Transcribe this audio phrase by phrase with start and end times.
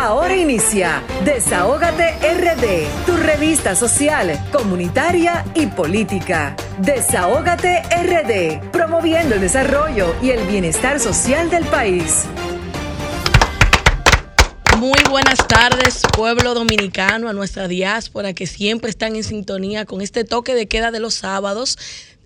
[0.00, 6.56] Ahora inicia Desahógate RD, tu revista social, comunitaria y política.
[6.78, 12.24] Desahógate RD, promoviendo el desarrollo y el bienestar social del país.
[14.78, 20.24] Muy buenas tardes, pueblo dominicano, a nuestra diáspora que siempre están en sintonía con este
[20.24, 21.76] toque de queda de los sábados.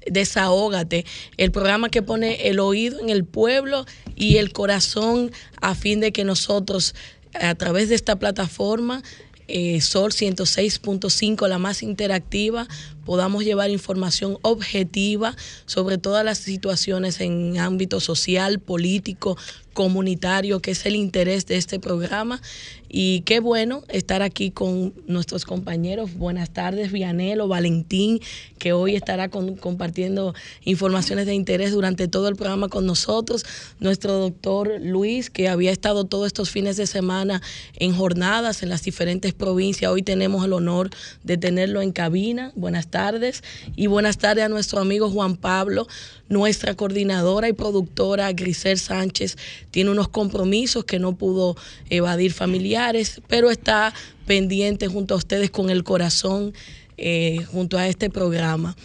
[0.06, 1.06] Desahógate,
[1.38, 3.84] el programa que pone el oído en el pueblo
[4.14, 6.95] y el corazón a fin de que nosotros
[7.41, 9.03] a través de esta plataforma
[9.46, 12.67] eh, Sol 106.5, la más interactiva,
[13.04, 15.36] podamos llevar información objetiva
[15.67, 19.36] sobre todas las situaciones en ámbito social, político,
[19.75, 22.40] comunitario, que es el interés de este programa.
[22.96, 26.14] Y qué bueno estar aquí con nuestros compañeros.
[26.14, 28.21] Buenas tardes, Vianelo, Valentín,
[28.58, 30.32] que hoy estará compartiendo
[30.64, 33.44] informaciones de interés durante todo el programa con nosotros.
[33.80, 37.42] Nuestro doctor Luis, que había estado todos estos fines de semana
[37.75, 39.91] en jornadas en las diferentes provincias.
[39.91, 40.91] Hoy tenemos el honor
[41.25, 42.52] de tenerlo en cabina.
[42.55, 42.94] Buenas tardes.
[43.75, 45.89] Y buenas tardes a nuestro amigo Juan Pablo,
[46.28, 49.37] nuestra coordinadora y productora Grisel Sánchez
[49.73, 51.56] tiene unos compromisos que no pudo
[51.91, 53.92] evadir familiares, pero está
[54.27, 56.55] pendiente junto a ustedes con el corazón
[56.97, 58.77] eh, junto a este programa.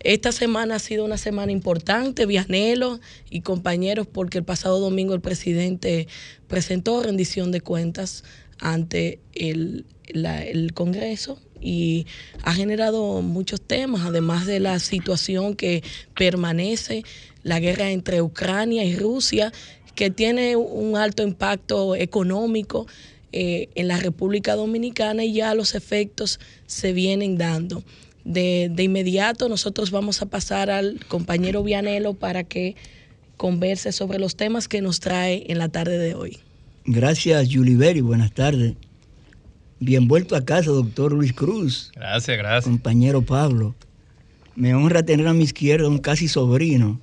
[0.00, 5.20] Esta semana ha sido una semana importante, Vianelo y compañeros, porque el pasado domingo el
[5.20, 6.08] presidente
[6.46, 8.24] presentó rendición de cuentas
[8.60, 9.84] ante el
[10.72, 12.06] Congreso y
[12.42, 15.82] ha generado muchos temas, además de la situación que
[16.14, 17.04] permanece,
[17.42, 19.52] la guerra entre Ucrania y Rusia,
[19.94, 22.86] que tiene un alto impacto económico
[23.32, 27.82] eh, en la República Dominicana y ya los efectos se vienen dando.
[28.24, 32.76] De, de, inmediato nosotros vamos a pasar al compañero Vianelo para que
[33.36, 36.38] converse sobre los temas que nos trae en la tarde de hoy.
[36.84, 38.00] Gracias, Berry.
[38.00, 38.74] Buenas tardes.
[39.80, 41.92] Bien vuelto a casa, doctor Luis Cruz.
[41.94, 42.64] Gracias, gracias.
[42.64, 43.76] Compañero Pablo.
[44.56, 47.00] Me honra tener a mi izquierda un casi sobrino.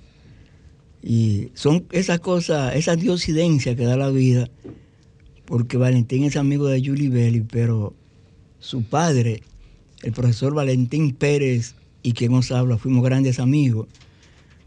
[1.02, 4.50] Y son esas cosas, esas diosidencias que da la vida,
[5.46, 7.94] porque Valentín es amigo de Julie Belli, pero
[8.60, 9.44] su padre,
[10.02, 13.88] el profesor Valentín Pérez, y quien nos habla, fuimos grandes amigos.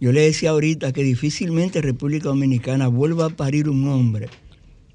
[0.00, 4.28] Yo le decía ahorita que difícilmente República Dominicana vuelva a parir un hombre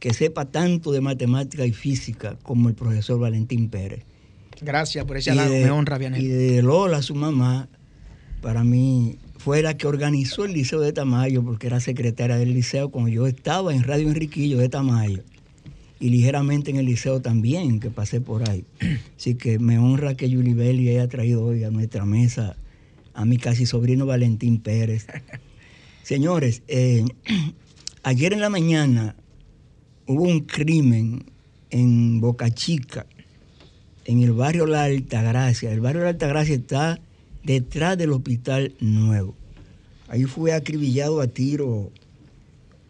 [0.03, 4.03] que sepa tanto de matemática y física como el profesor Valentín Pérez.
[4.59, 6.13] Gracias por ese halago, me honra, bien.
[6.17, 7.69] Y de Lola, su mamá,
[8.41, 12.89] para mí fue la que organizó el Liceo de Tamayo, porque era secretaria del liceo
[12.91, 15.23] cuando yo estaba en Radio Enriquillo de Tamayo.
[16.01, 18.65] Y ligeramente en el liceo también, que pasé por ahí.
[19.17, 22.57] Así que me honra que Julie Belli haya traído hoy a nuestra mesa
[23.13, 25.07] a mi casi sobrino Valentín Pérez.
[26.03, 27.05] Señores, eh,
[28.03, 29.15] ayer en la mañana
[30.07, 31.25] hubo un crimen
[31.69, 33.05] en Boca Chica,
[34.05, 35.71] en el barrio La Altagracia.
[35.71, 36.99] El barrio La Altagracia está
[37.43, 39.35] detrás del Hospital Nuevo.
[40.07, 41.91] Ahí fue acribillado a tiro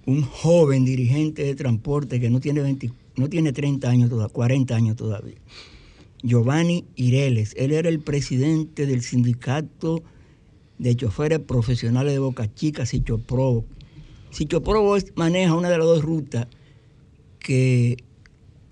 [0.05, 2.77] un joven dirigente de transporte que no tiene,
[3.15, 5.37] no tiene 30 años, 40 años todavía.
[6.23, 7.53] Giovanni Ireles.
[7.57, 10.03] Él era el presidente del sindicato
[10.79, 13.65] de choferes profesionales de Boca Chica, Sichoprobo.
[14.31, 16.47] Sichoprobo maneja una de las dos rutas
[17.43, 17.97] que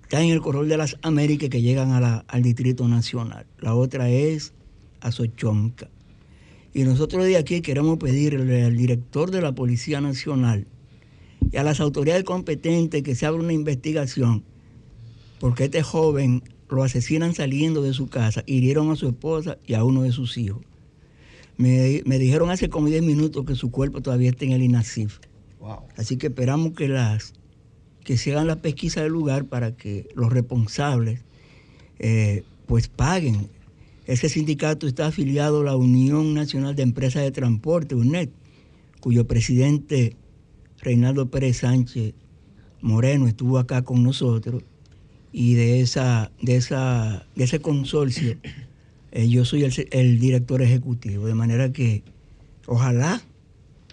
[0.01, 3.45] está en el corredor de las Américas que llegan al Distrito Nacional.
[3.59, 4.53] La otra es
[5.01, 5.89] a Sochomca.
[6.73, 10.65] Y nosotros de aquí queremos pedirle al director de la Policía Nacional
[11.51, 14.43] y a las autoridades competentes que se abra una investigación,
[15.39, 19.83] porque este joven lo asesinan saliendo de su casa, hirieron a su esposa y a
[19.83, 20.61] uno de sus hijos.
[21.57, 25.19] Me, dijeron hace como 10 minutos que su cuerpo todavía está en el INASIF.
[25.95, 27.33] Así que esperamos que las
[28.03, 31.21] que se hagan la pesquisa del lugar para que los responsables
[31.99, 33.49] eh, pues paguen.
[34.05, 38.29] Ese sindicato está afiliado a la Unión Nacional de Empresas de Transporte, UNED,
[38.99, 40.15] cuyo presidente
[40.79, 42.13] Reinaldo Pérez Sánchez
[42.81, 44.63] Moreno estuvo acá con nosotros
[45.31, 48.37] y de, esa, de, esa, de ese consorcio
[49.11, 52.03] eh, yo soy el, el director ejecutivo, de manera que
[52.65, 53.21] ojalá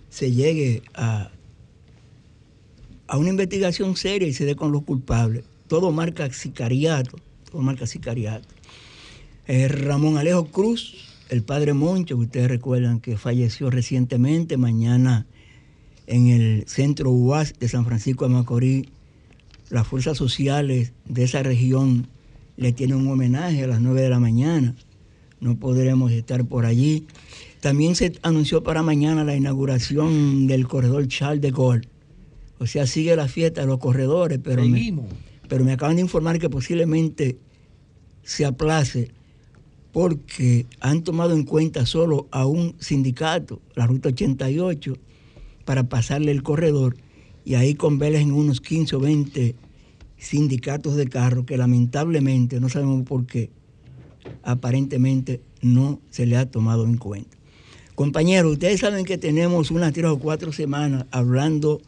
[0.08, 1.30] se llegue a,
[3.08, 5.44] a una investigación seria y se dé con los culpables.
[5.66, 7.18] Todo marca sicariato,
[7.50, 8.46] todo marca sicariato.
[9.46, 10.94] Eh, Ramón Alejo Cruz,
[11.30, 15.26] el padre Moncho, que ustedes recuerdan que falleció recientemente, mañana
[16.06, 18.86] en el centro UAS de San Francisco de Macorís,
[19.70, 22.08] las fuerzas sociales de esa región
[22.56, 24.74] le tienen un homenaje a las 9 de la mañana.
[25.40, 27.06] No podremos estar por allí.
[27.60, 31.88] También se anunció para mañana la inauguración del corredor Charles de Gaulle
[32.58, 34.64] o sea, sigue la fiesta de los corredores, pero
[35.48, 37.38] pero me acaban de informar que posiblemente
[38.22, 39.10] se aplace
[39.92, 44.96] porque han tomado en cuenta solo a un sindicato, la Ruta 88,
[45.64, 46.96] para pasarle el corredor
[47.44, 49.54] y ahí convergen unos 15 o 20
[50.18, 53.50] sindicatos de carro que lamentablemente, no sabemos por qué,
[54.42, 57.36] aparentemente no se le ha tomado en cuenta.
[57.94, 61.80] Compañeros, ustedes saben que tenemos unas tres o cuatro semanas hablando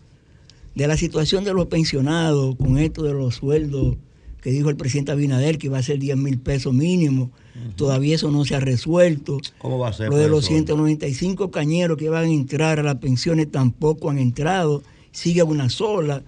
[0.81, 3.99] de la situación de los pensionados con esto de los sueldos
[4.41, 7.33] que dijo el presidente Abinader que iba a ser 10 mil pesos mínimo.
[7.77, 9.37] Todavía eso no se ha resuelto.
[9.59, 10.09] ¿Cómo va a ser?
[10.09, 14.83] Lo de los 195 cañeros que van a entrar a las pensiones tampoco han entrado.
[15.13, 16.23] Sigue una sola.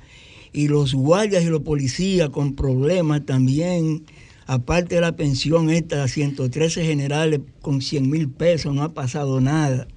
[0.53, 4.05] Y los guardias y los policías con problemas también.
[4.45, 9.89] Aparte de la pensión esta, 113 generales con 100 mil pesos, no ha pasado nada.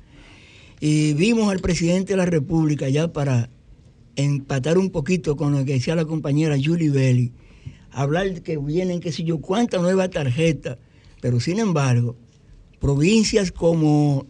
[0.80, 3.50] Y vimos al presidente de la República ya para
[4.16, 7.32] empatar un poquito con lo que decía la compañera Julie Belli
[7.96, 10.78] hablar que vienen, qué sé yo, cuántas nuevas tarjetas,
[11.22, 12.18] pero sin embargo,
[12.80, 14.26] provincias como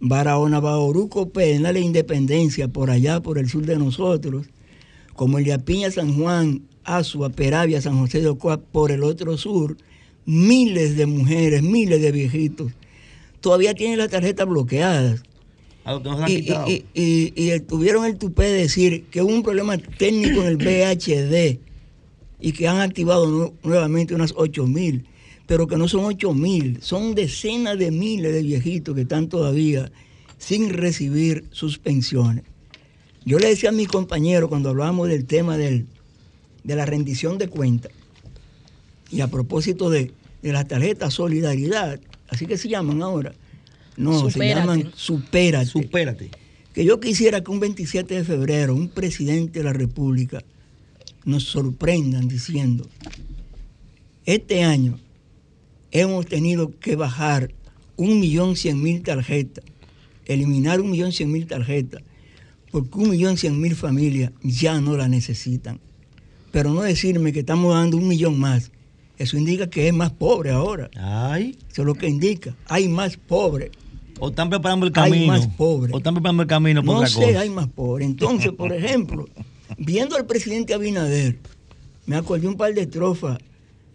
[0.00, 4.46] Barahona, Bauruco, Penal e Independencia, por allá, por el sur de nosotros,
[5.14, 9.38] como el de Apiña, San Juan, Azua, Peravia, San José de Ocoa, por el otro
[9.38, 9.78] sur,
[10.26, 12.72] miles de mujeres, miles de viejitos,
[13.40, 15.22] todavía tienen las tarjetas bloqueadas.
[16.26, 20.56] Y, y, y, tuvieron el tupé de decir que hubo un problema técnico en el
[20.56, 21.60] VHD
[22.40, 25.06] y que han activado nuevamente unas 8 mil,
[25.46, 29.92] pero que no son 8 mil, son decenas de miles de viejitos que están todavía
[30.38, 32.44] sin recibir sus pensiones.
[33.24, 35.86] Yo le decía a mi compañero cuando hablábamos del tema del,
[36.64, 37.92] de la rendición de cuentas,
[39.10, 40.10] y a propósito de,
[40.42, 43.34] de las tarjetas Solidaridad, así que se llaman ahora,
[43.96, 45.66] no, se llaman Supérate.
[45.66, 46.30] Supérate.
[46.72, 50.44] Que yo quisiera que un 27 de febrero un presidente de la República
[51.24, 52.88] nos sorprendan diciendo,
[54.24, 54.98] este año
[55.90, 57.52] hemos tenido que bajar
[57.96, 59.64] un millón cien mil tarjetas,
[60.26, 62.02] eliminar un millón cien mil tarjetas,
[62.70, 65.80] porque un millón cien mil familias ya no la necesitan.
[66.52, 68.70] Pero no decirme que estamos dando un millón más.
[69.18, 70.90] Eso indica que es más pobre ahora.
[70.96, 71.56] Ay.
[71.70, 72.54] Eso es lo que indica.
[72.66, 73.70] Hay más pobre.
[74.18, 75.32] O están preparando el camino.
[75.32, 75.92] Hay más pobre.
[75.92, 78.04] O están preparando el camino por No sé, hay más pobre.
[78.04, 79.26] Entonces, por ejemplo,
[79.78, 81.38] viendo al presidente Abinader,
[82.06, 83.38] me acordé un par de estrofas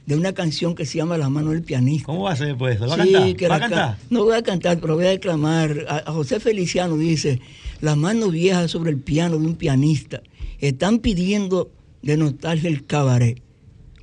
[0.06, 2.06] de una canción que se llama La mano del pianista.
[2.06, 2.82] ¿Cómo va a ser pues?
[2.82, 3.52] ¿Va a cantar?
[3.52, 3.98] ¿Va a cantar?
[4.10, 5.86] No voy a cantar, pero voy a declamar.
[5.88, 7.40] A, José Feliciano dice,
[7.80, 10.22] las manos viejas sobre el piano de un pianista
[10.60, 11.72] están pidiendo
[12.02, 13.42] de nostalgia el cabaret,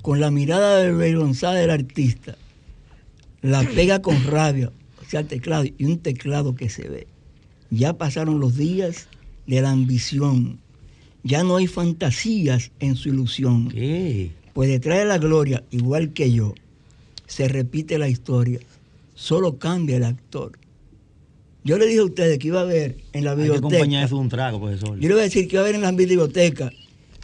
[0.03, 2.37] con la mirada desvergonzada del artista,
[3.43, 4.73] la pega con rabia,
[5.11, 7.07] sea, teclado, y un teclado que se ve.
[7.71, 9.09] Ya pasaron los días
[9.47, 10.59] de la ambición,
[11.23, 13.69] ya no hay fantasías en su ilusión.
[13.69, 14.31] ¿Qué?
[14.53, 16.55] Pues detrás de la gloria, igual que yo,
[17.27, 18.61] se repite la historia.
[19.15, 20.59] Solo cambia el actor.
[21.65, 24.05] Yo le dije a ustedes que iba a ver en la biblioteca.
[24.05, 24.99] eso un trago, profesor.
[24.99, 26.73] Yo le voy a decir que iba a ver en la biblioteca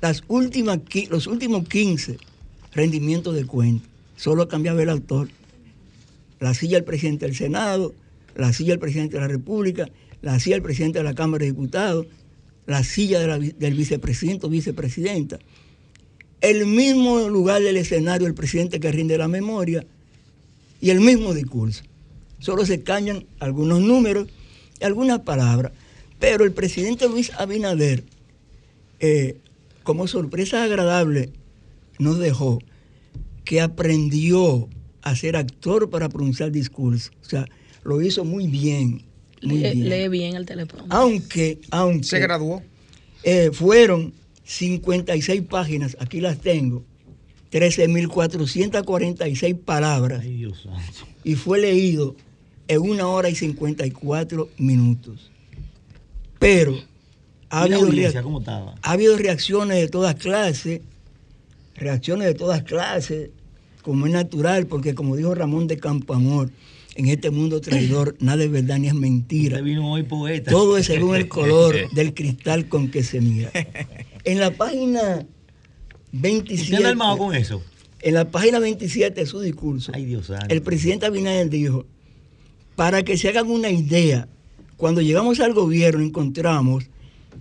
[0.00, 2.19] las últimas, los últimos 15
[2.72, 3.88] rendimientos de cuentas.
[4.16, 5.28] Solo cambiaba el autor.
[6.44, 7.94] La silla del presidente del Senado,
[8.37, 9.88] la silla del presidente de la República,
[10.20, 12.06] la silla del presidente de la Cámara de Diputados,
[12.67, 15.38] la silla del vicepresidente o vicepresidenta.
[16.43, 19.86] El mismo lugar del escenario, el presidente que rinde la memoria
[20.82, 21.82] y el mismo discurso.
[22.41, 24.29] Solo se cañan algunos números
[24.79, 25.72] y algunas palabras.
[26.19, 28.05] Pero el presidente Luis Abinader,
[29.01, 29.39] eh,
[29.82, 31.31] como sorpresa agradable,
[31.98, 32.58] nos dejó
[33.46, 34.69] que aprendió
[35.05, 37.13] a ser actor para pronunciar discursos.
[37.23, 37.46] O sea,
[37.84, 39.05] lo hizo muy bien
[39.44, 40.34] lee, bien.
[40.37, 40.87] el teléfono.
[40.89, 42.05] Aunque, aunque.
[42.05, 42.63] Se graduó.
[43.23, 46.82] Eh, fueron 56 páginas, aquí las tengo,
[47.53, 50.23] 13.446 palabras.
[50.23, 51.06] Ay, Dios santo.
[51.23, 52.17] Y fue leído
[52.69, 55.31] en una hora y 54 minutos.
[56.39, 56.79] Pero
[57.49, 57.89] ha habido,
[58.82, 60.82] ha habido reacciones de todas clases,
[61.77, 63.31] reacciones de todas clases,
[63.84, 66.50] como es natural, porque como dijo Ramón de Campoamor,
[66.96, 69.60] en este mundo traidor nada es verdad ni es mentira.
[69.60, 70.50] vino hoy poeta.
[70.50, 73.50] Todo es según el color del cristal con que se mira.
[74.24, 75.26] En la página
[76.12, 76.74] 27.
[76.74, 77.62] ¿Usted armado con eso?
[78.00, 81.86] En la página 27 de su discurso, Ay, Dios el presidente Abinader dijo,
[82.76, 84.29] para que se hagan una idea,
[84.76, 86.84] cuando llegamos al gobierno encontramos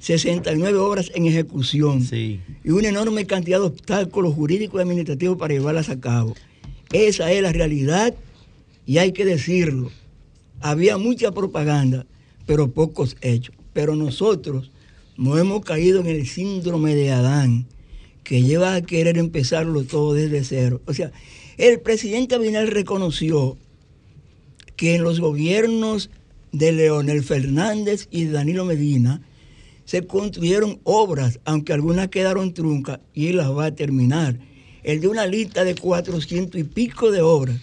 [0.03, 2.41] 69 obras en ejecución sí.
[2.61, 6.35] y una enorme cantidad de obstáculos jurídicos y administrativos para llevarlas a cabo.
[6.91, 8.13] Esa es la realidad
[8.85, 9.91] y hay que decirlo,
[10.59, 12.05] había mucha propaganda,
[12.45, 13.55] pero pocos hechos.
[13.71, 14.71] Pero nosotros
[15.15, 17.65] no hemos caído en el síndrome de Adán,
[18.25, 20.81] que lleva a querer empezarlo todo desde cero.
[20.85, 21.13] O sea,
[21.57, 23.57] el presidente Abinal reconoció
[24.75, 26.09] que en los gobiernos
[26.51, 29.21] de Leonel Fernández y de Danilo Medina
[29.85, 34.37] se construyeron obras, aunque algunas quedaron truncas, y él las va a terminar.
[34.83, 37.59] Él dio una lista de 400 y pico de obras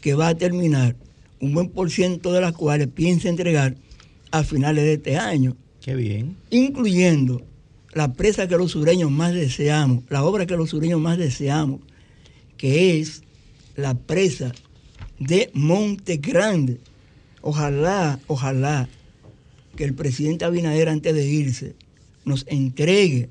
[0.00, 0.96] que va a terminar,
[1.40, 3.76] un buen por ciento de las cuales piensa entregar
[4.30, 5.56] a finales de este año.
[5.80, 6.36] Qué bien.
[6.50, 7.42] Incluyendo
[7.92, 11.80] la presa que los sureños más deseamos, la obra que los sureños más deseamos,
[12.56, 13.22] que es
[13.76, 14.52] la presa
[15.18, 16.80] de Monte Grande.
[17.40, 18.88] Ojalá, ojalá
[19.78, 21.76] que el presidente Abinader antes de irse
[22.24, 23.28] nos entregue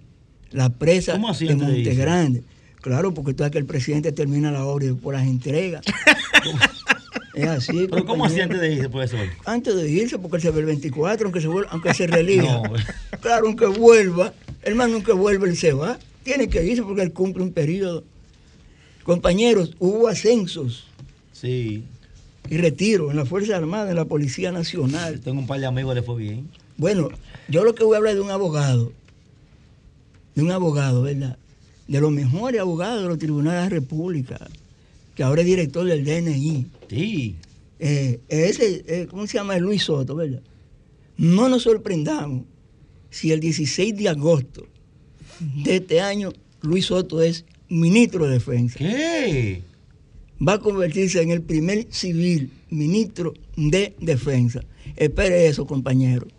[0.52, 1.94] la presa ¿Cómo así de Monte?
[1.94, 2.42] Grande.
[2.80, 5.82] Claro, porque tú sabes que el presidente termina la obra y después las entrega.
[7.36, 7.90] es así.
[7.92, 8.44] Pero ¿cómo así compañero.
[8.44, 9.28] antes de irse, profesor?
[9.44, 12.44] Antes de irse, porque él se ve el 24, aunque se, vuelva, aunque se relija.
[12.44, 12.64] No.
[13.20, 16.00] Claro, aunque vuelva, hermano, aunque vuelva, él se va.
[16.24, 18.06] Tiene que irse porque él cumple un periodo.
[19.04, 20.88] Compañeros, hubo ascensos
[21.34, 21.84] Sí.
[22.50, 25.20] Y retiros en la Fuerza Armada, en la Policía Nacional.
[25.20, 26.50] Tengo un par de amigos que le fue bien.
[26.78, 27.10] Bueno,
[27.48, 28.92] yo lo que voy a hablar es de un abogado,
[30.36, 31.38] de un abogado, ¿verdad?
[31.88, 34.48] De los mejores abogados de los tribunales de la República,
[35.16, 36.68] que ahora es director del DNI.
[36.90, 37.36] Sí.
[37.80, 39.58] Eh, ese, eh, ¿cómo se llama?
[39.58, 40.42] Luis Soto, ¿verdad?
[41.18, 42.44] No nos sorprendamos
[43.10, 44.68] si el 16 de agosto
[45.64, 48.78] de este año Luis Soto es ministro de Defensa.
[48.78, 49.62] ¿Qué?
[50.46, 54.62] Va a convertirse en el primer civil ministro de Defensa.
[54.96, 56.30] Espere eso, compañeros.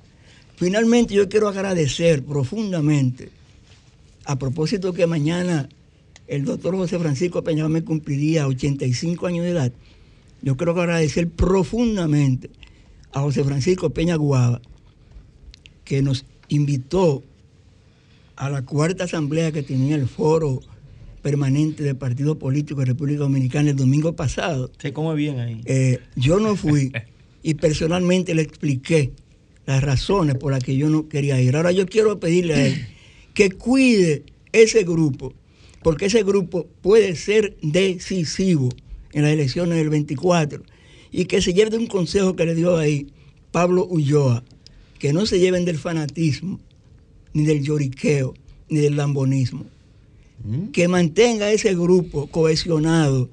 [0.57, 3.31] Finalmente yo quiero agradecer profundamente,
[4.25, 5.69] a propósito que mañana
[6.27, 9.73] el doctor José Francisco Peña me cumpliría 85 años de edad,
[10.43, 12.51] yo quiero agradecer profundamente
[13.13, 14.61] a José Francisco Peña Guava,
[15.85, 17.23] que nos invitó
[18.37, 20.61] a la cuarta asamblea que tenía el foro
[21.23, 24.71] permanente del Partido Político de República Dominicana el domingo pasado.
[24.79, 25.61] Se come bien ahí.
[25.65, 26.93] Eh, yo no fui
[27.43, 29.13] y personalmente le expliqué
[29.67, 31.57] las razones por las que yo no quería ir.
[31.57, 32.87] Ahora yo quiero pedirle a él
[33.35, 35.35] que cuide ese grupo,
[35.83, 38.71] porque ese grupo puede ser decisivo
[39.13, 40.63] en las elecciones del 24
[41.11, 43.09] y que se lleve de un consejo que le dio ahí
[43.53, 44.45] Pablo Ulloa,
[44.99, 46.61] que no se lleven del fanatismo,
[47.33, 48.35] ni del lloriqueo,
[48.69, 49.67] ni del lambonismo.
[50.73, 53.29] Que mantenga ese grupo cohesionado,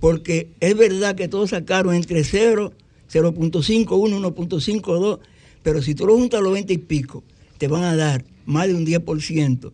[0.00, 2.72] porque es verdad que todos sacaron entre 0,
[3.12, 5.18] 0.51, 1.52,
[5.62, 7.22] pero si tú lo juntas a los 20 y pico,
[7.58, 9.72] te van a dar más de un 10%,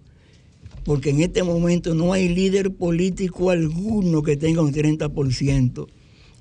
[0.85, 5.87] porque en este momento no hay líder político alguno que tenga un 30%,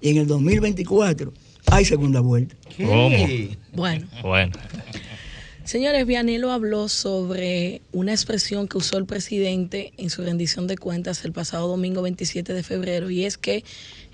[0.01, 1.33] y en el 2024
[1.67, 2.55] hay segunda vuelta.
[2.75, 2.85] ¿Qué?
[2.85, 3.15] ¿Cómo?
[3.73, 4.53] Bueno, Bueno,
[5.65, 11.23] señores, Vianelo habló sobre una expresión que usó el presidente en su rendición de cuentas
[11.25, 13.63] el pasado domingo 27 de febrero y es que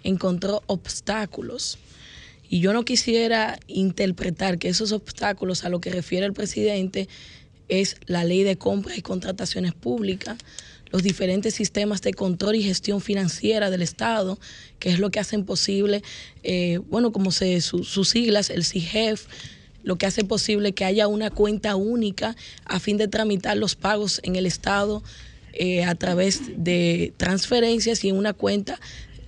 [0.04, 1.78] encontró obstáculos.
[2.50, 7.10] Y yo no quisiera interpretar que esos obstáculos a lo que refiere el presidente
[7.68, 10.38] es la ley de compras y contrataciones públicas,
[10.92, 14.40] los diferentes sistemas de control y gestión financiera del Estado,
[14.80, 16.02] que es lo que hacen posible,
[16.44, 19.26] eh, bueno, como se, su- sus siglas, el CIGEF,
[19.88, 24.20] lo que hace posible que haya una cuenta única a fin de tramitar los pagos
[24.24, 25.02] en el Estado
[25.54, 28.82] eh, a través de transferencias y una cuenta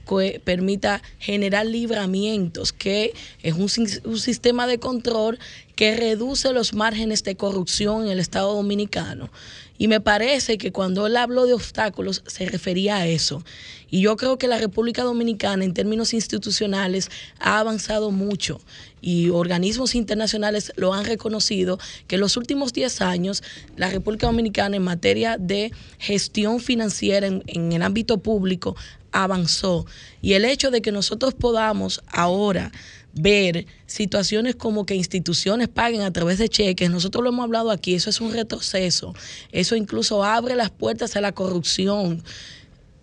[0.10, 3.14] que permita generar libramientos, que
[3.44, 5.38] es un, sis- un sistema de control
[5.76, 9.30] que reduce los márgenes de corrupción en el Estado dominicano.
[9.78, 13.46] Y me parece que cuando él habló de obstáculos se refería a eso.
[13.90, 18.60] Y yo creo que la República Dominicana en términos institucionales ha avanzado mucho
[19.02, 23.42] y organismos internacionales lo han reconocido que en los últimos 10 años
[23.78, 28.76] la República Dominicana en materia de gestión financiera en, en el ámbito público
[29.12, 29.86] avanzó.
[30.22, 32.72] Y el hecho de que nosotros podamos ahora
[33.14, 37.96] ver situaciones como que instituciones paguen a través de cheques, nosotros lo hemos hablado aquí,
[37.96, 39.16] eso es un retroceso,
[39.52, 42.24] eso incluso abre las puertas a la corrupción.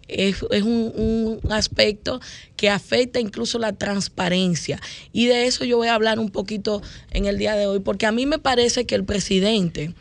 [0.09, 2.21] Es, es un, un aspecto
[2.57, 4.81] que afecta incluso la transparencia.
[5.13, 8.07] Y de eso yo voy a hablar un poquito en el día de hoy, porque
[8.07, 9.95] a mí me parece que el presidente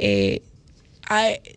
[0.00, 0.42] eh,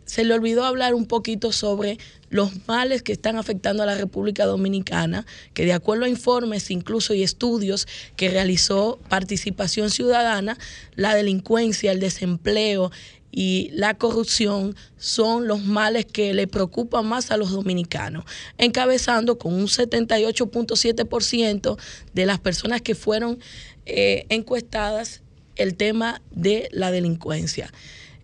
[0.06, 1.98] se le olvidó hablar un poquito sobre
[2.30, 7.14] los males que están afectando a la República Dominicana, que de acuerdo a informes incluso
[7.14, 10.58] y estudios que realizó Participación Ciudadana,
[10.96, 12.92] la delincuencia, el desempleo
[13.32, 18.26] y la corrupción son los males que le preocupan más a los dominicanos,
[18.58, 21.78] encabezando con un 78.7%
[22.14, 23.40] de las personas que fueron
[23.86, 25.22] eh, encuestadas
[25.56, 27.72] el tema de la delincuencia.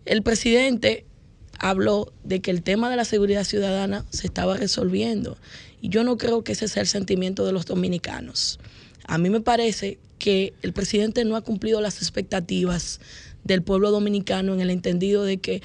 [0.05, 1.05] El presidente
[1.59, 5.37] habló de que el tema de la seguridad ciudadana se estaba resolviendo.
[5.81, 8.59] Y yo no creo que ese sea el sentimiento de los dominicanos.
[9.05, 12.99] A mí me parece que el presidente no ha cumplido las expectativas
[13.43, 15.61] del pueblo dominicano en el entendido de que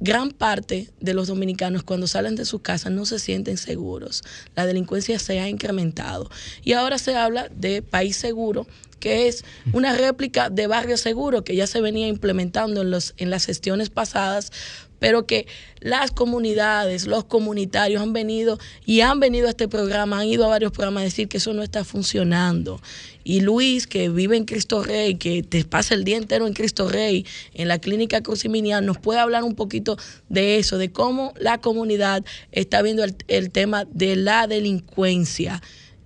[0.00, 4.22] gran parte de los dominicanos cuando salen de sus casas no se sienten seguros.
[4.56, 6.30] La delincuencia se ha incrementado.
[6.64, 8.66] Y ahora se habla de país seguro,
[8.98, 13.30] que es una réplica de barrio seguro que ya se venía implementando en, los, en
[13.30, 14.52] las gestiones pasadas,
[15.00, 15.48] pero que
[15.80, 20.48] las comunidades, los comunitarios han venido y han venido a este programa, han ido a
[20.48, 22.80] varios programas a decir que eso no está funcionando.
[23.24, 26.88] Y Luis, que vive en Cristo Rey, que te pasa el día entero en Cristo
[26.88, 29.96] Rey, en la clínica Cruciminia, nos puede hablar un poquito
[30.28, 35.60] de eso, de cómo la comunidad está viendo el, el tema de la delincuencia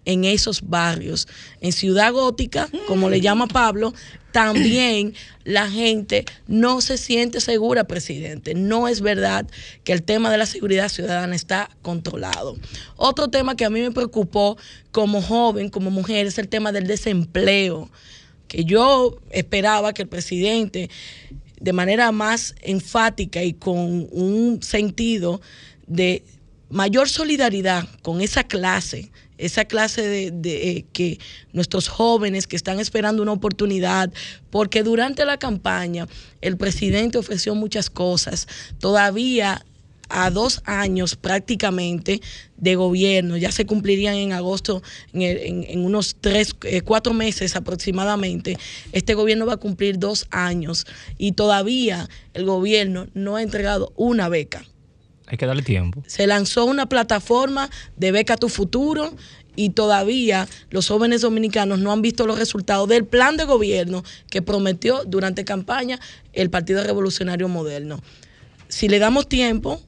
[0.04, 1.28] en esos barrios.
[1.60, 3.94] En Ciudad Gótica, como le llama Pablo,
[4.32, 8.54] también la gente no se siente segura, presidente.
[8.54, 9.46] No es verdad
[9.84, 12.56] que el tema de la seguridad ciudadana está controlado.
[12.96, 14.58] Otro tema que a mí me preocupó
[14.90, 17.90] como joven, como mujer, es el tema del desempleo,
[18.48, 20.90] que yo esperaba que el presidente,
[21.60, 25.40] de manera más enfática y con un sentido
[25.86, 26.24] de
[26.70, 31.18] mayor solidaridad con esa clase, esa clase de, de, que
[31.52, 34.12] nuestros jóvenes que están esperando una oportunidad,
[34.50, 36.06] porque durante la campaña
[36.40, 38.46] el presidente ofreció muchas cosas.
[38.78, 39.64] Todavía
[40.08, 42.20] a dos años prácticamente
[42.56, 47.56] de gobierno, ya se cumplirían en agosto, en, en, en unos tres, eh, cuatro meses
[47.56, 48.56] aproximadamente,
[48.92, 50.86] este gobierno va a cumplir dos años
[51.18, 54.64] y todavía el gobierno no ha entregado una beca
[55.26, 56.02] hay que darle tiempo.
[56.06, 59.14] Se lanzó una plataforma de Beca Tu Futuro
[59.56, 64.42] y todavía los jóvenes dominicanos no han visto los resultados del plan de gobierno que
[64.42, 66.00] prometió durante campaña
[66.32, 68.02] el Partido Revolucionario Moderno.
[68.68, 69.80] Si le damos tiempo,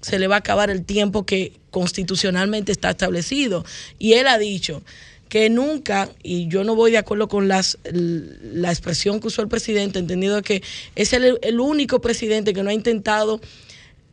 [0.00, 3.64] se le va a acabar el tiempo que constitucionalmente está establecido.
[3.98, 4.82] Y él ha dicho
[5.28, 9.48] que nunca, y yo no voy de acuerdo con las, la expresión que usó el
[9.48, 10.62] presidente, entendido que
[10.94, 13.40] es el, el único presidente que no ha intentado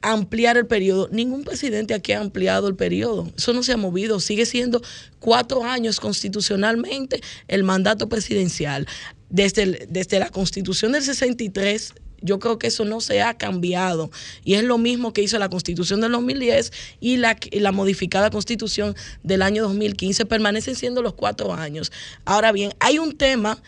[0.01, 1.09] ampliar el periodo.
[1.12, 3.31] Ningún presidente aquí ha ampliado el periodo.
[3.38, 4.19] Eso no se ha movido.
[4.19, 4.81] Sigue siendo
[5.19, 8.88] cuatro años constitucionalmente el mandato presidencial.
[9.29, 14.12] Desde, desde la constitución del 63 yo creo que eso no se ha cambiado.
[14.43, 18.29] Y es lo mismo que hizo la constitución del 2010 y la, y la, modificada
[18.29, 20.25] constitución del año 2015.
[20.25, 21.91] Permanecen siendo los cuatro años.
[22.25, 23.62] Ahora bien, hay un tema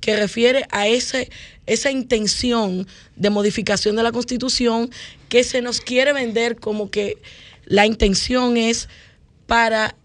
[0.00, 1.30] que refiere a ese,
[1.66, 4.90] esa intención de modificación de la constitución
[5.28, 7.18] que se nos quiere vender como que
[7.64, 8.88] la intención es
[9.46, 9.96] para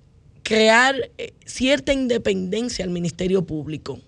[0.44, 4.00] crear eh, cierta independencia al Ministerio Público.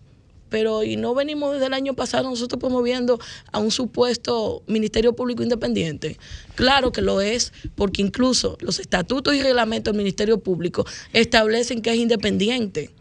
[0.50, 3.19] Pero y no venimos desde el año pasado nosotros promoviendo
[3.52, 6.17] a un supuesto Ministerio Público Independiente.
[6.54, 11.91] Claro que lo es, porque incluso los estatutos y reglamentos del Ministerio Público establecen que
[11.91, 12.91] es independiente.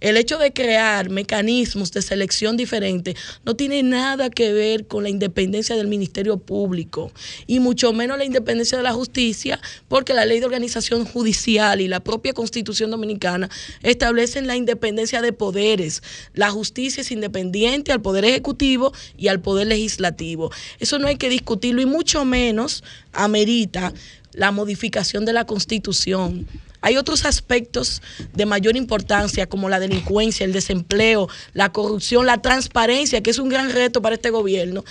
[0.00, 3.14] El hecho de crear mecanismos de selección diferentes
[3.46, 7.12] no tiene nada que ver con la independencia del Ministerio Público
[7.46, 11.88] y mucho menos la independencia de la justicia, porque la ley de organización judicial y
[11.88, 13.48] la propia constitución dominicana
[13.82, 16.02] establecen la independencia de poderes.
[16.34, 20.52] La justicia es independiente al poder ejecutivo y al poder legislativo.
[20.78, 23.94] Eso no hay que discutirlo y mucho menos amerita
[24.32, 26.46] la modificación de la constitución.
[26.86, 28.00] Hay otros aspectos
[28.32, 33.48] de mayor importancia como la delincuencia, el desempleo, la corrupción, la transparencia, que es un
[33.48, 34.84] gran reto para este gobierno,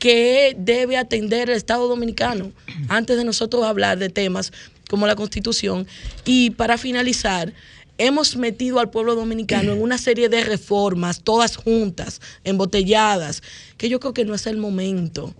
[0.00, 2.50] que debe atender el Estado dominicano
[2.88, 4.52] antes de nosotros hablar de temas
[4.90, 5.86] como la constitución.
[6.24, 7.52] Y para finalizar,
[7.96, 13.44] hemos metido al pueblo dominicano en una serie de reformas, todas juntas, embotelladas,
[13.76, 15.32] que yo creo que no es el momento.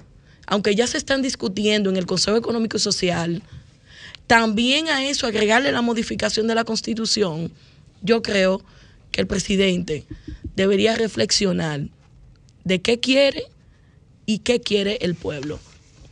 [0.46, 3.42] Aunque ya se están discutiendo en el Consejo Económico y Social,
[4.26, 7.52] también a eso agregarle la modificación de la constitución,
[8.02, 8.62] yo creo
[9.12, 10.04] que el presidente
[10.54, 11.88] debería reflexionar
[12.64, 13.44] de qué quiere
[14.26, 15.60] y qué quiere el pueblo.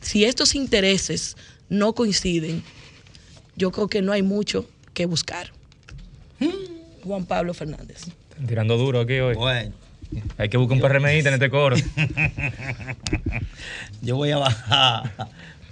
[0.01, 1.37] Si estos intereses
[1.69, 2.63] no coinciden,
[3.57, 5.51] yo creo que no hay mucho que buscar.
[7.03, 8.03] Juan Pablo Fernández.
[8.31, 9.35] Están tirando duro aquí hoy.
[9.35, 9.75] Bueno.
[10.39, 11.77] Hay que buscar un PRMista en este coro.
[14.03, 15.13] Yo voy a bajar,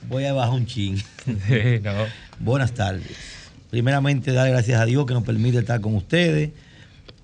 [0.09, 1.03] voy a bajar un chin.
[1.25, 2.07] Sí, no.
[2.43, 3.07] Buenas tardes.
[3.71, 6.51] Primeramente, dar gracias a Dios que nos permite estar con ustedes.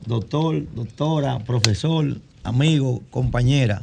[0.06, 3.82] Doctor, doctora, profesor, amigo, compañera.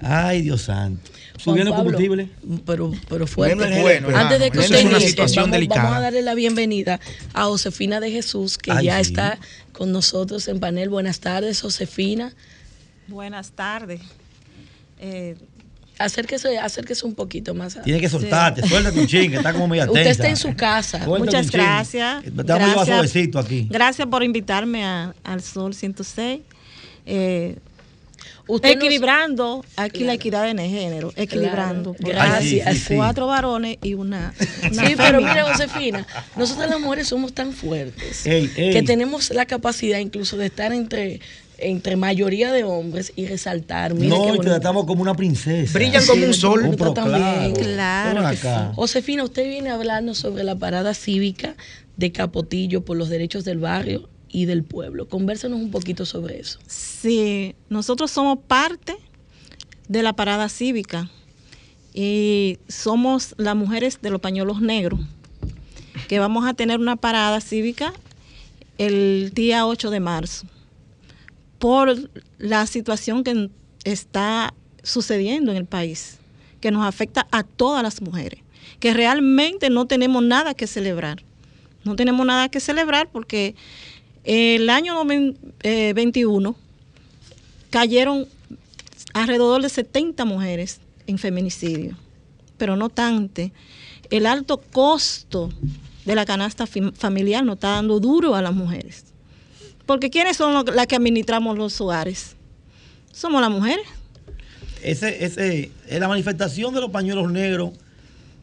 [0.00, 1.10] Ay, Dios santo.
[1.36, 2.28] ¿Subiendo combustible?
[2.64, 3.56] Pero, pero fuerte.
[3.56, 5.82] Bueno, bueno, Antes de que usted es una inicie, situación vamos, delicada.
[5.82, 7.00] vamos a darle la bienvenida
[7.34, 9.10] a Josefina de Jesús, que Ay, ya sí.
[9.10, 9.38] está
[9.72, 10.88] con nosotros en panel.
[10.88, 12.32] Buenas tardes, Josefina.
[13.08, 14.00] Buenas tardes.
[14.98, 15.36] Eh,
[15.98, 17.80] Acérquese, acérquese un poquito más.
[17.82, 20.10] Tienes que soltarte, suéltate un chingue, está como media Usted tensa.
[20.10, 21.04] está en su casa.
[21.04, 22.22] Suéltate Muchas gracias.
[22.24, 22.86] Te vamos a llevar Gracias.
[22.86, 23.66] suavecito aquí.
[23.70, 26.40] Gracias por invitarme a- al Sol 106.
[27.06, 27.56] Eh,
[28.48, 31.94] Usted nos- equilibrando aquí la equidad de género, equilibrando.
[31.94, 32.14] Claro.
[32.30, 32.68] Gracias.
[32.74, 32.94] Sí, sí, sí.
[32.94, 34.34] Cuatro varones y una,
[34.70, 36.06] una Sí, pero mira, Josefina,
[36.36, 38.72] nosotras las mujeres somos tan fuertes Ey, ey.
[38.72, 41.20] que tenemos la capacidad incluso de estar entre,
[41.58, 43.94] entre mayoría de hombres y resaltar.
[43.94, 45.72] Mira no, y te tratamos como una princesa.
[45.72, 46.66] Brillan como un sol.
[46.66, 47.54] Oh, pero también.
[47.54, 48.72] Claro.
[48.74, 51.56] Josefina, usted viene a hablarnos sobre la parada cívica
[51.96, 55.08] de Capotillo por los derechos del barrio y del pueblo.
[55.08, 56.58] Convérsanos un poquito sobre eso.
[56.66, 58.96] Sí, nosotros somos parte
[59.88, 61.10] de la parada cívica
[61.94, 65.00] y somos las mujeres de los pañuelos negros,
[66.08, 67.94] que vamos a tener una parada cívica
[68.76, 70.46] el día 8 de marzo
[71.58, 71.94] por
[72.38, 73.50] la situación que
[73.84, 76.18] está sucediendo en el país,
[76.60, 78.40] que nos afecta a todas las mujeres,
[78.80, 81.22] que realmente no tenemos nada que celebrar.
[81.84, 83.54] No tenemos nada que celebrar porque
[84.24, 86.56] el año 2021
[87.70, 88.26] cayeron
[89.14, 91.96] alrededor de 70 mujeres en feminicidio,
[92.58, 93.42] pero no tanto.
[94.10, 95.50] El alto costo
[96.04, 99.04] de la canasta fam- familiar nos está dando duro a las mujeres.
[99.86, 102.34] Porque ¿quiénes son las que administramos los hogares?
[103.12, 103.86] Somos las mujeres.
[104.82, 107.70] Ese, ese, eh, la manifestación de los pañuelos negros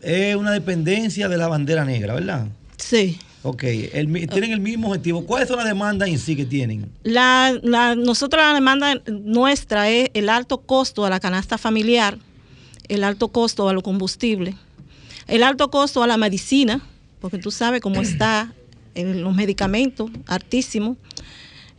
[0.01, 2.47] es una dependencia de la bandera negra, ¿verdad?
[2.77, 3.19] Sí.
[3.43, 5.25] Ok, el tienen el mismo objetivo.
[5.25, 6.89] ¿Cuáles son las demandas en sí que tienen?
[7.03, 12.17] La, la- nosotros la demanda nuestra es el alto costo a la canasta familiar,
[12.87, 14.55] el alto costo a los combustibles,
[15.27, 16.81] el alto costo a la medicina,
[17.19, 18.53] porque tú sabes cómo está
[18.95, 20.95] en los medicamentos, altísimo,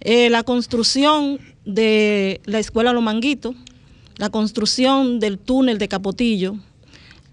[0.05, 3.55] eh, la construcción de la escuela Los Manguitos,
[4.17, 6.57] la construcción del túnel de Capotillo,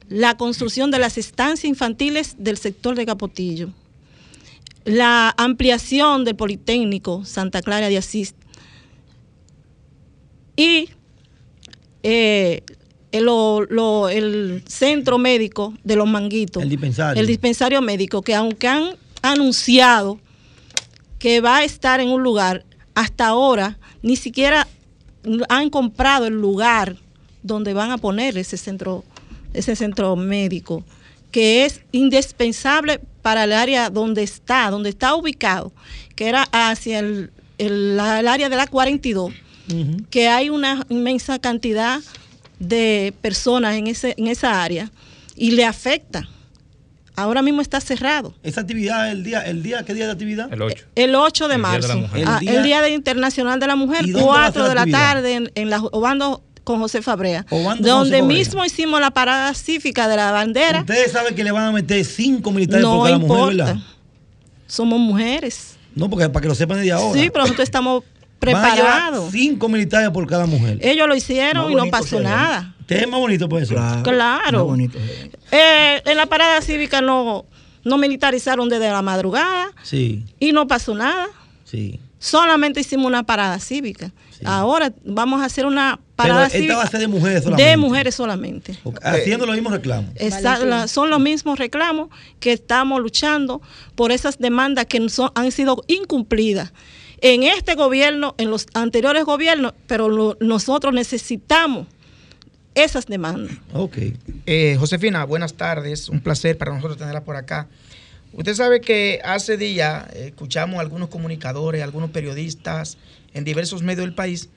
[0.10, 3.70] la construcción de las estancias infantiles del sector de Capotillo,
[4.86, 8.34] la ampliación del Politécnico Santa Clara de Asís
[10.56, 10.90] y
[12.04, 12.64] eh,
[13.12, 16.64] el, lo- el centro médico de los manguitos.
[16.64, 17.20] El dispensario.
[17.22, 20.20] El dispensario médico, que aunque han anunciado
[21.22, 24.68] que va a estar en un lugar, hasta ahora ni siquiera
[25.50, 26.98] han comprado el lugar
[27.44, 29.04] donde van a poner ese centro,
[29.54, 30.84] ese centro médico,
[31.32, 35.72] que es indispensable para el área donde está, donde está ubicado,
[36.16, 39.32] que era hacia el, el- área de la 42,
[40.10, 42.02] que hay una inmensa cantidad
[42.60, 44.92] de personas en, ese, en esa área
[45.36, 46.28] y le afecta.
[47.22, 48.34] Ahora mismo está cerrado.
[48.44, 50.52] Esa actividad, el día, el día, ¿qué día de actividad?
[50.52, 50.86] El 8.
[50.96, 52.26] El 8 de El Día de la marzo, Mujer.
[52.28, 54.62] ah, El el, día- día, de Internacional de la Mujer, ¿Y dónde va a ser
[54.62, 55.00] 4 la de la actividad?
[55.14, 58.38] tarde en, en la Obando con José Fabrea, Obando donde José Fabrea.
[58.38, 60.82] mismo hicimos la parada cívica de la bandera.
[60.82, 63.76] Ustedes saben que le van a meter cinco militares No por cada importa, mujer, ¿verdad?
[64.68, 65.76] somos mujeres.
[65.96, 67.20] No, porque para que lo sepan desde ahora.
[67.20, 68.04] Sí, pero nosotros estamos
[68.40, 69.32] preparados.
[69.32, 70.78] cinco militares por cada mujer.
[70.82, 72.76] Ellos lo hicieron y no pasó nada.
[72.92, 73.76] Es más bonito por eso.
[74.04, 74.58] Claro.
[74.60, 74.98] más bonito.
[75.52, 77.46] Eh, en la parada cívica no,
[77.84, 81.28] no militarizaron desde la madrugada Sí, y no pasó nada.
[81.66, 82.00] sí.
[82.24, 84.12] Solamente hicimos una parada cívica.
[84.30, 84.42] Sí.
[84.46, 87.70] Ahora vamos a hacer una Pero parada esta cívica va a ser de mujeres solamente.
[87.72, 88.78] de mujeres solamente.
[89.02, 90.12] Haciendo los mismos reclamos.
[90.18, 93.60] Esa- la- son los mismos reclamos que estamos luchando
[93.96, 96.74] por esas demandas que son- han sido incumplidas
[97.22, 101.88] en este gobierno, en los anteriores gobiernos, pero lo- nosotros necesitamos
[102.76, 103.58] esas demandas.
[103.74, 103.98] Ok.
[104.46, 106.10] Eh, Josefina, buenas tardes.
[106.10, 107.68] Un placer para nosotros tenerla por acá.
[108.34, 112.98] Usted sabe que hace días eh, escuchamos a algunos comunicadores, algunos periodistas
[113.34, 114.50] en diversos medios del país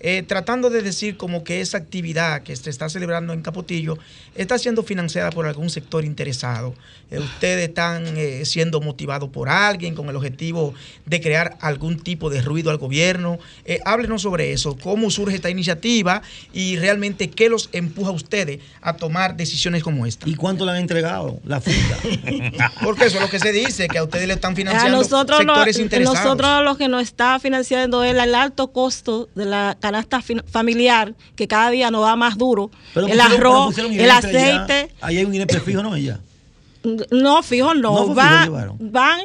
[0.00, 3.98] eh, tratando de decir como que esa actividad que se está celebrando en Capotillo
[4.34, 6.74] está siendo financiada por algún sector interesado.
[7.10, 10.74] Eh, ustedes están eh, siendo motivados por alguien con el objetivo
[11.06, 13.38] de crear algún tipo de ruido al gobierno.
[13.64, 18.60] Eh, háblenos sobre eso, cómo surge esta iniciativa y realmente qué los empuja a ustedes
[18.82, 20.28] a tomar decisiones como esta.
[20.28, 21.40] ¿Y cuánto le han entregado?
[21.44, 21.98] La funda.
[22.82, 25.44] Porque eso es lo que se dice, que a ustedes le están A financiando nosotros,
[25.44, 26.24] lo- sectores interesados.
[26.24, 30.20] nosotros lo que nos está financiando es el alto costo de la canasta
[30.50, 32.70] familiar, que cada día nos va más duro.
[32.94, 34.90] Pero el pusieron- arroz, el aceite.
[35.00, 35.94] Ahí hay un INEP fijo, ¿no?
[35.96, 36.20] Ella.
[37.10, 38.06] No, fijo, No no.
[38.06, 38.76] fue va- fijo, llevaron.
[38.80, 39.20] van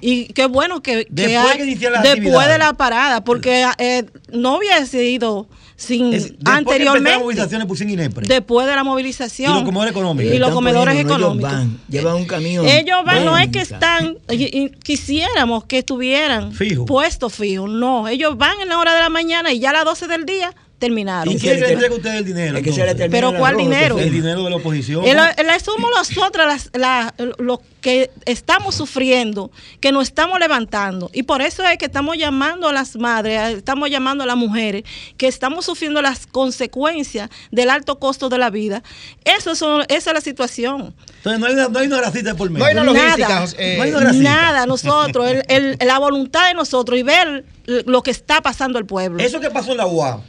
[0.00, 4.04] y qué bueno que, que Después hay- que las después de la parada, porque eh,
[4.32, 7.18] no hubiese ido sin Es- anteriormente.
[7.18, 8.26] movilizaciones pusieron INEPRE.
[8.26, 9.52] Después de la movilización.
[9.52, 10.34] Y los comedores económicos.
[10.34, 11.52] Y los comedores económicos.
[11.52, 12.66] Ellos van, llevan un camión.
[12.66, 16.86] Ellos van, no es que están, y- y quisiéramos que estuvieran Fijo.
[16.86, 19.84] puestos fijos, no, ellos van en la hora de la mañana y ya a las
[19.84, 21.32] 12 del día terminaron.
[21.32, 22.58] ¿Y quién le entrega a ustedes el dinero?
[22.58, 23.98] Es que Pero ¿cuál dinero?
[23.98, 25.04] El dinero de la oposición.
[25.04, 31.10] El- el- somos nosotras las, la- los que estamos sufriendo, que nos estamos levantando.
[31.14, 34.82] Y por eso es que estamos llamando a las madres, estamos llamando a las mujeres,
[35.16, 38.82] que estamos sufriendo las consecuencias del alto costo de la vida.
[39.24, 40.94] Eso son, esa es la situación.
[41.18, 42.58] Entonces no hay, una, no hay una grasita por medio.
[42.64, 46.48] No hay una logística, Nada, eh, No hay una nada, nosotros, el- el- la voluntad
[46.48, 49.22] de nosotros y ver lo que está pasando al pueblo.
[49.22, 50.20] Eso que pasó en la UAB.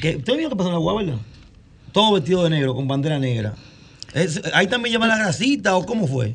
[0.00, 1.18] Que, ¿Usted vio que pasó en la UAB, verdad?
[1.92, 3.54] Todo vestido de negro, con bandera negra.
[4.54, 6.34] ¿Ahí también llaman la grasita o cómo fue?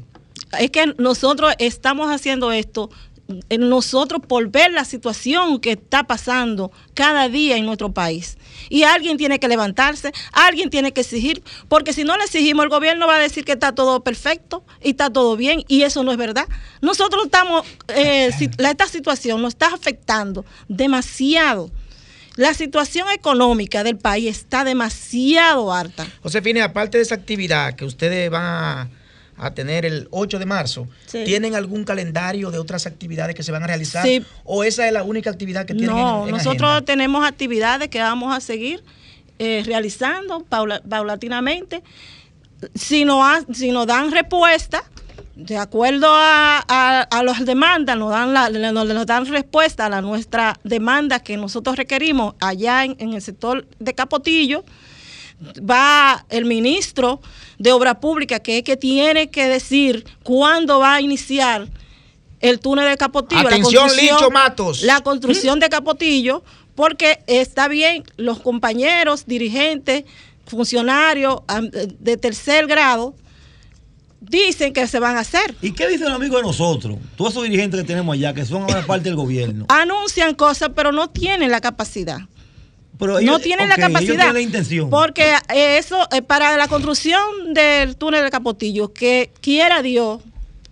[0.59, 2.89] es que nosotros estamos haciendo esto,
[3.49, 8.37] eh, nosotros por ver la situación que está pasando cada día en nuestro país.
[8.69, 12.69] Y alguien tiene que levantarse, alguien tiene que exigir, porque si no le exigimos, el
[12.69, 16.11] gobierno va a decir que está todo perfecto y está todo bien, y eso no
[16.11, 16.47] es verdad.
[16.81, 21.71] Nosotros estamos, eh, esta situación nos está afectando demasiado.
[22.35, 26.05] La situación económica del país está demasiado alta.
[26.21, 28.89] Josefine, aparte de esa actividad que ustedes van a,
[29.37, 31.23] a tener el 8 de marzo, Sí.
[31.23, 34.03] ¿tienen algún calendario de otras actividades que se van a realizar?
[34.05, 34.23] Sí.
[34.43, 36.85] ¿O esa es la única actividad que tienen No, en, en nosotros agenda?
[36.85, 38.83] tenemos actividades que vamos a seguir
[39.39, 41.83] eh, realizando paula- paulatinamente.
[42.73, 44.83] Si nos, si nos dan respuesta,
[45.35, 50.01] de acuerdo a, a- a las demandas, nos dan, la, nos, dan respuesta a la
[50.01, 54.63] nuestra demanda que nosotros requerimos allá en, en el sector de Capotillo,
[55.69, 57.19] va el ministro
[57.59, 61.67] de Obra Pública, que es que tiene que decir cuándo va a iniciar
[62.39, 63.43] el túnel de Capotillo.
[63.43, 64.81] la Atención, construcción- Licho Matos.
[64.83, 66.43] La construcción de Capotillo,
[66.75, 70.05] porque está bien, los compañeros, dirigentes,
[70.45, 71.39] funcionarios
[71.99, 73.15] de tercer grado
[74.29, 75.55] dicen que se van a hacer.
[75.61, 76.97] ¿Y qué dicen los amigos de nosotros?
[77.15, 79.65] Todos esos dirigentes que tenemos allá, que son ahora parte del gobierno.
[79.69, 82.19] Anuncian cosas, pero no tienen la capacidad.
[82.97, 84.13] Pero no tienen la ellos capacidad.
[84.15, 84.89] tienen la intención.
[84.89, 90.21] Porque eh, eso, eh, para la construcción del túnel de Capotillo, que quiera Dios,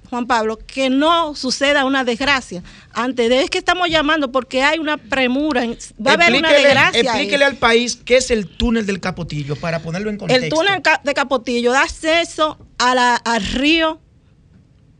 [0.09, 2.63] Juan Pablo, que no suceda una desgracia.
[2.93, 6.63] Antes de es que estamos llamando porque hay una premura, va a haber una Explíquele-
[6.63, 6.99] desgracia.
[7.01, 7.07] ahí.
[7.07, 10.45] Explíquele al país qué es el túnel del Capotillo para ponerlo en contexto.
[10.45, 12.57] El túnel de Capotillo da acceso
[12.91, 13.99] a la, al río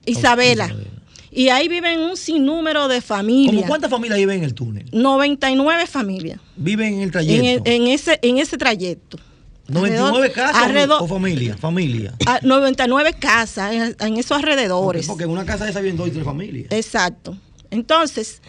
[0.06, 0.66] Isabela.
[0.66, 0.90] Isabela.
[1.32, 3.56] Y ahí viven un sinnúmero de familias.
[3.56, 4.86] ¿Cómo cuántas familias viven en el túnel?
[4.92, 7.64] 99 familias Viven en el trayecto.
[7.70, 9.18] en ese, en ese trayecto.
[9.68, 12.14] 99 Alrededor- casas o- alrededor- o familia, familia.
[12.28, 15.08] a 99 casas en, en esos alrededores.
[15.08, 16.68] Porque en una casa de esa viven dos y tres familias.
[16.72, 17.36] Exacto.
[17.72, 18.42] Entonces,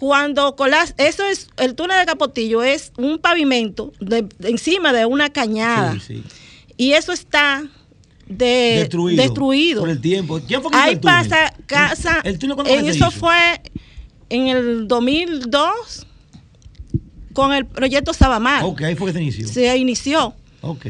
[0.00, 5.06] cuando colas, eso es, el túnel de Capotillo es un pavimento de- de encima de
[5.06, 5.92] una cañada.
[6.00, 6.22] Sí, sí.
[6.76, 7.62] Y eso está
[8.26, 9.22] de- Destruido.
[9.22, 9.80] destruido.
[9.82, 10.40] Por el tiempo.
[10.46, 11.28] ¿Quién fue que hizo Ahí el túnel?
[11.28, 12.20] pasa casa.
[12.24, 13.10] ¿El, el túnel cuándo en eso hizo?
[13.10, 13.60] fue
[14.30, 16.06] en el 2002
[17.32, 18.64] con el proyecto Sabamar.
[18.64, 19.48] Ok, ahí fue que se inició.
[19.48, 20.34] Se inició.
[20.60, 20.86] Ok.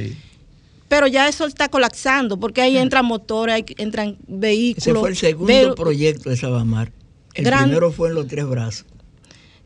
[0.88, 4.86] Pero ya eso está colapsando porque ahí entran motores, ahí entran vehículos.
[4.86, 6.92] Ese fue el segundo proyecto de Sabamar.
[7.34, 8.86] El Gran- primero fue en los tres brazos.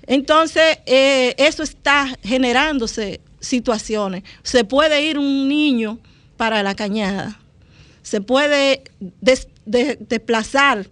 [0.06, 4.22] Entonces, eh, eso está generándose situaciones.
[4.42, 5.98] Se puede ir un niño
[6.38, 7.38] para la cañada,
[8.08, 8.82] se puede
[9.20, 10.86] des- de- desplazar,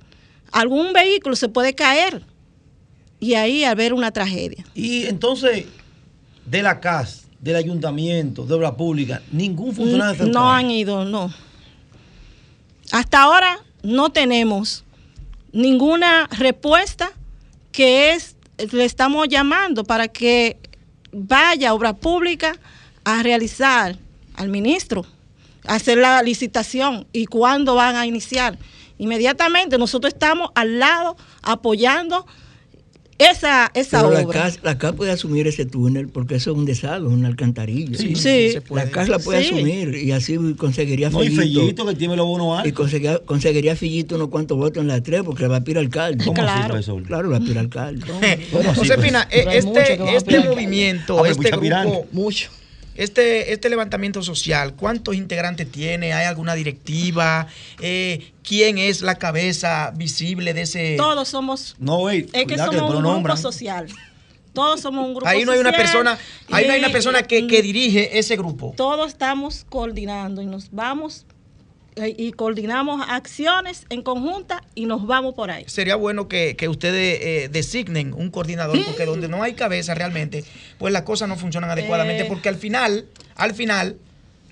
[0.52, 2.22] algún vehículo se puede caer
[3.20, 4.64] y ahí haber una tragedia.
[4.74, 5.64] Y entonces,
[6.44, 11.32] de la CAS, del ayuntamiento, de obra pública, ningún funcionario de No han ido, no.
[12.92, 14.84] Hasta ahora no tenemos
[15.52, 17.10] ninguna respuesta
[17.72, 18.36] que es,
[18.72, 20.58] le estamos llamando para que
[21.12, 22.56] vaya a obra pública
[23.04, 23.96] a realizar
[24.34, 25.06] al ministro,
[25.68, 28.58] hacer la licitación y cuándo van a iniciar.
[28.98, 32.26] Inmediatamente nosotros estamos al lado apoyando
[33.18, 34.42] esa, esa Pero la obra.
[34.42, 37.96] CAS, la CAS puede asumir ese túnel porque eso es un desagüe, una alcantarilla.
[37.96, 38.84] Sí, se puede.
[38.84, 39.54] La CAS la puede Sí.
[39.54, 41.30] asumir y así conseguiría No, y.
[41.30, 42.72] Fellito, que tiene los bonos y altos.
[42.74, 46.24] conseguiría, conseguiría Fellito unos cuantos votos en la tres porque va a ir alcalde.
[46.26, 46.68] ¿Cómo así, Claro.
[46.68, 47.02] profesor?
[47.04, 48.04] Claro, va a ir alcalde.
[48.06, 52.50] Sí, Josefina, hay eh, este, este movimiento, Ah, pero este grupo, Mucho.
[52.96, 56.12] Este, este levantamiento social, ¿cuántos integrantes tiene?
[56.12, 57.46] ¿Hay alguna directiva?
[57.80, 60.96] Eh, ¿Quién es la cabeza visible de ese...?
[60.96, 62.26] Todos somos No, güey.
[62.32, 63.86] Es que somos un grupo social.
[64.52, 66.18] Todos somos un grupo Ahí no hay una social persona,
[66.50, 68.72] ahí no hay una persona que, que dirige ese grupo.
[68.74, 71.25] Todos estamos coordinando y nos vamos
[72.18, 75.64] y coordinamos acciones en conjunta y nos vamos por ahí.
[75.66, 80.44] Sería bueno que, que ustedes eh, designen un coordinador, porque donde no hay cabeza realmente,
[80.78, 82.26] pues las cosas no funcionan adecuadamente, Eh.
[82.28, 83.96] porque al final, al final,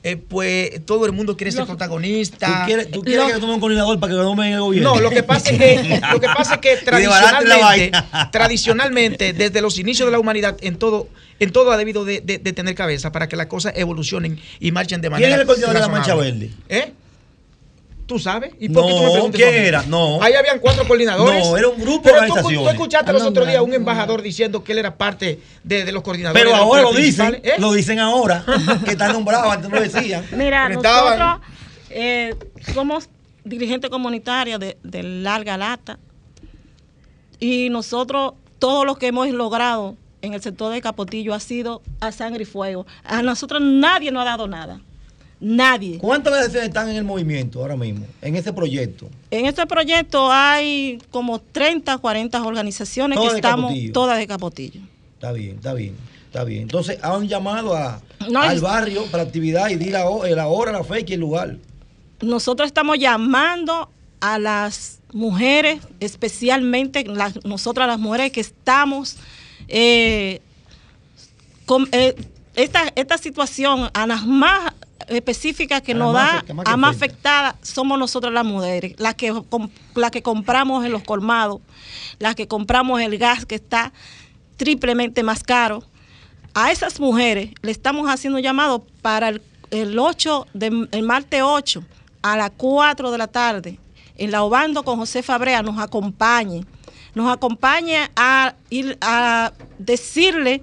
[0.03, 2.65] eh, pues todo el mundo quiere ser ¿Tú protagonista.
[2.67, 4.95] quieres, tú quieres que yo tome un coordinador para que lo tome en el gobierno?
[4.95, 7.91] No, lo que pasa es que, lo que, pasa es que tradicionalmente,
[8.33, 11.09] tradicionalmente, desde los inicios de la humanidad, en todo,
[11.41, 14.73] en todo ha debido de, de- de tener cabeza para que las cosas evolucionen y
[14.73, 16.15] marchen de ¿Quién manera es el coordinador de la Mancha.
[16.15, 16.51] Verde?
[16.69, 16.93] ¿Eh?
[18.07, 18.53] ¿Tú sabes?
[18.61, 19.67] ¿Y por qué tú me No, preguntas ¿quién eso a mí?
[19.69, 19.83] era?
[19.85, 20.23] No.
[20.23, 21.43] Ahí habían cuatro coordinadores.
[21.47, 22.63] No, era un grupo de Pero tú- organizaciones.
[22.63, 25.85] Tú, escuchaste los Ah, otros días a un embajador diciendo que él era parte de,
[25.87, 26.43] de los coordinadores.
[26.43, 27.41] Pero de ahora lo dicen.
[27.43, 27.55] ¿Eh?
[27.59, 28.45] lo dicen ahora,
[28.85, 30.27] que está nombrado, antes no lo decían.
[30.37, 31.41] Mira, Pero nosotros
[31.91, 32.35] eh,
[32.75, 33.09] somos
[33.45, 35.99] dirigentes comunitarios de, de larga lata
[37.41, 42.13] y nosotros todo lo que hemos logrado en el sector de Capotillo ha sido a
[42.13, 42.87] sangre y fuego.
[43.05, 44.81] A nosotros nadie nos ha dado nada.
[45.41, 45.99] Nadie.
[45.99, 49.09] ¿Cuántas veces están en el movimiento ahora mismo, en ese proyecto?
[49.31, 53.93] En este proyecto hay como 30, 40 organizaciones Todas que estamos Capotillo.
[53.93, 54.81] todas de Capotillo.
[55.15, 56.63] Está bien, está bien, está bien.
[56.63, 60.85] Entonces, han llamado a, No, al barrio para actividad y di la, la hora, la
[60.85, 61.57] fecha y el lugar.
[62.23, 69.17] nosotros estamos llamando a las mujeres, especialmente las- nosotras las mujeres que estamos
[69.69, 70.41] eh,
[71.67, 72.15] con eh,
[72.57, 74.73] esta, esta situación, a las más
[75.09, 77.05] específicas que A nos más da, afecta- más que a más afecta.
[77.15, 79.33] afectadas somos nosotras las mujeres, las que,
[79.95, 81.61] las que compramos en los colmados,
[82.19, 83.93] las que compramos el gas que está
[84.57, 85.83] triplemente más caro.
[86.55, 91.43] A esas mujeres le estamos haciendo un llamado para el, el 8 de, el martes
[91.45, 91.83] 8
[92.23, 93.81] a las 4 de la tarde
[94.17, 96.65] en la Obando con José Fabrea nos acompañe,
[97.17, 100.63] nos acompañe a ir a decirle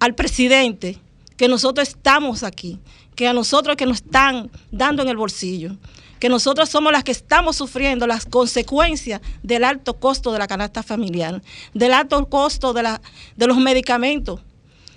[0.00, 0.98] al presidente
[1.36, 2.80] que nosotros estamos aquí,
[3.16, 5.76] que a nosotros que nos están dando en el bolsillo,
[6.20, 10.82] que nosotros somos las que estamos sufriendo las consecuencias del alto costo de la canasta
[10.82, 11.42] familiar,
[11.74, 12.98] del alto costo de,
[13.36, 14.40] de los medicamentos,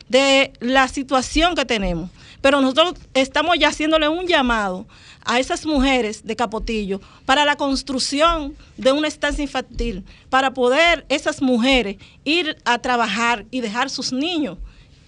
[0.07, 2.09] de la situación que tenemos.
[2.41, 4.85] Pero nosotros estamos ya haciéndole un llamado
[5.25, 11.41] a esas mujeres de Capotillo para la construcción de una estancia infantil, para poder esas
[11.41, 14.57] mujeres ir a trabajar y dejar sus niños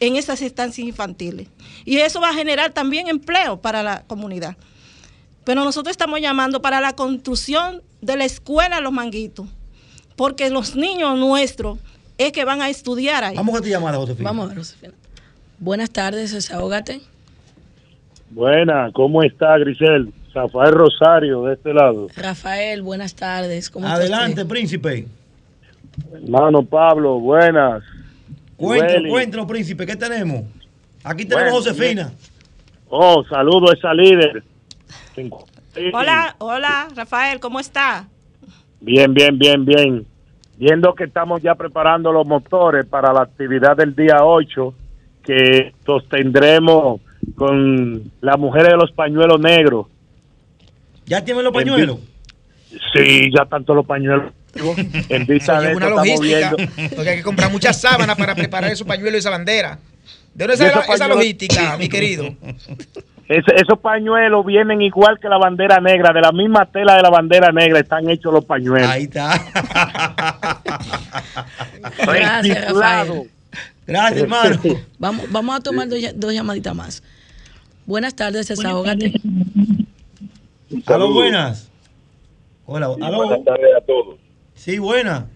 [0.01, 1.47] en esas estancias infantiles.
[1.85, 4.57] Y eso va a generar también empleo para la comunidad.
[5.45, 9.47] Pero nosotros estamos llamando para la construcción de la escuela Los Manguitos,
[10.17, 11.79] porque los niños nuestros
[12.17, 13.35] es que van a estudiar ahí.
[13.35, 14.29] Vamos a tu llamada, Josefina.
[14.29, 14.93] Vamos a ver, Josefina.
[15.59, 17.01] Buenas tardes, desahógate.
[18.31, 20.11] Buena, ¿cómo está Grisel?
[20.33, 22.07] Rafael Rosario, de este lado.
[22.15, 23.69] Rafael, buenas tardes.
[23.69, 25.07] ¿Cómo está Adelante, príncipe.
[26.13, 27.83] Hermano Pablo, buenas.
[28.61, 29.09] Cuéntanos, Welly.
[29.09, 30.43] cuéntanos, príncipe, ¿qué tenemos?
[31.03, 32.11] Aquí tenemos Bueno, Josefina.
[32.89, 34.43] Oh, saludo a esa líder.
[35.93, 38.07] Hola, hola, Rafael, ¿cómo está?
[38.79, 40.05] Bien, bien, bien, bien.
[40.57, 44.73] Viendo que estamos ya preparando los motores para la actividad del día 8,
[45.23, 47.01] que sostendremos
[47.35, 49.87] con las mujeres de los pañuelos negros.
[51.07, 51.97] ¿Ya tienen los pañuelos?
[52.93, 54.33] Sí, ya tanto los pañuelos.
[55.09, 56.95] En vista de una estamos logística, viendo.
[56.95, 59.79] porque hay que comprar muchas sábanas para preparar esos pañuelos y esa bandera.
[60.33, 62.35] ¿De dónde sale esa logística, mi querido?
[63.27, 67.51] Esos pañuelos vienen igual que la bandera negra, de la misma tela de la bandera
[67.53, 68.89] negra están hechos los pañuelos.
[68.89, 69.41] Ahí está.
[72.05, 73.29] Gracias, Rafael.
[73.87, 74.59] Gracias, hermano.
[74.99, 77.03] Vamos, vamos a tomar dos, ll- dos llamaditas más.
[77.85, 79.13] Buenas tardes, desahógate.
[80.85, 81.69] Aló, buenas.
[82.65, 83.17] Hola, aló.
[83.25, 84.17] Buenas tardes a todos.
[84.63, 85.27] Sí, buena.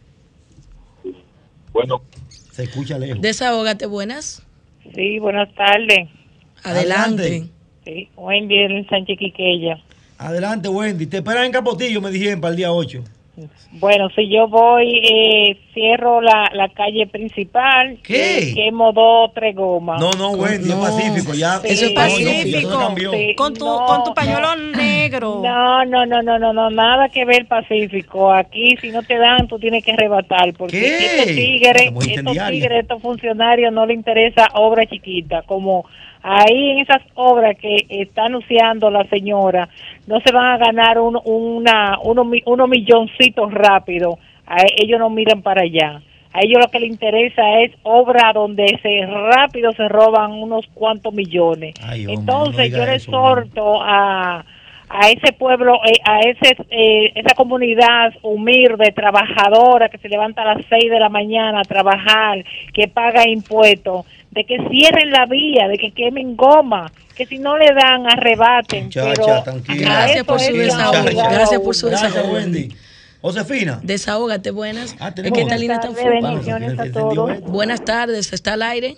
[1.74, 2.04] Bueno,
[2.52, 3.20] Se escucha lejos.
[3.20, 4.44] Desahógate, buenas.
[4.94, 6.10] Sí, buenas tardes.
[6.62, 7.24] Adelante.
[7.24, 7.50] Adelante.
[7.84, 9.84] Sí, Wendy el Sánchez Quiqueya.
[10.20, 11.08] Adelante, Wendy.
[11.08, 13.04] Te esperan en Capotillo, me dijeron, para el día 8.
[13.72, 17.98] Bueno, si yo voy, eh, cierro la, la calle principal.
[18.04, 18.40] ¿Qué?
[18.40, 20.00] eh, quemo dos, tres gomas.
[20.00, 20.76] No, no, Wendy, No.
[20.88, 21.34] es Pacífico.
[21.34, 21.68] Ya, Sí.
[21.70, 22.08] Eso es No, no,
[22.96, 23.12] pacífico.
[23.12, 23.36] Sí.
[23.36, 24.78] Con tu, No, con tu pañuelo no.
[24.78, 25.42] negro.
[25.44, 28.32] No, no, no, no, no, no, nada que ver Pacífico.
[28.32, 30.54] Aquí, si no te dan, tú tienes que arrebatar.
[30.58, 31.06] Porque ¿Qué?
[31.06, 35.42] estos tigres, estos tigres, estos funcionarios no les interesa obra chiquita.
[35.44, 35.86] Como
[36.26, 39.70] ahí en esas obras que está anunciando la señora,
[40.08, 44.18] no se van a ganar un, una, unos, unos milloncitos rápido.
[44.48, 46.02] A ellos no miran para allá.
[46.34, 51.14] A ellos lo que les interesa es obra donde se rápido se roban unos cuantos
[51.14, 51.76] millones.
[51.82, 54.44] Ay, hombre, Entonces no yo le eso, exhorto a,
[54.90, 60.56] a ese pueblo, eh, a ese eh, esa comunidad humilde, trabajadora, que se levanta a
[60.56, 64.06] las 6 de la mañana a trabajar, que paga impuestos,
[64.36, 68.86] de que cierren la vía, de que quemen goma, que si no le dan, arrebaten.
[68.86, 69.90] Muchacha, pero tranquila.
[69.90, 71.30] Gracias por su desahogo.
[71.32, 72.34] Gracias por su desahogo.
[72.34, 72.76] Wendy.
[73.22, 73.80] Josefina.
[73.82, 74.96] Desahógate, buenas.
[75.00, 76.30] Ah, es que esta línea está Buenas tardes, full.
[76.30, 77.42] bendiciones a ¿Entendió todos.
[77.42, 78.98] Buenas tardes, ¿está al aire?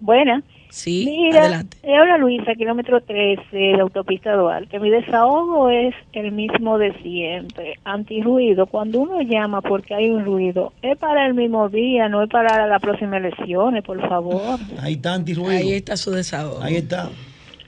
[0.00, 0.42] Buenas.
[0.76, 1.78] Sí, Mira, adelante.
[1.84, 4.78] eh, habla Luisa, kilómetro 13 de autopista Duarte.
[4.78, 8.66] Mi desahogo es el mismo de siempre, antirruido.
[8.66, 12.66] Cuando uno llama porque hay un ruido, es para el mismo día, no es para
[12.66, 14.58] las próximas elecciones, por favor.
[14.82, 15.50] Ahí está antirruido.
[15.50, 16.60] Ahí está su desahogo.
[16.62, 17.08] Ahí está.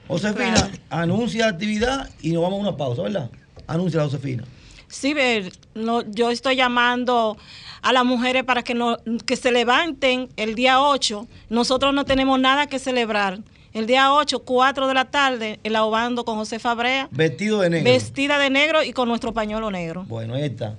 [0.07, 0.69] Josefina, Claro.
[0.91, 3.31] anuncia la actividad y nos vamos a una pausa, ¿verdad?
[3.67, 4.45] Anuncia la Josefina.
[4.89, 7.37] Sí, ver, no, yo estoy llamando
[7.83, 11.27] a las mujeres para que, no, que se levanten el día 8.
[11.51, 13.39] Nosotros no tenemos nada que celebrar.
[13.75, 17.93] El día 8, 4 de la tarde, el ahogando con José Fabrea, Vestido de negro.
[17.93, 20.05] vestida de negro y con nuestro pañuelo negro.
[20.09, 20.77] Bueno, ahí está.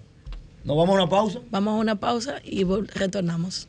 [0.64, 1.40] Nos vamos a una pausa.
[1.52, 3.68] Vamos a una pausa y retornamos.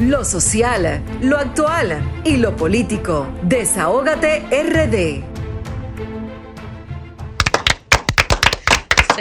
[0.00, 3.26] Lo social, lo actual y lo político.
[3.42, 5.33] Desahógate RD.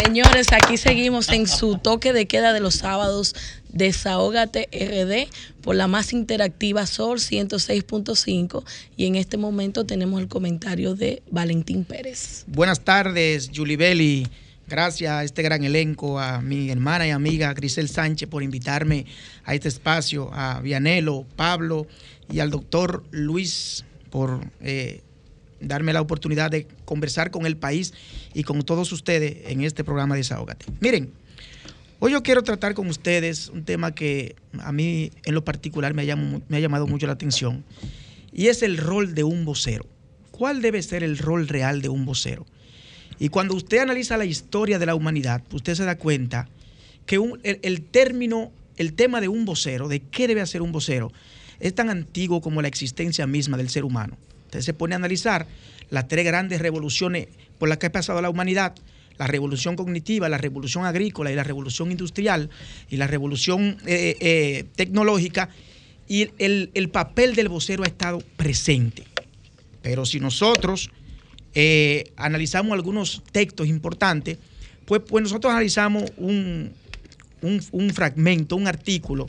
[0.01, 3.35] Señores, aquí seguimos en su toque de queda de los sábados.
[3.69, 5.29] Desahógate RD
[5.61, 8.63] por la más interactiva Sol 106.5
[8.97, 12.43] y en este momento tenemos el comentario de Valentín Pérez.
[12.47, 14.27] Buenas tardes, Julie Belli.
[14.67, 19.05] Gracias a este gran elenco, a mi hermana y amiga Grisel Sánchez por invitarme
[19.43, 21.85] a este espacio, a Vianelo, Pablo
[22.31, 25.01] y al doctor Luis por eh,
[25.67, 27.93] darme la oportunidad de conversar con el país
[28.33, 30.65] y con todos ustedes en este programa de Desahógate.
[30.79, 31.11] Miren,
[31.99, 36.01] hoy yo quiero tratar con ustedes un tema que a mí en lo particular me
[36.03, 37.63] ha, llamado, mucho la atención
[38.31, 39.85] y es el rol de un vocero.
[40.31, 42.45] ¿Cuál debe ser el rol real de un vocero?
[43.19, 46.49] Y cuando usted analiza la historia de la humanidad, usted se da cuenta
[47.05, 51.11] que el, el término, el tema de un vocero, de qué debe hacer un vocero,
[51.59, 54.17] es tan antiguo como la existencia misma del ser humano.
[54.53, 55.47] Usted se pone a analizar
[55.89, 57.27] las tres grandes revoluciones
[57.57, 58.75] por las que ha pasado la humanidad,
[59.17, 62.51] la revolución cognitiva, la revolución agrícola y la revolución industrial
[62.87, 65.49] y la revolución eh, eh, tecnológica,
[66.07, 69.05] y el, el papel del vocero ha estado presente.
[69.81, 70.91] Pero si nosotros
[71.55, 74.37] eh, analizamos algunos textos importantes,
[74.85, 76.71] pues, pues nosotros analizamos un
[77.91, 79.27] fragmento, un artículo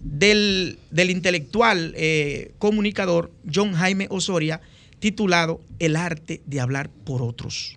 [0.00, 4.60] del, del intelectual eh, comunicador John Jaime Osoria
[5.00, 7.76] titulado El arte de hablar por otros.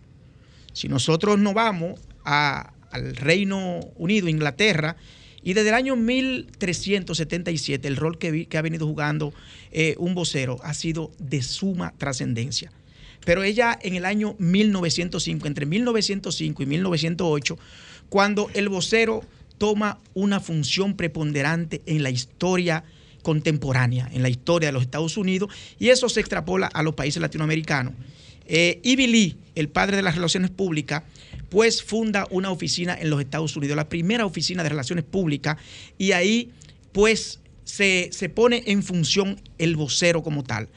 [0.74, 4.98] Si nosotros nos vamos a- al Reino Unido, Inglaterra,
[5.44, 9.34] y desde el año 1377 el rol que, ha venido jugando
[9.72, 12.72] eh, un vocero ha sido de suma trascendencia.
[13.26, 17.58] Pero ella en el año 1905, entre 1905 y 1908,
[18.10, 19.24] cuando el vocero
[19.62, 22.84] toma una función preponderante en la historia
[23.22, 27.22] contemporánea, en la historia de los Estados Unidos, y eso se extrapola a los países
[27.22, 27.93] latinoamericanos.
[28.47, 31.03] Eh, Ivy Lee, el padre de las relaciones públicas,
[31.49, 35.57] pues funda una oficina en los Estados Unidos, la primera oficina de relaciones públicas,
[35.99, 36.49] y ahí
[36.91, 40.70] pues se, se pone en función el vocero como tal.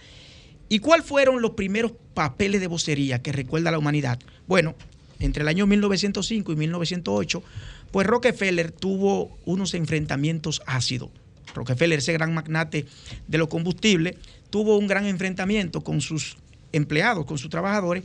[0.68, 4.18] ¿Y cuáles fueron los primeros papeles de vocería que recuerda la humanidad?
[4.46, 4.74] Bueno,
[5.20, 7.42] entre el año 1905 y 1908,
[7.94, 11.10] pues Rockefeller tuvo unos enfrentamientos ácidos.
[11.54, 12.86] Rockefeller, ese gran magnate
[13.28, 14.16] de los combustibles,
[14.50, 16.36] tuvo un gran enfrentamiento con sus
[16.72, 18.02] empleados, con sus trabajadores,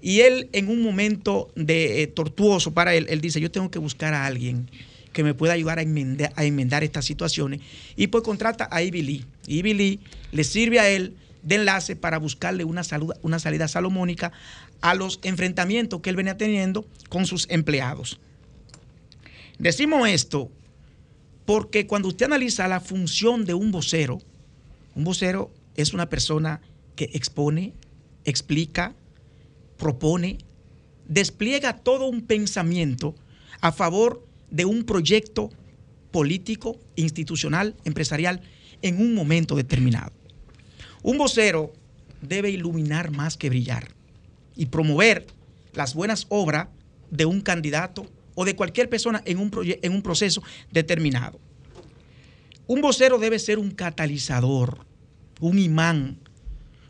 [0.00, 3.80] y él en un momento de eh, tortuoso para él, él dice, yo tengo que
[3.80, 4.70] buscar a alguien
[5.12, 7.62] que me pueda ayudar a enmendar, estas situaciones,
[7.96, 9.24] y pues contrata a Ivy Lee.
[9.48, 14.30] Ivy Lee le sirve a él de enlace para buscarle una, salud- una salida salomónica
[14.82, 18.20] a los enfrentamientos que él venía teniendo con sus empleados.
[19.62, 20.50] Decimos esto
[21.46, 24.18] porque cuando usted analiza la función de un vocero,
[24.96, 26.60] un vocero es una persona
[26.96, 27.72] que expone,
[28.24, 28.92] explica,
[29.78, 30.38] propone,
[31.06, 33.14] despliega todo un pensamiento
[33.60, 35.50] a favor de un proyecto
[36.10, 38.42] político, institucional, empresarial
[38.82, 40.10] en un momento determinado.
[41.04, 41.72] Un vocero
[42.20, 43.90] debe iluminar más que brillar
[44.56, 45.24] y promover
[45.72, 46.66] las buenas obras
[47.12, 51.40] de un candidato o de cualquier persona en un, en un proceso determinado.
[52.66, 54.86] Un vocero debe ser un catalizador,
[55.40, 56.18] un imán,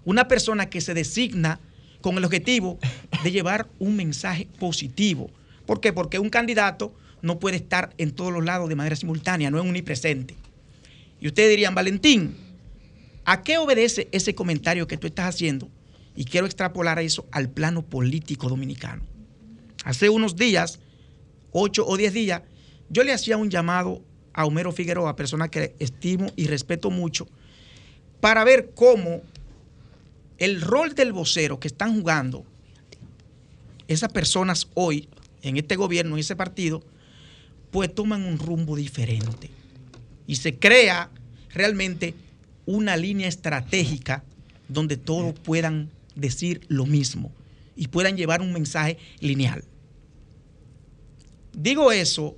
[0.05, 1.61] una persona que se designa
[2.01, 2.79] con el objetivo
[3.23, 5.31] de llevar un mensaje positivo.
[5.67, 5.93] ¿Por qué?
[5.93, 9.65] Porque un candidato no puede estar en todos los lados de manera simultánea, no es
[9.65, 10.35] omnipresente.
[11.21, 12.37] Y ustedes dirían, Valentín,
[13.25, 15.71] ¿a qué obedece ese comentario que tú estás haciendo?
[16.17, 19.05] Y quiero extrapolar eso al plano político dominicano.
[19.85, 20.81] Hace unos días,
[21.53, 22.43] ocho o diez días,
[22.89, 27.29] yo le hacía un llamado a Homero Figueroa, persona que estimo y respeto mucho,
[28.21, 29.23] para ver cómo
[30.39, 32.45] el rol del vocero que están jugando
[33.89, 35.09] esas personas hoy
[35.43, 36.83] en este gobierno, en ese partido,
[37.71, 39.51] pues toman un rumbo diferente.
[40.27, 41.11] Y se crea
[41.51, 42.15] realmente
[42.65, 44.25] una línea estratégica
[44.69, 47.33] donde todos puedan decir lo mismo
[47.77, 49.65] y puedan llevar un mensaje lineal.
[51.53, 52.37] Digo eso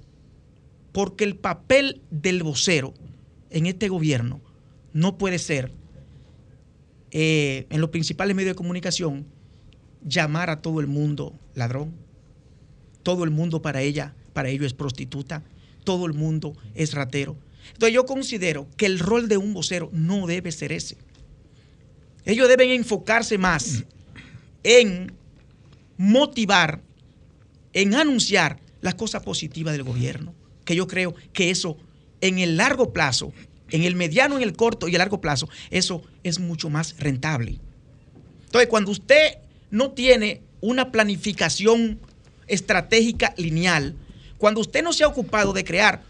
[0.92, 2.94] porque el papel del vocero
[3.50, 4.40] en este gobierno
[4.92, 5.72] no puede ser,
[7.10, 9.26] eh, en los principales medios de comunicación,
[10.04, 11.92] llamar a todo el mundo ladrón.
[13.02, 15.42] Todo el mundo para ella, para ello es prostituta.
[15.84, 17.36] Todo el mundo es ratero.
[17.72, 20.96] Entonces yo considero que el rol de un vocero no debe ser ese.
[22.24, 23.84] Ellos deben enfocarse más
[24.62, 25.12] en
[25.96, 26.82] motivar,
[27.72, 30.34] en anunciar las cosas positivas del gobierno,
[30.66, 31.78] que yo creo que eso
[32.20, 33.32] en el largo plazo,
[33.70, 37.58] en el mediano, en el corto y el largo plazo, eso es mucho más rentable.
[38.44, 39.38] Entonces, cuando usted
[39.70, 41.98] no tiene una planificación
[42.46, 43.96] estratégica lineal,
[44.36, 46.02] cuando usted no se ha ocupado de crear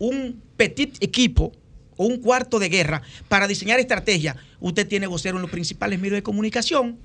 [0.00, 1.52] un petit equipo
[1.96, 6.16] o un cuarto de guerra para diseñar estrategia, usted tiene vocero en los principales medios
[6.16, 6.98] de comunicación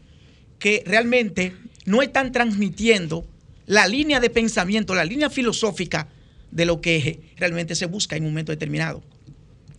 [0.57, 1.55] que realmente
[1.85, 3.25] no están transmitiendo
[3.71, 6.09] la línea de pensamiento, la línea filosófica
[6.51, 9.01] de lo que realmente se busca en un momento determinado.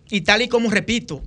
[0.09, 1.23] Y tal y como repito,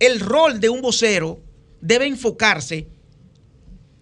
[0.00, 1.40] el rol de un vocero
[1.80, 2.88] debe enfocarse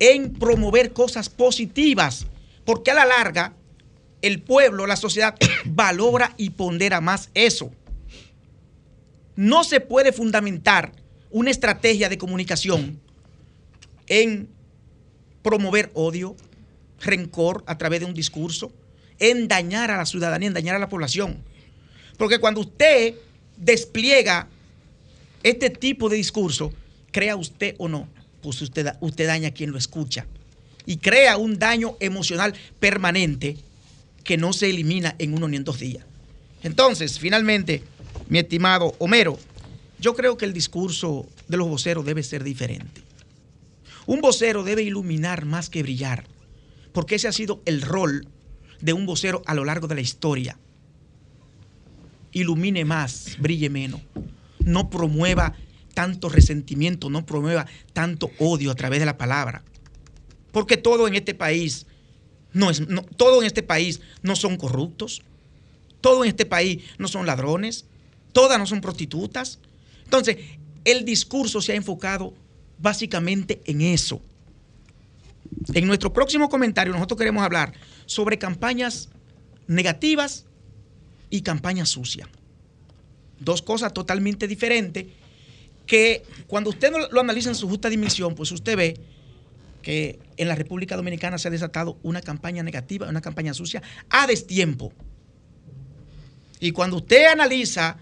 [0.00, 2.26] en promover cosas positivas,
[2.64, 3.54] porque a la larga
[4.20, 7.70] el pueblo, la sociedad valora y pondera más eso.
[9.36, 10.90] No se puede fundamentar
[11.30, 13.00] una estrategia de comunicación
[14.08, 14.48] en
[15.42, 16.34] promover odio,
[17.00, 18.72] rencor a través de un discurso,
[19.18, 21.38] en dañar a la ciudadanía, en dañar a la población.
[22.16, 23.14] Porque cuando usted
[23.56, 24.48] despliega
[25.42, 26.72] este tipo de discurso,
[27.10, 28.08] crea usted o no,
[28.42, 30.26] pues usted, usted daña a quien lo escucha.
[30.86, 33.56] Y crea un daño emocional permanente
[34.24, 36.04] que no se elimina en uno ni en dos días.
[36.62, 37.82] Entonces, finalmente,
[38.28, 39.38] mi estimado Homero,
[40.00, 43.02] yo creo que el discurso de los voceros debe ser diferente.
[44.06, 46.24] Un vocero debe iluminar más que brillar,
[46.98, 48.26] porque ese ha sido el rol
[48.80, 50.58] de un vocero a lo largo de la historia.
[52.32, 54.00] Ilumine más, brille menos.
[54.64, 55.54] No promueva
[55.94, 59.62] tanto resentimiento, no promueva tanto odio a través de la palabra.
[60.50, 61.86] Porque todo en este país
[62.52, 62.82] no es
[63.16, 65.22] todo en este país no son corruptos.
[66.00, 67.84] Todo en este país no son ladrones,
[68.32, 69.60] todas no son prostitutas.
[70.02, 70.38] Entonces,
[70.84, 72.34] el discurso se ha enfocado
[72.76, 74.20] básicamente en eso.
[75.74, 77.72] En nuestro próximo comentario nosotros queremos hablar
[78.06, 79.10] sobre campañas
[79.66, 80.46] negativas
[81.30, 82.28] y campañas sucias.
[83.40, 85.06] Dos cosas totalmente diferentes
[85.86, 89.00] que cuando usted lo analiza en su justa dimensión, pues usted ve
[89.82, 94.26] que en la República Dominicana se ha desatado una campaña negativa, una campaña sucia a
[94.26, 94.92] destiempo.
[96.60, 97.98] Y cuando usted analiza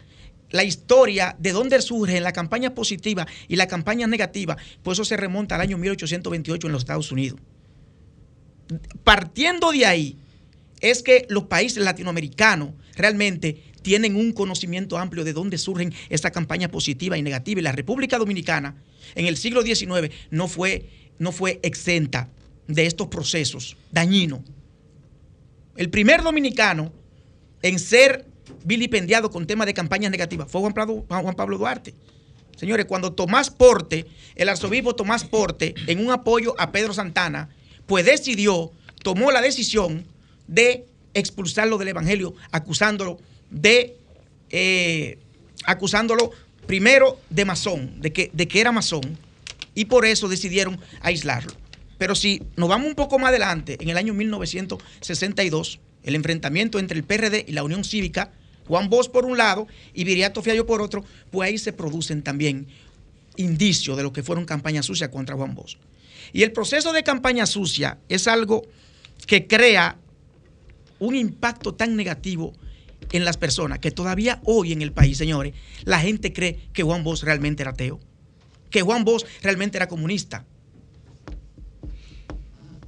[0.51, 5.16] la historia de dónde surge la campaña positiva y la campaña negativa, pues eso se
[5.16, 7.40] remonta al año 1828 en los Estados Unidos.
[9.05, 10.18] Partiendo de ahí,
[10.80, 16.68] es que los países latinoamericanos realmente tienen un conocimiento amplio de dónde surgen esta campaña
[16.68, 17.61] positiva y negativa.
[17.61, 18.74] Y la República Dominicana
[19.14, 22.28] en el siglo XIX no fue, no fue exenta
[22.66, 24.40] de estos procesos dañinos.
[25.76, 26.92] El primer dominicano
[27.62, 28.26] en ser
[28.67, 31.95] vilipendiado con temas de campañas negativas fue Juan Pablo, Juan Pablo Duarte.
[32.57, 37.51] Señores, cuando Tomás Porte, el arzobispo Tomás Porte, en un apoyo a Pedro Santana,
[37.87, 40.05] pues decidió, tomó la decisión
[40.49, 43.19] de expulsarlo del Evangelio, acusándolo
[43.51, 43.97] de,
[44.51, 45.19] eh,
[45.64, 46.33] acusándolo
[46.67, 49.17] primero de masón, de que, de que era masón,
[49.75, 51.53] y por eso decidieron aislarlo.
[51.99, 56.99] Pero si nos vamos un poco más adelante, en el año 1962, el enfrentamiento entre
[56.99, 58.33] el PRD y la Unión Cívica,
[58.67, 62.67] Juan Bosch por un lado y Viriato Fiallo por otro, pues ahí se producen también
[63.37, 65.77] indicios de lo que fueron campañas sucias contra Juan Bosch.
[66.33, 68.62] Y el proceso de campaña sucia es algo
[69.27, 69.97] que crea
[70.99, 72.53] un impacto tan negativo
[73.12, 75.55] en las personas que todavía hoy en el país, señores,
[75.85, 78.01] la gente cree que Juan Bosch realmente era ateo,
[78.71, 80.45] que Juan Bosch realmente era comunista.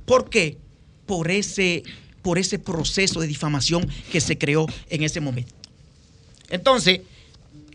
[0.05, 0.59] ¿Por qué?
[1.07, 1.83] Por ese,
[2.23, 5.58] por ese proceso de difamación que se creó en ese momento.
[6.51, 7.01] Entonces,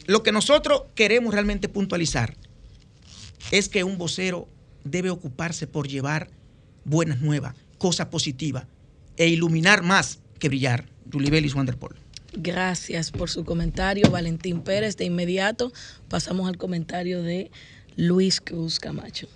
[0.06, 2.36] lo que nosotros queremos realmente puntualizar
[3.52, 4.48] es que un vocero
[4.84, 6.30] debe ocuparse por llevar
[6.86, 8.66] buenas nuevas, cosas positivas
[9.18, 10.86] e iluminar más que brillar.
[11.12, 11.96] Julibelis Wanderpol.
[12.36, 14.98] Gracias por su comentario, Valentín Pérez.
[14.98, 15.72] De inmediato
[16.10, 17.52] pasamos al comentario de
[17.96, 19.28] Luis Cruz Camacho.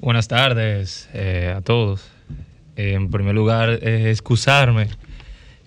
[0.00, 2.02] Buenas tardes eh, a todos.
[2.76, 4.88] Eh, en primer lugar, eh, excusarme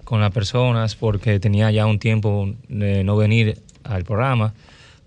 [0.07, 4.53] con las personas porque tenía ya un tiempo de no venir al programa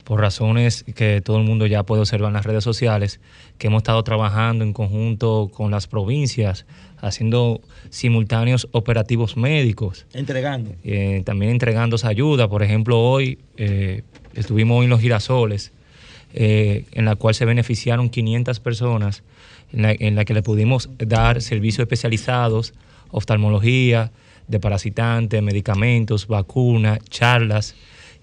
[0.05, 3.19] por razones que todo el mundo ya puede observar en las redes sociales,
[3.57, 6.67] que hemos estado trabajando en conjunto con las provincias,
[6.99, 10.05] haciendo simultáneos operativos médicos.
[10.13, 10.73] Entregando.
[10.85, 12.49] Eh, también entregando esa ayuda.
[12.49, 14.03] Por ejemplo, hoy eh,
[14.35, 15.73] estuvimos hoy en Los Girasoles,
[16.35, 19.23] eh, en la cual se beneficiaron 500 personas,
[19.73, 22.75] en la, en la que le pudimos dar servicios especializados,
[23.11, 24.13] oftalmología,
[24.51, 27.75] de parasitantes, medicamentos, vacunas, charlas.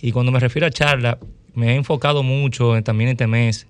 [0.01, 1.17] Y cuando me refiero a charlas,
[1.53, 3.67] me he enfocado mucho en- también este mes,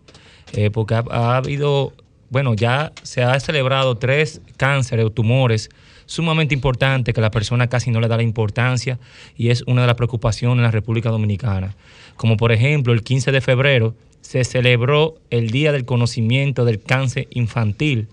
[0.53, 1.93] eh, porque ha, ha habido,
[2.29, 5.69] bueno, ya se ha celebrado tres cánceres o tumores
[6.05, 8.97] sumamente importantes que la persona casi no le da la importancia
[9.35, 11.75] y es una de las preocupaciones en la República Dominicana.
[12.15, 17.27] Como por ejemplo, el 15 de febrero se celebró el Día del Conocimiento del Cáncer
[17.31, 18.07] Infantil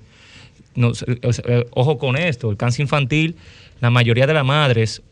[0.76, 3.36] eh, ojo con esto, el cáncer infantil,
[3.80, 5.02] la mayoría de las madres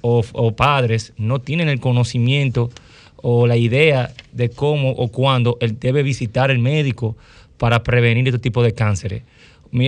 [0.00, 2.70] o, o padres no tienen el conocimiento
[3.16, 7.16] o la idea de cómo o cuándo él debe visitar el médico
[7.56, 9.22] para prevenir este tipo de cánceres.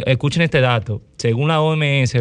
[0.07, 2.15] Escuchen este dato, según la OMS,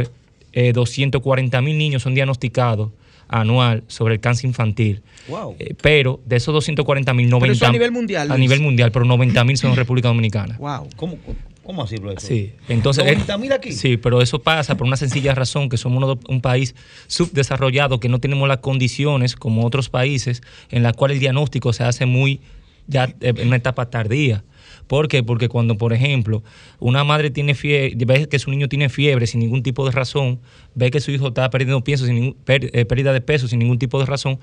[0.52, 2.90] eh, 240 mil niños son diagnosticados
[3.28, 5.02] anual sobre el cáncer infantil.
[5.28, 5.56] Wow.
[5.60, 8.40] Eh, pero de esos 240 mil, Pero 90 eso a nivel mundial, A Luis.
[8.40, 10.58] nivel mundial, pero 90 mil son en República Dominicana.
[10.58, 10.90] Wow.
[10.96, 11.38] ¿Cómo, cómo
[11.84, 12.30] así, profesor?
[12.30, 13.06] Sí, entonces.
[13.06, 13.72] eh, 90.000 aquí.
[13.72, 16.76] Sí, pero eso pasa por una sencilla razón, que somos uno un país
[17.08, 21.84] subdesarrollado, que no tenemos las condiciones como otros países, en las cuales el diagnóstico se
[21.84, 22.42] hace muy,
[22.88, 24.44] ya eh, en una etapa tardía.
[24.88, 25.24] ¿Por qué?
[25.24, 26.44] Porque cuando, por ejemplo,
[26.80, 30.40] una madre tiene fiebre, ve que su niño tiene fiebre sin ningún tipo de razón,
[30.76, 33.80] ve que su hijo está perdiendo peso sin ningún, eh, pérdida de peso sin ningún
[33.80, 34.40] tipo de razón,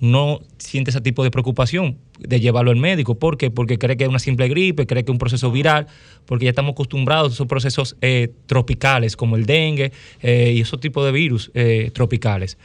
[0.00, 3.16] no siente ese tipo de preocupación de llevarlo al médico.
[3.16, 3.50] ¿Por qué?
[3.50, 5.86] Porque cree que es una simple gripe, cree que es un proceso viral,
[6.26, 10.80] porque ya estamos acostumbrados a esos procesos eh, tropicales como el dengue eh, y esos
[10.80, 12.58] tipos de virus eh, tropicales.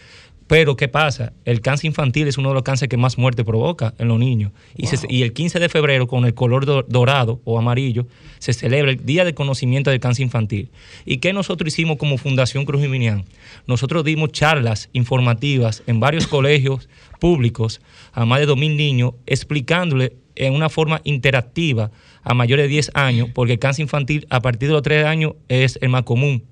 [0.48, 1.34] Pero, ¿qué pasa?
[1.44, 4.54] El cáncer infantil es uno de los cánceres que más muerte provoca en los niños.
[4.78, 8.08] Y, se- y el 15 de febrero, con el color do- dorado o amarillo,
[8.40, 10.72] se celebra el Día de Conocimiento del Cáncer Infantil.
[11.06, 13.26] ¿Y qué nosotros hicimos como Fundación Cruz y Minian?
[13.68, 16.88] Nosotros dimos charlas informativas en varios colegios
[17.20, 17.82] públicos
[18.14, 21.92] a más de 2.000 niños, explicándole en una forma interactiva
[22.24, 25.34] a mayores de 10 años, porque el cáncer infantil a partir de los 3 años
[25.50, 26.44] es el más común,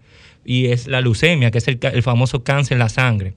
[0.44, 3.36] y es la leucemia, que es el, el famoso cáncer en la sangre.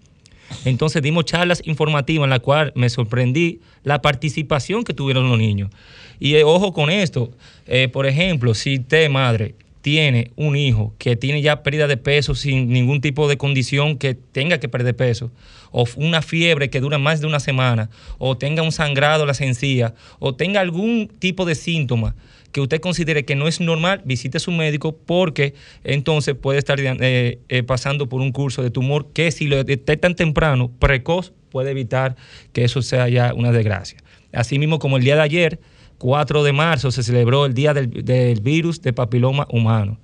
[0.65, 5.71] Entonces dimos charlas informativas en la cual me sorprendí la participación que tuvieron los niños.
[6.19, 7.31] Y eh, ojo con esto,
[7.67, 12.35] eh, por ejemplo, si usted, madre, tiene un hijo que tiene ya pérdida de peso
[12.35, 15.31] sin ningún tipo de condición que tenga que perder peso,
[15.71, 17.89] o una fiebre que dura más de una semana,
[18.19, 22.15] o tenga un sangrado la sencilla, o tenga algún tipo de síntoma
[22.53, 26.79] que usted considere que no es normal, visite a su médico porque entonces puede estar
[26.81, 31.71] eh, eh, pasando por un curso de tumor que si lo detectan temprano, precoz, puede
[31.71, 32.17] evitar
[32.53, 33.99] que eso sea ya una desgracia.
[34.33, 35.61] Asimismo, como el día de ayer,
[35.99, 39.99] 4 de marzo, se celebró el Día del, del Virus de Papiloma Humano.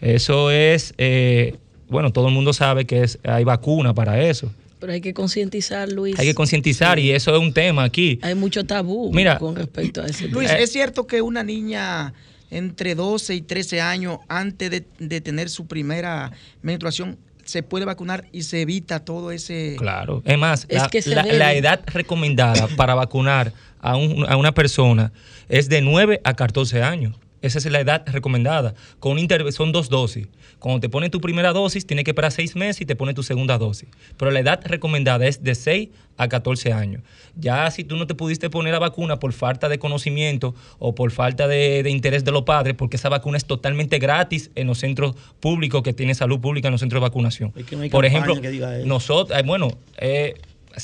[0.00, 1.56] Eso es, eh,
[1.88, 4.52] bueno, todo el mundo sabe que hay vacuna para eso.
[4.82, 6.18] Pero hay que concientizar, Luis.
[6.18, 8.18] Hay que concientizar y eso es un tema aquí.
[8.20, 10.58] Hay mucho tabú Mira, con respecto a ese Luis, tema.
[10.60, 12.12] ¿es cierto que una niña
[12.50, 18.24] entre 12 y 13 años, antes de, de tener su primera menstruación, se puede vacunar
[18.32, 19.76] y se evita todo ese...
[19.78, 20.20] Claro.
[20.24, 25.12] Es más, Es la, que la edad recomendada para vacunar a, un- a una persona
[25.48, 27.14] es de 9 a 14 años.
[27.42, 28.74] Esa es la edad recomendada.
[28.98, 29.18] Con
[29.50, 30.28] son dos dosis.
[30.58, 33.22] Cuando te ponen tu primera dosis, tienes que esperar seis meses y te ponen tu
[33.22, 33.88] segunda dosis.
[34.16, 37.02] Pero la edad recomendada es de 6 a 14 años.
[37.34, 41.10] Ya si tú no te pudiste poner la vacuna por falta de conocimiento o por
[41.10, 44.78] falta de, de interés de los padres, porque esa vacuna es totalmente gratis en los
[44.78, 47.52] centros públicos que tienen salud pública, en los centros de vacunación.
[47.56, 48.36] Es que no hay por ejemplo,
[48.84, 49.68] nosotros, eh, bueno,
[49.98, 50.34] eh,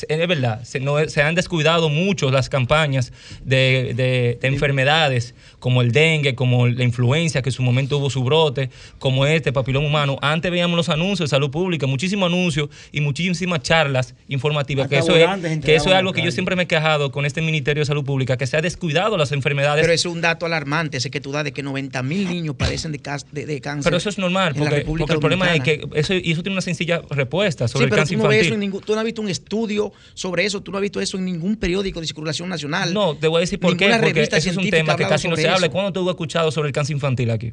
[0.09, 3.13] es verdad, se, no- se han descuidado mucho las campañas
[3.45, 8.11] de, de- de enfermedades como el dengue, como la influencia, que en su momento hubo
[8.11, 10.19] su brote, como este papiloma humano.
[10.23, 14.89] Antes veíamos los anuncios de salud pública, muchísimos anuncios y muchísimas charlas informativas.
[14.89, 15.27] Que eso, es,
[15.65, 18.05] que eso es algo que yo siempre me he quejado con este Ministerio de Salud
[18.05, 19.83] Pública, que se ha descuidado las enfermedades.
[19.83, 22.93] Pero es un dato alarmante, ese que tú das de que 90 mil niños padecen
[22.93, 23.85] de, cas- de, de cáncer.
[23.85, 27.03] Pero eso es normal, porque, el problema es que eso, y eso tiene una sencilla
[27.11, 28.47] respuesta Sí, sobre el cáncer tú no, ves infantil.
[28.47, 29.78] eso en ningún, tú no has visto un estudio
[30.15, 32.93] sobre eso, tú no has visto eso en ningún periódico de circulación nacional.
[32.93, 35.37] No, te voy a decir por qué, porque ese es un tema que casi no
[35.37, 35.69] se habla.
[35.69, 37.53] ¿Cuándo tú has escuchado sobre el cáncer infantil aquí?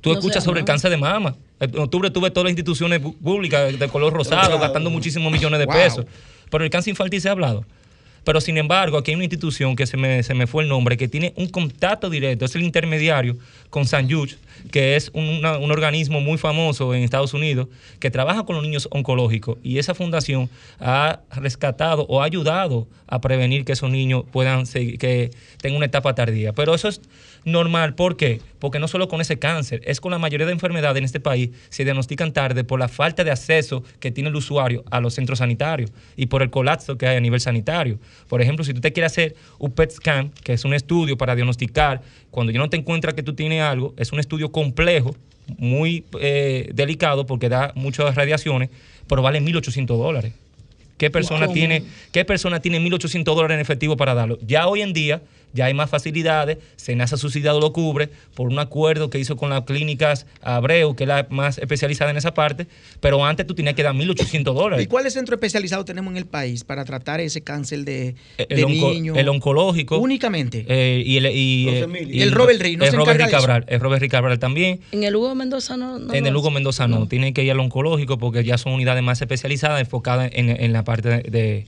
[0.00, 1.34] Tú No escuchas sobre el cáncer de mama.
[1.58, 4.58] En octubre tuve todas las instituciones públicas de color rosado Rosado.
[4.60, 5.74] gastando muchísimos millones de Wow.
[5.74, 6.06] pesos.
[6.50, 7.64] Pero el cáncer infantil se ha hablado.
[8.28, 10.98] Pero sin embargo, aquí hay una institución que se me, se me fue el nombre,
[10.98, 13.38] que tiene un contacto directo, es el intermediario
[13.70, 14.06] con San
[14.70, 17.68] que es un, un organismo muy famoso en Estados Unidos,
[18.00, 19.56] que trabaja con los niños oncológicos.
[19.62, 24.98] Y esa fundación ha rescatado o ha ayudado a prevenir que esos niños puedan seguir-
[24.98, 25.30] que
[25.62, 26.52] tengan una etapa tardía.
[26.52, 27.00] Pero eso es
[27.48, 28.40] normal, ¿por qué?
[28.58, 31.50] Porque no solo con ese cáncer, es con la mayoría de enfermedades en este país
[31.68, 35.38] se diagnostican tarde por la falta de acceso que tiene el usuario a los centros
[35.40, 37.98] sanitarios y por el colapso que hay a nivel sanitario.
[38.28, 41.34] Por ejemplo, si tú te quieres hacer un PET scan, que es un estudio para
[41.34, 45.14] diagnosticar, cuando ya no te encuentras que tú tienes algo, es un estudio complejo,
[45.56, 48.68] muy eh, delicado porque da muchas radiaciones,
[49.08, 50.32] pero vale 1.800 dólares.
[50.98, 51.54] ¿Qué persona, Wow.
[51.54, 54.36] tiene, ¿Qué persona tiene 1.800 dólares en efectivo para darlo?
[54.44, 55.22] Ya hoy en día
[55.52, 59.62] ya hay más facilidades, Senasa Subsidiado lo cubre por un acuerdo que hizo con las
[59.64, 62.66] clínicas Abreu, que es la más especializada en esa parte,
[63.00, 64.88] pero antes tú tenías que dar 1.800 ¿Y dólares.
[64.88, 68.92] cuáles centros especializados tenemos en el país para tratar ese cáncer de, El, de onco-
[68.94, 69.16] niños?
[69.16, 69.98] el oncológico.
[69.98, 70.64] Únicamente.
[70.68, 73.32] eh, y el, y, eh, y El Robert Rey, ¿no el se Robert encarga Rey
[73.32, 73.46] de eso?
[73.46, 74.80] Cabral, el Robert Rey Cabral también.
[74.92, 75.98] En el Hugo Mendoza no.
[75.98, 76.50] no en el Hugo.
[76.50, 80.48] Mendoza no, tienen que ir al oncológico porque ya son unidades más especializadas enfocadas en,
[80.48, 81.66] en la parte de, de-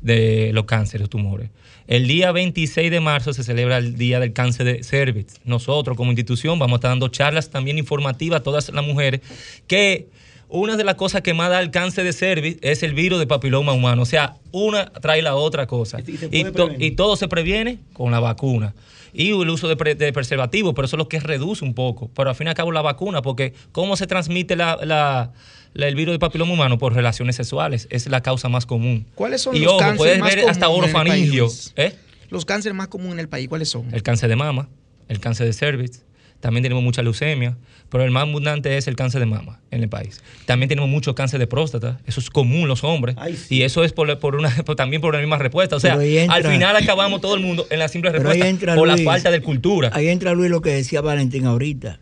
[0.00, 1.50] de los cánceres, tumores.
[1.86, 5.40] El día 26 de marzo se celebra el Día del Cáncer de Cervix.
[5.44, 9.20] Nosotros como institución vamos a estar dando charlas también informativas a todas las mujeres
[9.66, 10.06] que
[10.48, 13.26] una de las cosas que más da el cáncer de cervix es el virus de
[13.28, 14.02] papiloma humano.
[14.02, 15.98] O sea, una trae la otra cosa.
[16.32, 18.74] Y to- todo se previene con la vacuna.
[19.12, 22.10] Y el uso de, pre- de preservativos, pero eso es lo que reduce un poco.
[22.14, 25.30] Pero al fin y al cabo la vacuna, porque ¿cómo se transmite la-
[25.74, 26.78] el virus de papiloma humano?
[26.78, 27.86] Por relaciones sexuales.
[27.90, 29.06] Es la causa más común.
[29.14, 30.66] ¿Cuáles son y los ojo, cánceres puedes más ver hasta.
[30.66, 31.72] Luis?
[31.76, 31.94] ¿eh?
[32.30, 33.92] Los cánceres más comunes en el país, ¿cuáles son?
[33.92, 34.68] El cáncer de mama,
[35.08, 36.02] el cáncer de cervix.
[36.40, 37.58] También tenemos mucha leucemia,
[37.90, 40.22] pero el más abundante es el cáncer de mama en el país.
[40.46, 43.14] También tenemos mucho cáncer de próstata, eso es común los hombres.
[43.50, 45.76] Y eso es por, por una, por- también por la misma respuesta.
[45.76, 48.88] O sea, entra- al final acabamos todo el mundo en la simple respuesta entra por
[48.88, 49.90] la falta de cultura.
[49.92, 52.00] Ahí entra Luis lo que decía Valentín ahorita.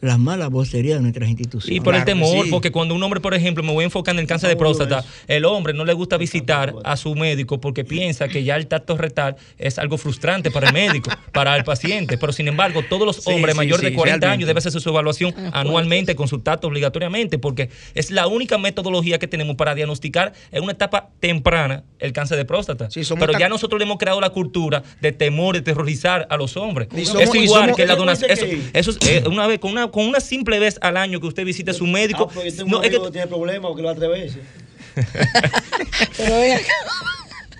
[0.00, 1.76] Las malas vocerías de nuestras instituciones.
[1.76, 4.20] Y por el temor, porque cuando un hombre, por ejemplo, me voy a enfocar en
[4.20, 8.26] el cáncer de próstata, el hombre no le gusta visitar a su médico porque piensa
[8.28, 12.16] que ya el tacto retal es algo frustrante para el médico, para el paciente.
[12.18, 14.26] Pero sin embargo, todos los hombres sí, mayores sí, de 40 realmente.
[14.26, 18.56] años deben hacer su evaluación Ah, anualmente con su tacto obligatoriamente, porque es la única
[18.58, 22.88] metodología que tenemos para diagnosticar en una etapa temprana el cáncer de próstata.
[22.90, 26.56] somos Pero ya nosotros le hemos creado la cultura de temor, de terrorizar a los
[26.56, 26.88] hombres.
[26.96, 28.30] Es somos- y igual somos- que la ¿Eso donación.
[28.30, 31.26] Eso, eso es eh, una vez, con una, con una simple vez al año que
[31.26, 32.28] usted visite a su médico.
[32.30, 34.38] Ah, pues no, es que- que tiene problemas porque lo va tres veces.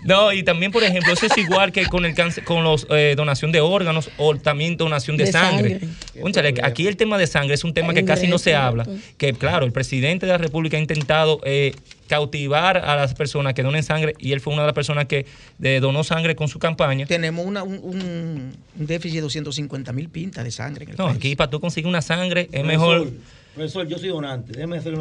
[0.05, 3.15] No, y también, por ejemplo, eso es igual que con el cáncer, con los eh,
[3.17, 5.81] donación de órganos o también donación de, De sangre.
[6.23, 6.61] sangre.
[6.63, 8.87] Aquí el tema de sangre es un tema que casi no se habla.
[9.19, 11.75] Que claro, el presidente de la República ha intentado eh,
[12.09, 15.27] cautivar a las personas que donen sangre y él fue una de las personas que
[15.63, 17.07] eh, donó sangre con su campaña.
[17.07, 21.17] Tenemos una- un, déficit de 250 mil pintas de sangre en el No, país.
[21.19, 23.11] aquí para tú conseguir una sangre es mejor.
[23.55, 24.53] Profesor, yo soy donante.
[24.53, 24.95] Déjeme hacer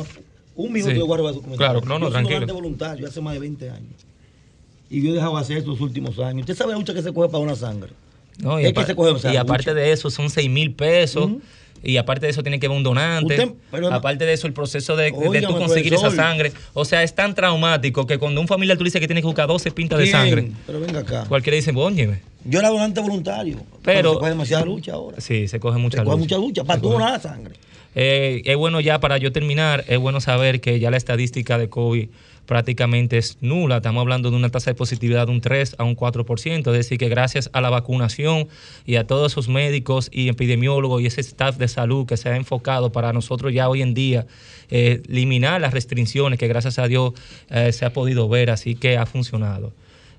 [0.56, 0.98] un minuto Sí.
[1.00, 1.56] de comentario.
[1.58, 2.40] Claro, no, no, yo tranquilo.
[2.40, 4.09] soy donante voluntario hace más de 20 años.
[4.90, 6.42] Y yo he dejado de hacer estos últimos años.
[6.42, 7.92] ¿Usted sabe la lucha que se coge para una sangre?
[8.40, 10.50] No, y, Es que apar- se coge, o sea, y aparte de eso, son 6
[10.50, 11.30] mil pesos.
[11.82, 13.36] Y aparte de eso, tiene que haber un donante.
[13.36, 16.14] Usted- pero no- aparte de eso, el proceso de, de tú conseguir profesor.
[16.14, 16.52] esa sangre.
[16.74, 19.28] O sea, es tan traumático que cuando un familiar tú le dices que tiene que
[19.28, 21.24] buscar 12 pintas de sangre, Pero venga acá.
[21.30, 22.20] cualquiera dice, óñeme.
[22.44, 23.60] Yo era donante voluntario.
[23.82, 25.22] Pero- se coge demasiada lucha ahora.
[25.22, 26.36] Sí, se coge mucha Se coge lucha.
[26.38, 27.00] mucha lucha para tú coge.
[27.04, 27.56] la sangre.
[27.96, 31.70] Eh, es bueno ya para yo terminar, es bueno saber que ya la estadística de
[31.70, 32.10] COVID
[32.50, 33.78] prácticamente es nula.
[33.78, 36.58] Estamos hablando de una tasa de positividad de un 3 a un 4%.
[36.58, 38.48] Es decir, que gracias a la vacunación
[38.88, 42.36] y a todos esos médicos y epidemiólogos y ese staff de salud que se ha
[42.36, 44.26] enfocado para nosotros ya hoy en día
[44.72, 47.14] eh, eliminar las restricciones que gracias a Dios
[47.52, 48.50] eh, se ha podido ver.
[48.50, 49.72] Así que ha funcionado.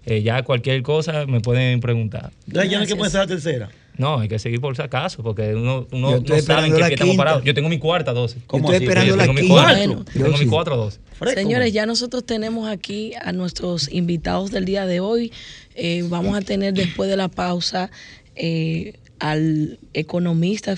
[0.07, 2.31] Eh, ya cualquier cosa me pueden preguntar.
[2.47, 3.71] Ya, ya no hay que la tercera.
[3.97, 6.95] No, hay que seguir por si acaso, porque uno, uno no sabe en qué pie
[6.95, 7.17] estamos quinta.
[7.17, 7.45] parados.
[7.45, 8.43] Yo tengo mi cuarta dosis.
[8.47, 8.85] ¿Cómo Estoy así?
[8.85, 9.85] esperando Yo la tengo mi quinta.
[10.15, 10.47] Yo tengo mi sí.
[10.47, 11.01] cuatro dosis.
[11.35, 15.33] Señores, ya nosotros tenemos aquí a nuestros invitados del día de hoy.
[15.75, 17.91] Eh, vamos a tener después de la pausa
[18.37, 20.75] eh, al economista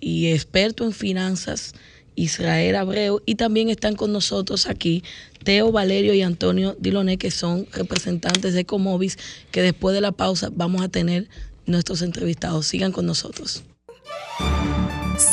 [0.00, 1.74] y experto en finanzas
[2.16, 5.04] Israel Abreu y también están con nosotros aquí
[5.44, 9.18] Teo Valerio y Antonio Diloné que son representantes de Ecomovis
[9.52, 11.28] que después de la pausa vamos a tener
[11.66, 12.66] nuestros entrevistados.
[12.66, 13.64] Sigan con nosotros.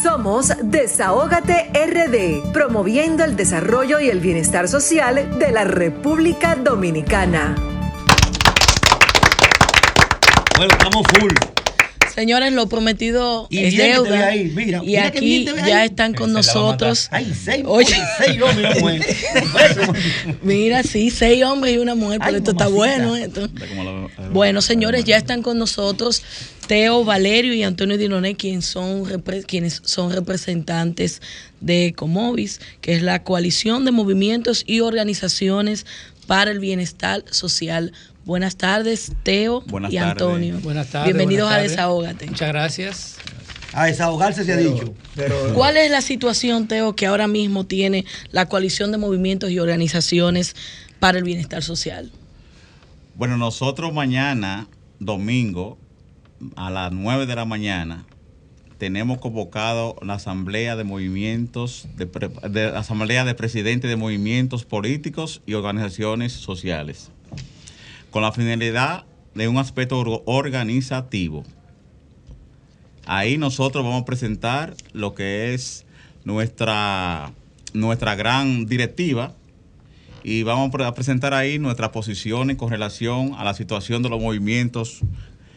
[0.01, 7.55] Somos Desahógate RD, promoviendo el desarrollo y el bienestar social de la República Dominicana.
[10.55, 11.52] Bueno, estamos full.
[12.15, 14.27] Señores, lo prometido Y es bien que te deuda.
[14.27, 15.87] ahí, mira, y mira aquí ya ahí.
[15.87, 17.07] están con nosotros.
[17.11, 17.95] Ay, seis, Oye.
[18.19, 19.15] seis hombres y una mujer.
[20.43, 23.15] Mira, sí, seis hombres y una mujer, pero Ay, esto está bueno.
[23.15, 23.49] esto.
[24.31, 26.21] Bueno, señores, ya están con nosotros
[26.67, 29.05] Teo Valerio y Antonio Diloné, quienes son,
[29.47, 31.21] quienes son representantes
[31.61, 35.85] de Comovis, que es la coalición de movimientos y organizaciones
[36.27, 37.91] para el bienestar social.
[38.25, 39.97] Buenas tardes, Teo Buenas y.
[39.97, 40.59] Antonio.
[40.61, 41.13] Buenas tardes.
[41.13, 41.69] Bienvenidos buenas a.
[41.71, 42.27] Desahógate.
[42.27, 43.15] Muchas gracias.
[43.73, 44.93] A desahogarse se ha dicho.
[45.15, 49.59] Pero, ¿Cuál es la situación, Teo, que ahora mismo tiene la coalición de movimientos y
[49.59, 50.55] organizaciones
[50.99, 52.11] para el bienestar social?
[53.15, 54.67] Bueno, nosotros mañana,
[54.99, 55.77] domingo,
[56.55, 58.05] a las 9 de la mañana,
[58.77, 66.31] tenemos convocado la asamblea de movimientos, de- asamblea de presidentes de movimientos políticos y organizaciones
[66.33, 67.09] sociales,
[68.13, 71.43] con la finalidad de un aspecto or- organizativo.
[73.05, 75.85] Ahí nosotros vamos a presentar lo que es
[76.23, 77.33] nuestra,
[77.73, 79.33] nuestra gran directiva
[80.23, 84.09] y vamos a pre- a presentar ahí nuestras posiciones con relación a la situación de
[84.09, 84.99] los movimientos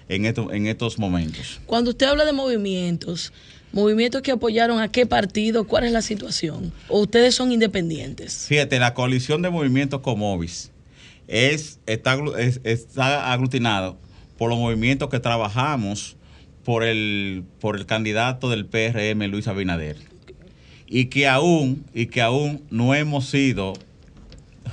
[0.09, 1.61] en, estos en estos momentos.
[1.67, 3.33] Cuando usted habla de movimientos,
[3.73, 6.73] movimientos que apoyaron a qué partido, ¿cuál es la situación?
[6.89, 8.47] ¿O ustedes son independientes?
[8.49, 10.73] Fíjate, la coalición de movimientos Comovis
[11.29, 13.97] es, está, es- está aglutinado
[14.39, 16.17] por los movimientos que trabajamos
[16.65, 19.97] por el, por el candidato del PRM, Luis Abinader.
[20.89, 23.75] Y que aún, y que aún no hemos sido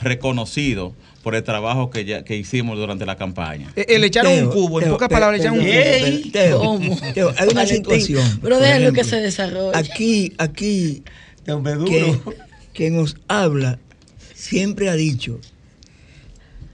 [0.02, 3.72] reconocidos por el trabajo que, ya- que hicimos durante la campaña.
[3.76, 5.66] Eh, eh, le echaron Teo, un cubo, en Teo, pocas Teo, palabras le echaron un
[5.66, 6.32] cubo.
[6.32, 7.14] Teo, Teo, ¿Cómo?
[7.14, 8.40] Teo, hay una situación.
[8.42, 9.78] Pero por déjenlo que se desarrolle.
[9.78, 11.04] Aquí, aquí,
[11.48, 12.34] hombre que, duro.
[12.74, 13.80] que nos habla
[14.34, 15.40] siempre ha dicho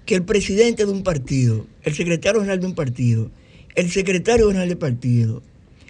[0.10, 3.30] que el presidente de un partido, el secretario general de un partido,
[3.76, 5.44] el secretario general del partido,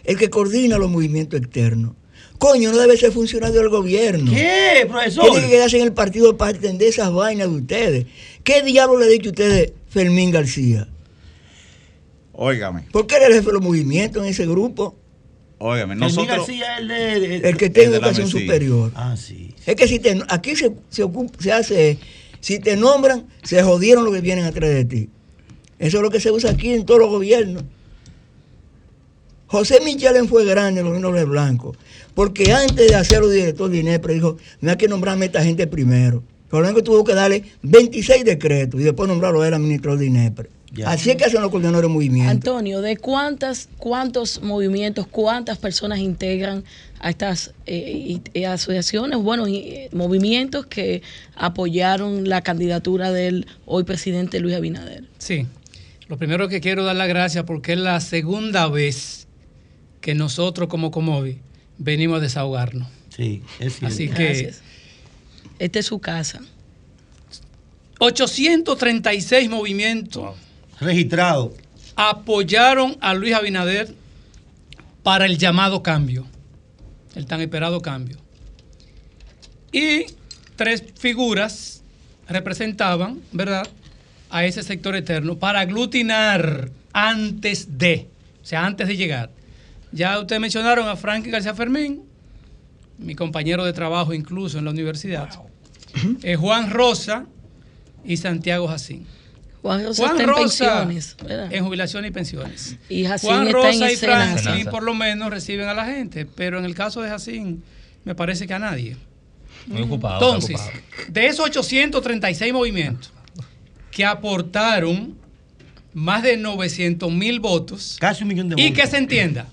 [0.03, 1.93] el que coordina los movimientos externos,
[2.37, 4.29] coño, no debe ser funcionario del gobierno.
[4.33, 5.23] ¿Qué, profesor?
[5.23, 8.05] Tiene que quedarse en el partido para atender esas vainas de ustedes.
[8.43, 10.89] ¿Qué diablo le ha dicho a ustedes Fermín García?
[12.33, 14.97] Óigame, ¿Por qué era el jefe de los movimientos en ese grupo?
[15.59, 16.47] óigame, Nosotros, nosotros...
[16.59, 18.91] García, el de, de- El que tiene de educación superior.
[18.95, 19.53] Ah, sí.
[19.65, 21.97] Es que si te, aquí se, se, ocupa- se hace,
[22.39, 25.09] si te nombran, se jodieron los que vienen atrás de ti.
[25.77, 27.63] Eso es lo que se usa aquí en todos los gobiernos.
[29.47, 31.75] José Michelen fue grande en los nombres blancos,
[32.13, 35.65] porque antes de hacerlo director de INEPRE dijo, no hay que nombrarme a esta gente
[35.65, 36.23] primero.
[36.49, 40.05] Por lo menos tuvo que darle 26 decretos y después nombrarlo a él administrador de
[40.05, 40.49] INEPRE.
[40.71, 40.91] Ya.
[40.91, 42.29] Así es que hacen los coordinadores de movimiento.
[42.29, 46.63] Antonio, ¿de cuántas, cuántos movimientos, cuántas personas integran
[46.99, 51.01] a estas eh, y- y asociaciones, bueno, y, eh, movimientos que
[51.35, 55.05] apoyaron la candidatura del hoy presidente Luis Abinader?
[55.17, 55.47] Sí.
[56.07, 59.27] Lo primero que quiero dar las gracias porque es la segunda vez
[60.01, 61.39] que nosotros como Comovi
[61.79, 62.87] venimos a desahogarnos.
[63.15, 63.87] Sí, es cierto.
[63.87, 64.61] Así que Gracias.
[65.57, 66.41] Esta es su casa.
[67.99, 70.35] 836 movimientos
[70.79, 71.53] Registrado.
[71.95, 73.93] apoyaron a Luis Abinader
[75.03, 76.25] para el llamado cambio,
[77.15, 78.17] el tan esperado cambio.
[79.71, 80.05] Y
[80.55, 81.83] tres figuras
[82.27, 83.67] representaban, ¿verdad?,
[84.29, 88.07] a ese sector eterno para aglutinar antes de,
[88.41, 89.31] o sea, antes de llegar.
[89.91, 92.03] Ya ustedes mencionaron a Frankie García Fermín,
[92.97, 95.29] mi compañero de trabajo incluso en la universidad,
[96.21, 97.25] eh, Juan Rosa
[98.05, 99.05] y Santiago Jacín.
[99.61, 101.53] Juan Rosa Juan está en Rosa pensiones, ¿verdad?
[101.53, 102.77] en jubilación y pensiones.
[102.87, 106.25] Y Jacín Juan está Rosa en y Franklin por lo menos reciben a la gente,
[106.25, 107.63] pero en el caso de Jacín
[108.05, 108.95] me parece que a nadie.
[109.67, 110.15] Muy ocupado.
[110.15, 110.81] Entonces, ocupado.
[111.09, 113.11] de esos 836 movimientos
[113.91, 115.17] que aportaron
[115.93, 118.83] más de 900 mil votos, Casi un millón de y votos.
[118.83, 119.47] que se entienda,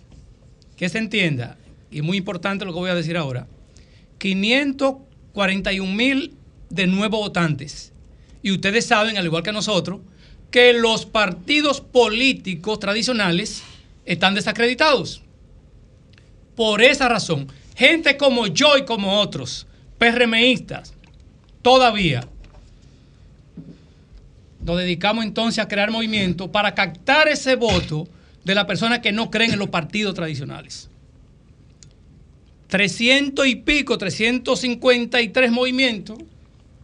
[0.76, 1.56] que se entienda,
[1.90, 3.46] y muy importante lo que voy a decir ahora,
[4.18, 6.34] 541 mil
[6.70, 7.92] de nuevos votantes.
[8.42, 10.00] Y ustedes saben, al igual que nosotros,
[10.50, 13.62] que los partidos políticos tradicionales
[14.04, 15.22] están desacreditados.
[16.54, 19.66] Por esa razón, gente como yo y como otros,
[19.98, 20.94] PRMistas,
[21.62, 22.26] todavía
[24.66, 28.08] nos dedicamos entonces a crear movimientos para captar ese voto
[28.44, 30.88] de las personas que no creen en los partidos tradicionales.
[32.68, 36.18] 300 y pico, 353 movimientos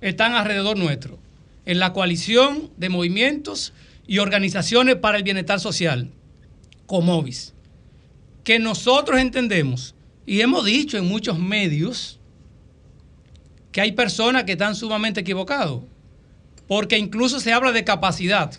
[0.00, 1.18] están alrededor nuestro,
[1.64, 3.72] en la coalición de movimientos
[4.06, 6.10] y organizaciones para el bienestar social,
[6.86, 7.54] Comovis,
[8.44, 9.94] que nosotros entendemos
[10.26, 12.18] y hemos dicho en muchos medios
[13.70, 15.82] que hay personas que están sumamente equivocados,
[16.68, 18.52] porque incluso se habla de capacidad.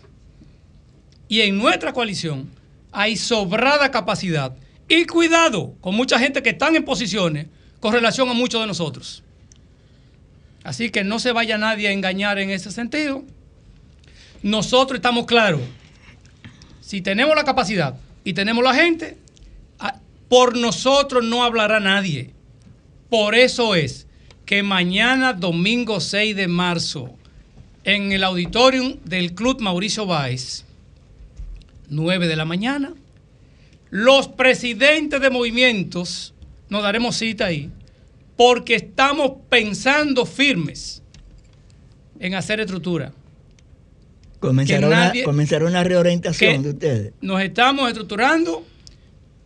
[1.28, 2.50] Y en nuestra coalición
[2.92, 4.56] hay sobrada capacidad.
[4.88, 7.48] Y cuidado con mucha gente que están en posiciones
[7.80, 9.24] con relación a muchos de nosotros.
[10.64, 13.24] Así que no se vaya nadie a engañar en ese sentido.
[14.42, 15.62] Nosotros estamos claros.
[16.82, 19.18] Si tenemos la capacidad y tenemos la gente,
[19.80, 20.00] a-
[20.30, 22.32] por nosotros no hablará nadie.
[23.10, 24.08] Por eso es
[24.46, 27.14] que mañana, domingo 6 de marzo,
[27.86, 30.64] en el auditorium del Club Mauricio Báez,
[31.90, 32.94] 9 de la mañana,
[33.90, 36.34] los presidentes de movimientos
[36.70, 37.70] nos daremos cita ahí,
[38.36, 41.02] porque estamos pensando firmes
[42.20, 43.12] en hacer estructura.
[44.40, 47.14] Comenzará, una, nadie- comenzará una reorientación de ustedes.
[47.22, 48.66] Nos estamos estructurando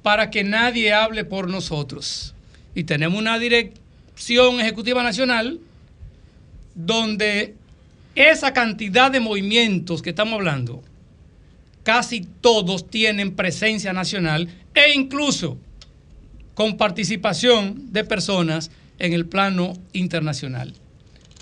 [0.02, 2.34] para que nadie hable por nosotros.
[2.74, 5.60] Y tenemos una dirección ejecutiva nacional
[6.76, 7.56] donde
[8.16, 10.82] esa cantidad de movimientos que estamos hablando,
[11.84, 15.58] casi todos tienen presencia nacional e incluso
[16.58, 20.74] con participación de personas en el plano internacional.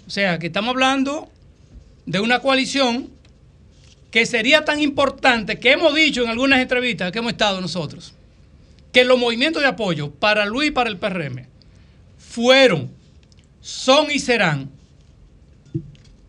[0.05, 1.31] O sea, que estamos hablando
[2.05, 3.09] de una coalición
[4.11, 8.13] que sería tan importante que hemos dicho en algunas entrevistas que hemos estado nosotros,
[8.91, 11.45] que los movimientos de apoyo para Luis y para el PRM
[12.17, 12.91] fueron,
[13.61, 14.69] son y serán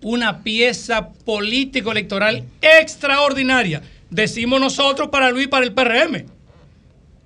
[0.00, 3.82] una pieza político-electoral extraordinaria.
[4.10, 6.24] Decimos nosotros para Luis y para el PRM,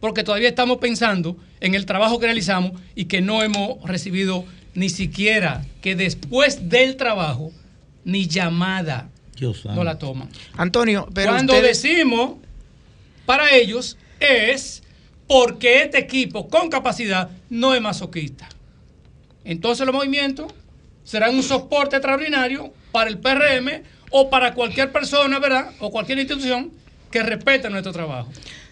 [0.00, 4.44] porque todavía estamos pensando en el trabajo que realizamos y que no hemos recibido
[4.74, 7.52] ni siquiera que después del trabajo
[8.04, 10.28] ni llamada Dios no la toman.
[10.56, 12.32] Antonio, pero Cuando ustedes- decimos
[13.26, 14.82] para ellos es
[15.26, 18.48] porque este equipo con capacidad no es masoquista.
[19.44, 20.52] Entonces los movimientos
[21.04, 25.70] serán un soporte extraordinario para el PRM o para cualquier persona, ¿verdad?
[25.80, 26.70] O cualquier institución
[27.10, 28.30] que respete nuestro trabajo.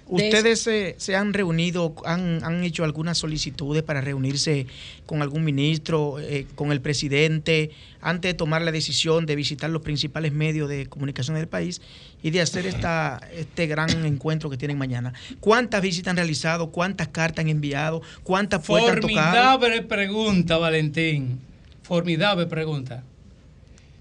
[0.08, 4.66] ¿Ustedes eh, se han reunido, han, han hecho algunas solicitudes para reunirse
[5.04, 9.82] con algún ministro, eh, con el presidente, antes de tomar la decisión de visitar los
[9.82, 11.82] principales medios de comunicación del país
[12.22, 15.12] y de hacer esta, este gran encuentro que tienen mañana?
[15.40, 16.70] ¿Cuántas visitas han realizado?
[16.70, 18.00] ¿Cuántas cartas han enviado?
[18.22, 19.58] ¿Cuántas puertas han tocado?
[19.58, 21.38] Formidable pregunta, Valentín.
[21.82, 23.04] Formidable pregunta.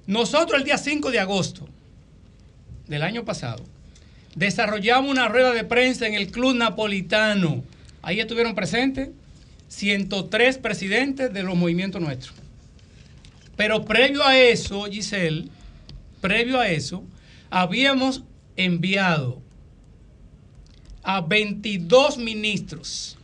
[0.05, 1.67] Nosotros el día 5 de agosto
[2.87, 3.63] del año pasado
[4.37, 7.63] desarrollamos una rueda de prensa en el Club Napolitano.
[8.03, 9.09] Ahí estuvieron presentes
[9.67, 12.35] 103 presidentes de los movimientos nuestros.
[13.55, 15.49] Pero previo a eso, Giselle,
[16.21, 17.03] previo a eso,
[17.49, 18.23] habíamos
[18.55, 19.41] enviado
[21.01, 23.16] a 22 ministros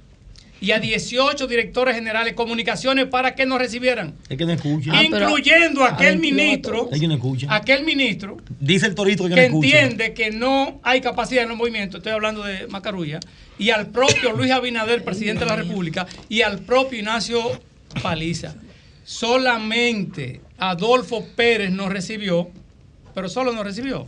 [0.63, 4.91] y a 18 directores generales de comunicaciones para que nos recibieran, Es que no escucha.
[4.93, 7.53] Ah, incluyendo a aquel ministro, Es que no escucha.
[7.53, 9.67] aquel ministro Dice el torito que, no que escucha.
[9.81, 13.19] entiende que no hay capacidad en los movimientos, estoy hablando de Macarulla,
[13.59, 17.41] y al propio Luis Abinader, presidente de la República, y al propio Ignacio
[18.01, 18.55] Paliza.
[19.03, 22.49] Solamente Adolfo Pérez nos recibió,
[23.13, 24.07] pero solo nos recibió.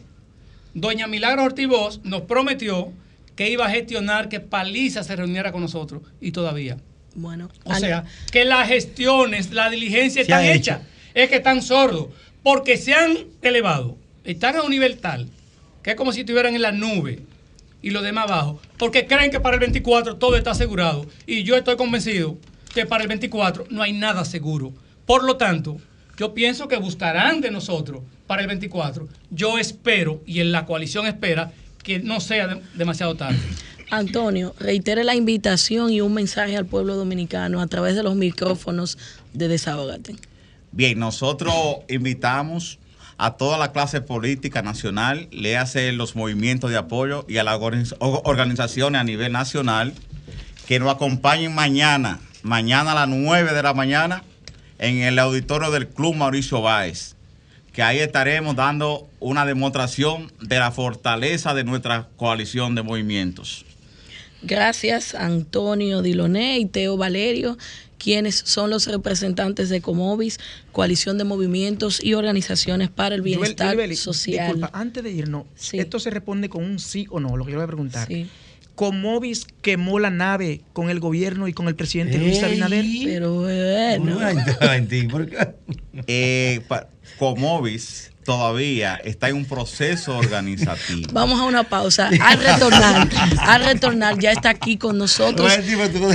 [0.73, 1.67] Doña Milagro Ortiz
[2.03, 2.93] nos prometió
[3.35, 6.77] que iba a gestionar que Paliza se reuniera con nosotros, y todavía.
[7.15, 10.81] Bueno, O sea, que las gestiones, la diligencia están hechas.
[11.13, 12.07] Es que están sordos.
[12.43, 13.97] Porque se han elevado.
[14.25, 15.29] Están a un nivel tal
[15.85, 17.19] que es como si estuvieran en la nube
[17.83, 18.59] y los demás abajo.
[18.79, 21.05] Porque creen que para el 24 todo está asegurado.
[21.27, 22.39] Y yo estoy convencido
[22.73, 24.73] que para el 24 no hay nada seguro.
[25.05, 25.77] Por lo tanto,
[26.17, 29.07] yo pienso que buscarán de nosotros para el 24.
[29.29, 31.51] Yo espero, y en la coalición espera,
[31.85, 33.37] que no sea de- demasiado tarde.
[33.91, 38.97] Antonio, reitere la invitación y un mensaje al pueblo dominicano a través de los micrófonos
[39.33, 40.15] de Desahógate.
[40.71, 41.53] Bien, nosotros
[41.87, 42.79] invitamos
[43.17, 47.59] a toda la clase política nacional, le hace los movimientos de apoyo y a las
[48.01, 49.93] organizaciones a nivel nacional
[50.67, 54.23] que nos acompañen mañana, mañana a las 9 de la mañana,
[54.79, 57.14] en el auditorio del Club Mauricio Báez,
[57.75, 63.65] que ahí estaremos dando una demostración de la fortaleza de nuestra coalición de movimientos.
[64.41, 67.57] Gracias Antonio Diloné y Teo Valerio,
[67.97, 70.39] quienes son los representantes de Comovis,
[70.71, 74.45] Coalición de Movimientos y Organizaciones para el Bienestar Social.
[74.45, 77.57] Disculpa, antes de irnos, esto se responde con un sí o no, lo que yo
[77.57, 78.07] voy a preguntar.
[78.75, 82.43] Comovis quemó la nave con el gobierno y con el presidente Luis.
[82.43, 82.85] Abinader.
[83.05, 84.19] Pero bueno.
[86.07, 86.87] Eh, pa-
[87.19, 91.07] Comovis todavía está en un proceso organizativo.
[91.13, 92.09] Vamos a una pausa.
[92.21, 93.07] Al retornar,
[93.39, 95.53] al retornar ya está aquí con nosotros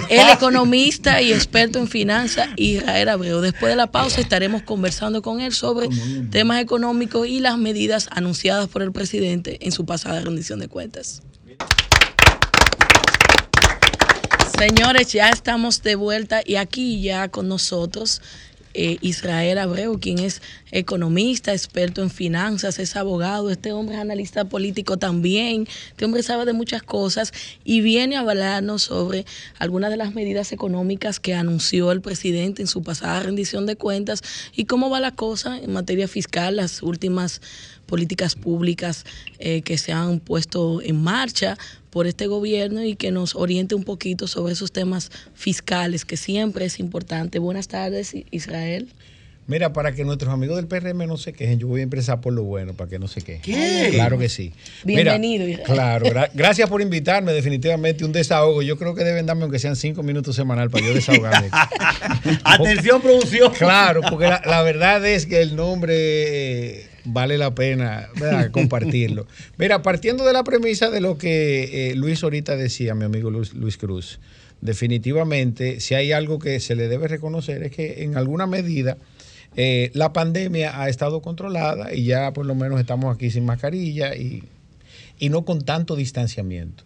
[0.08, 3.40] el economista y experto en finanzas Israel Abreu.
[3.40, 5.88] Después de la pausa estaremos conversando con él sobre
[6.30, 11.22] temas económicos y las medidas anunciadas por el presidente en su pasada rendición de cuentas.
[14.58, 18.20] Señores, ya estamos de vuelta y aquí ya con nosotros
[18.74, 24.44] eh, Israel Abreu, quien es economista, experto en finanzas, es abogado, este hombre es analista
[24.44, 27.32] político también, este hombre sabe de muchas cosas
[27.64, 29.26] y viene a hablarnos sobre
[29.58, 34.22] algunas de las medidas económicas que anunció el presidente en su pasada rendición de cuentas
[34.54, 37.40] y cómo va la cosa en materia fiscal, las últimas
[37.86, 39.04] políticas públicas
[39.40, 41.58] eh, que se han puesto en marcha
[41.90, 46.64] por este gobierno y que nos oriente un poquito sobre esos temas fiscales, que siempre
[46.64, 47.38] es importante.
[47.38, 48.88] Buenas tardes, Israel.
[49.46, 52.32] Mira, para que nuestros amigos del PRM no se quejen, yo voy a empezar por
[52.32, 53.42] lo bueno, para que no se quejen.
[53.42, 53.88] ¿Qué?
[53.92, 54.52] Claro que sí.
[54.84, 55.44] Bienvenido.
[55.44, 58.62] Mira, claro, gra- gracias por invitarme, definitivamente un desahogo.
[58.62, 61.48] Yo creo que deben darme aunque sean cinco minutos semanal para yo desahogarme.
[62.44, 63.52] Atención, producción.
[63.54, 68.50] Claro, porque la, la verdad es que el nombre eh, vale la pena ¿verdad?
[68.52, 69.26] compartirlo.
[69.58, 73.54] Mira, partiendo de la premisa de lo que eh, Luis ahorita decía, mi amigo Luis,
[73.54, 74.20] Luis Cruz,
[74.60, 78.96] definitivamente, si hay algo que se le debe reconocer es que en alguna medida
[79.56, 84.14] eh, la pandemia ha estado controlada y ya por lo menos estamos aquí sin mascarilla
[84.14, 84.44] y,
[85.18, 86.84] y no con tanto distanciamiento.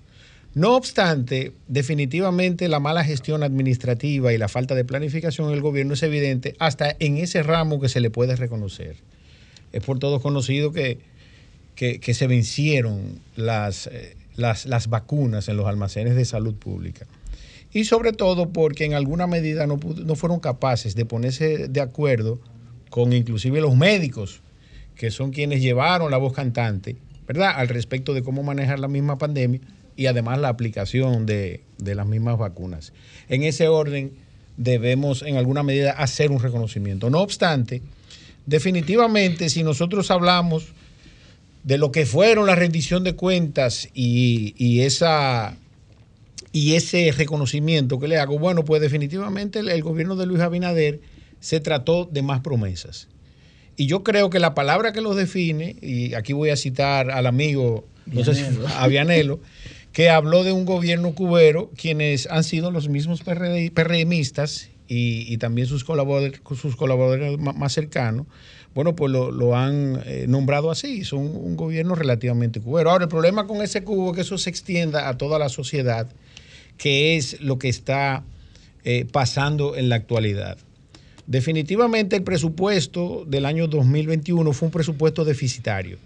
[0.55, 6.03] No obstante, definitivamente la mala gestión administrativa y la falta de planificación del gobierno es
[6.05, 8.97] evidente hasta en ese ramo que se le puede reconocer.
[9.75, 10.99] Es por todos conocido que,
[11.75, 17.07] que, que se vencieron las, eh, las, las vacunas en los almacenes de salud pública.
[17.73, 22.41] Y sobre todo porque en alguna medida no, no fueron capaces de ponerse de acuerdo
[22.89, 24.43] con inclusive los médicos,
[24.95, 26.97] que son quienes llevaron la voz cantante,
[27.27, 27.53] ¿verdad?
[27.57, 29.61] Al respecto de cómo manejar la misma pandemia
[29.97, 32.93] y además la aplicación de, de las mismas vacunas.
[33.29, 34.13] En ese orden
[34.57, 37.11] debemos en alguna medida hacer un reconocimiento.
[37.11, 37.83] No obstante,
[38.47, 40.67] definitivamente si nosotros hablamos
[41.63, 45.57] de lo que fueron la rendición de cuentas y, y esa
[46.53, 51.01] y ese reconocimiento que le hago, bueno, pues definitivamente el, el gobierno de Luis Abinader
[51.41, 53.09] se trató de más promesas.
[53.77, 57.27] Y yo creo que la palabra que los define, y aquí voy a citar al
[57.27, 58.69] amigo no sé si- Vianelo.
[58.79, 59.41] a Vianelo,
[59.93, 65.67] que habló de un gobierno cubero, quienes han sido los mismos PRD PRMistas y, también
[65.67, 68.27] sus colaboradores, sus colaboradores más cercanos,
[68.75, 72.91] bueno, pues lo, lo han eh, nombrado así, son un gobierno relativamente cubero.
[72.91, 76.09] Ahora, el problema con ese cubo es que eso se extienda a toda la sociedad,
[76.77, 78.25] que es lo que está
[78.85, 80.59] eh, pasando en la actualidad.
[81.27, 85.99] Definitivamente el presupuesto del año 2021 fue un presupuesto deficitario.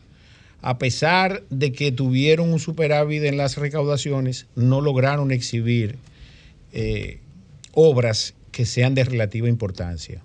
[0.60, 5.96] A pesar de que tuvieron un superávit en las recaudaciones, no lograron exhibir
[6.72, 7.18] eh,
[7.72, 10.20] obras que sean de relativa importancia.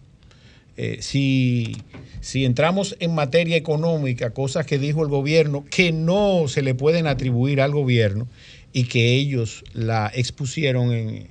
[0.75, 1.77] Eh, si,
[2.19, 7.05] si entramos en materia económica, cosas que dijo el gobierno que no se le pueden
[7.05, 8.27] atribuir al gobierno
[8.73, 11.27] y que ellos la expusieron en,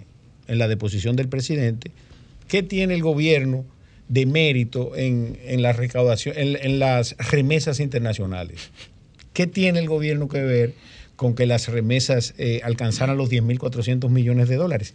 [0.47, 1.91] en la deposición del presidente,
[2.47, 3.65] ¿qué tiene el gobierno
[4.09, 8.71] de mérito en, en la recaudación, en, las remesas internacionales?
[9.33, 10.75] ¿Qué tiene el gobierno que ver
[11.17, 14.95] con que las remesas eh, alcanzaran los 10.400 millones de dólares?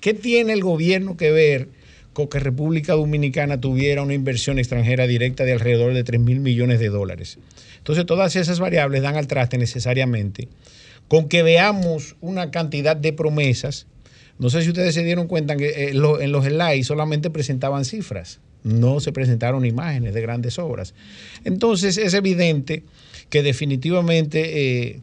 [0.00, 1.68] ¿Qué tiene el gobierno que ver
[2.12, 6.80] con que República Dominicana tuviera una inversión extranjera directa de alrededor de 3 mil millones
[6.80, 7.38] de dólares?
[7.78, 10.48] Entonces, todas esas variables dan al traste necesariamente
[11.08, 13.86] con que veamos una cantidad de promesas.
[14.38, 18.40] No sé si ustedes se dieron cuenta que eh, en los slides solamente presentaban cifras,
[18.64, 20.94] no se presentaron imágenes de grandes obras.
[21.44, 22.82] Entonces, es evidente
[23.30, 25.00] que definitivamente, eh,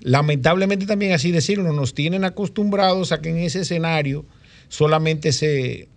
[0.00, 4.26] lamentablemente también así decirlo, nos tienen acostumbrados a que en ese escenario
[4.68, 5.88] solamente se,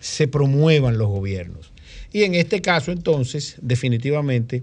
[0.00, 1.72] se promuevan los gobiernos.
[2.12, 4.62] Y en este caso, entonces, definitivamente,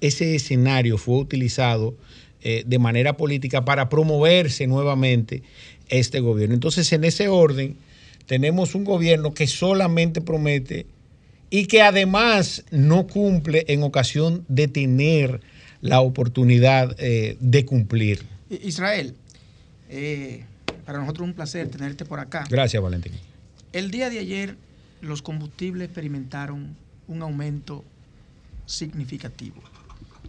[0.00, 1.94] ese escenario fue utilizado
[2.42, 5.42] eh, de manera política para promoverse nuevamente
[5.88, 6.54] este gobierno.
[6.54, 7.76] Entonces, en ese orden,
[8.26, 10.86] tenemos un gobierno que solamente promete
[11.50, 15.40] y que además no cumple en ocasión de tener
[15.80, 18.24] la oportunidad eh, de cumplir.
[18.50, 19.14] Israel,
[19.88, 20.44] eh,
[20.88, 22.46] para nosotros es un placer tenerte por acá.
[22.48, 23.12] Gracias, Valentín.
[23.74, 24.56] El día de ayer
[25.02, 26.74] los combustibles experimentaron
[27.08, 27.84] un aumento
[28.64, 29.56] significativo.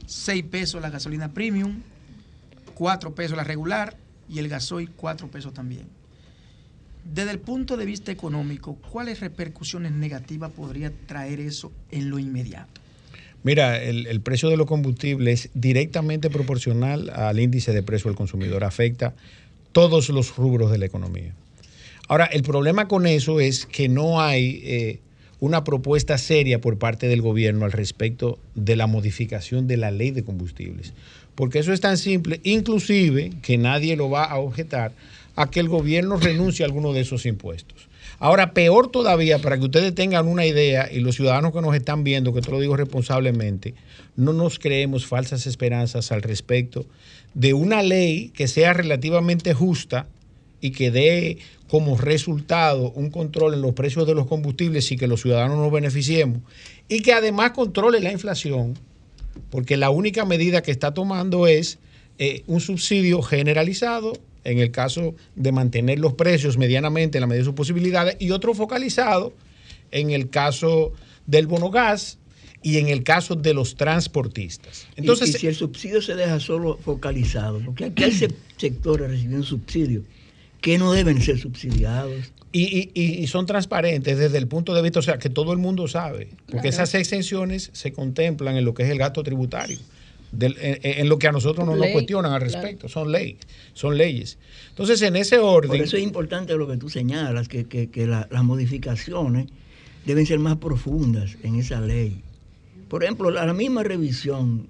[0.05, 1.77] 6 pesos la gasolina premium,
[2.73, 3.95] 4 pesos la regular
[4.27, 5.87] y el gasoil 4 pesos también.
[7.05, 12.81] Desde el punto de vista económico, ¿cuáles repercusiones negativas podría traer eso en lo inmediato?
[13.43, 18.17] Mira, el, el precio de los combustibles es directamente proporcional al índice de precio del
[18.17, 18.65] consumidor.
[18.65, 19.13] Afecta
[19.71, 21.33] todos los rubros de la economía.
[22.07, 24.99] Ahora, el problema con eso es que no hay eh,
[25.39, 30.11] una propuesta seria por parte del gobierno al respecto de la modificación de la ley
[30.11, 30.93] de combustibles.
[31.35, 34.91] Porque eso es tan simple, inclusive que nadie lo va a objetar,
[35.35, 37.87] a que el gobierno renuncie a alguno de esos impuestos.
[38.17, 42.03] Ahora, peor todavía, para que ustedes tengan una idea y los ciudadanos que nos están
[42.03, 43.75] viendo, que te lo digo responsablemente,
[44.17, 46.85] no nos creemos falsas esperanzas al respecto
[47.33, 50.07] de una ley que sea relativamente justa
[50.61, 51.37] y que dé
[51.69, 55.71] como resultado un control en los precios de los combustibles y que los ciudadanos nos
[55.71, 56.41] beneficiemos
[56.87, 58.73] y que además controle la inflación,
[59.51, 61.77] porque la única medida que está tomando es
[62.17, 67.41] eh, un subsidio generalizado en el caso de mantener los precios medianamente en la medida
[67.41, 69.33] de sus posibilidades y otro focalizado
[69.91, 70.91] en el caso
[71.27, 72.17] del bono gas
[72.61, 74.87] y en el caso de los transportistas.
[74.95, 78.11] Entonces, y, si el subsidio se deja solo focalizado, porque aquí hay
[78.57, 80.03] sectores recibiendo subsidios
[80.61, 82.33] que no deben ser subsidiados.
[82.51, 85.87] Y, y, son transparentes desde el punto de vista, o sea, que todo el mundo
[85.87, 89.77] sabe, porque esas exenciones se contemplan en lo que es el gasto tributario,
[90.39, 93.37] en, lo que a nosotros no nos cuestionan al respecto, son leyes,
[93.73, 94.39] son leyes.
[94.69, 95.69] Entonces, en ese orden...
[95.69, 99.45] Por eso es importante lo que tú señalas, que, que, que las modificaciones
[100.07, 102.23] deben ser más profundas en esa ley.
[102.89, 104.67] Por ejemplo, la misma revisión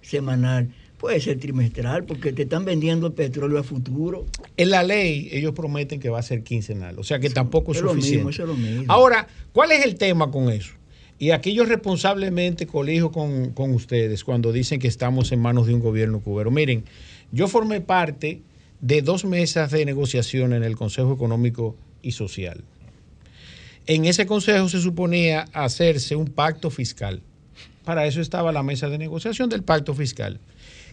[0.00, 4.26] semanal Puede ser trimestral porque te están vendiendo el petróleo a futuro.
[4.56, 7.78] En la ley ellos prometen que va a ser quincenal, o sea que tampoco es,
[7.78, 8.42] suficiente.
[8.88, 10.72] Ahora, ¿cuál es el tema con eso?
[11.20, 15.74] Y aquí yo responsablemente colijo con, con ustedes cuando dicen que estamos en manos de
[15.74, 16.50] un gobierno cubero.
[16.50, 16.84] Miren,
[17.30, 18.42] yo formé parte
[18.80, 22.64] de dos mesas de negociación en el Consejo Económico y Social.
[23.86, 27.22] En ese consejo se suponía hacerse un pacto fiscal.
[27.88, 30.40] Para eso estaba la mesa de negociación del pacto fiscal.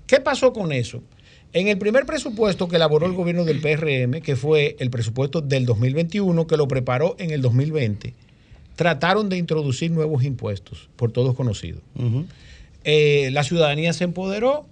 [0.07, 1.03] ¿Qué pasó con eso?
[1.51, 5.65] En el primer presupuesto que elaboró el gobierno del PRM, que fue el presupuesto del
[5.65, 8.13] 2021, que lo preparó en el 2020,
[8.77, 11.81] trataron de introducir nuevos impuestos, por todos conocidos.
[12.85, 14.65] Eh, la ciudadanía se empoderó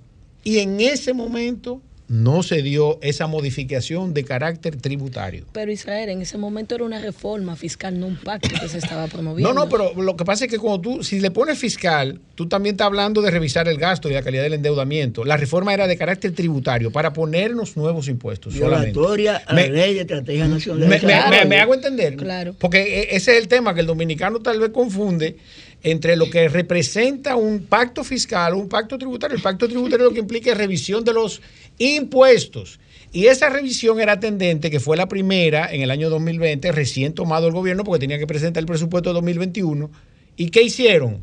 [0.45, 1.81] y en ese momento
[2.13, 5.45] no se dio esa modificación de carácter tributario.
[5.51, 9.07] Pero Israel, en ese momento era una reforma fiscal, no un pacto que se estaba
[9.07, 9.51] promoviendo.
[9.51, 12.47] No, no, pero lo que pasa es que cuando tú, si le pones fiscal, tú
[12.47, 15.25] también estás hablando de revisar el gasto y la calidad del endeudamiento.
[15.25, 18.53] La reforma era de carácter tributario para ponernos nuevos impuestos.
[18.53, 20.87] Violatoria a la ley de estrategia nacional.
[20.87, 22.15] Me, me, hago entender.
[22.15, 22.55] Claro.
[22.59, 25.37] Porque e, ese es el tema que el dominicano tal vez confunde
[25.83, 29.35] entre lo que representa un pacto fiscal un pacto tributario.
[29.35, 31.41] El pacto tributario lo que implica es revisión de los
[31.77, 32.79] impuestos.
[33.11, 37.47] Y esa revisión era tendente, que fue la primera en el año 2020, recién tomado
[37.47, 39.91] el gobierno porque tenía que presentar el presupuesto de 2021.
[40.35, 41.21] ¿Y qué hicieron?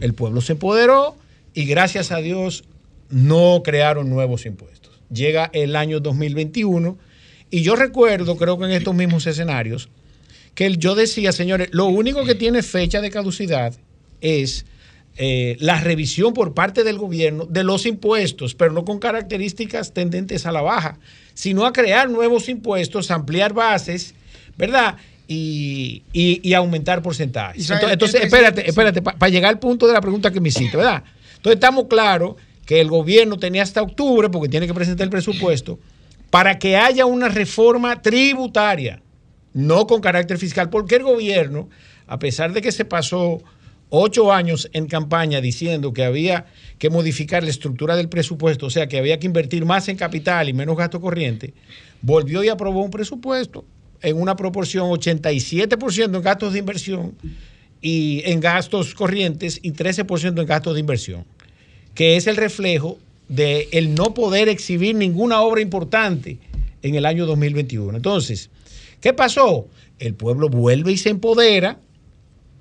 [0.00, 1.16] El pueblo se empoderó
[1.54, 2.64] y gracias a Dios
[3.10, 5.00] no crearon nuevos impuestos.
[5.10, 6.98] Llega el año 2021
[7.50, 9.88] y yo recuerdo, creo que en estos mismos escenarios,
[10.58, 13.74] que yo decía, señores, lo único que tiene fecha de caducidad
[14.20, 14.66] es
[15.16, 20.46] eh, la revisión por parte del gobierno de los impuestos, pero no con características tendentes
[20.46, 20.98] a la baja,
[21.32, 24.16] sino a crear nuevos impuestos, ampliar bases,
[24.56, 24.96] ¿verdad?
[25.28, 26.02] Y,
[26.56, 27.70] aumentar porcentajes.
[27.70, 31.04] Entonces, espérate, espérate, para llegar al punto de la pregunta que me hiciste, ¿verdad?
[31.36, 32.34] Entonces estamos claros
[32.66, 35.78] que el gobierno tenía hasta octubre, porque tiene que presentar el presupuesto,
[36.30, 39.02] para que haya una reforma tributaria
[39.54, 41.68] no con carácter fiscal, porque el gobierno,
[42.06, 43.42] a pesar de que se pasó
[43.90, 46.46] ocho años en campaña diciendo que había
[46.78, 50.48] que modificar la estructura del presupuesto, o sea, que había que invertir más en capital
[50.48, 51.54] y menos gasto corriente,
[52.02, 53.64] volvió y aprobó un presupuesto
[54.02, 57.14] en una proporción 87% en gastos de inversión
[57.80, 61.24] y en gastos corrientes y 13% en gastos de inversión,
[61.94, 62.98] que es el reflejo
[63.28, 66.38] de el no poder exhibir ninguna obra importante
[66.82, 67.96] en el año 2021.
[67.96, 68.50] Entonces,
[69.00, 69.68] ¿Qué pasó?
[69.98, 71.78] El pueblo vuelve y se empodera,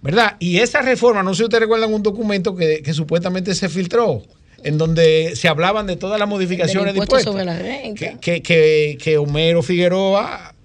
[0.01, 0.37] ¿verdad?
[0.39, 4.23] Y esa reforma, no sé si ustedes recuerdan un documento que, supuestamente se filtró,
[4.63, 7.31] en donde se hablaban de todas las modificaciones de impuestos.
[7.31, 8.19] Sobre la renta.
[8.19, 10.55] Que, que, que, Homero Figueroa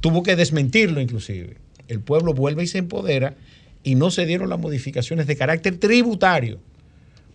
[0.00, 1.56] tuvo que desmentirlo inclusive.
[1.88, 3.34] El pueblo vuelve y se empodera
[3.82, 6.58] y no se dieron las modificaciones de carácter tributario,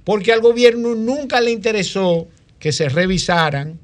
[0.04, 2.28] porque al gobierno nunca le interesó
[2.60, 3.80] que se revisaran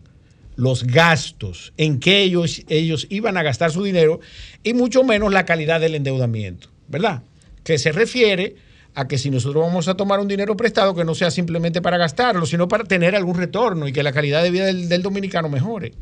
[0.60, 4.20] los gastos en que ellos, ellos iban a gastar su dinero
[4.62, 7.24] y mucho menos la calidad del endeudamiento, ¿verdad?
[7.64, 8.58] Que se refiere
[8.94, 11.98] a que si nosotros vamos a tomar un dinero prestado, que no sea simplemente para
[11.98, 15.94] gastarlo, sino para tener algún retorno y que la calidad de vida del, dominicano mejore.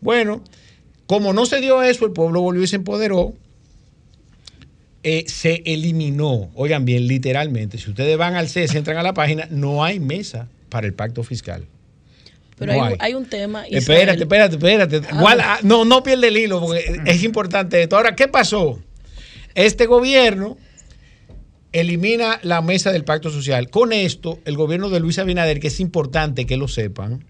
[0.00, 0.42] Bueno,
[1.06, 3.34] como no se dio eso, el pueblo volvió y se empoderó,
[5.04, 9.46] eh, se eliminó, oigan bien, literalmente, si ustedes van al CES, entran a la página,
[9.48, 11.68] no hay mesa para el pacto fiscal.
[12.56, 13.66] Pero hay, un tema.
[13.66, 15.02] Espérate, espérate, espérate.
[15.10, 17.96] Ah, ah, no, no pierde el hilo porque es importante esto.
[17.96, 18.80] Ahora, ¿qué pasó?
[19.54, 20.56] Este gobierno
[21.72, 23.68] elimina la mesa del pacto social.
[23.68, 27.24] Con esto, el gobierno de Luis Abinader, que es importante que lo sepan,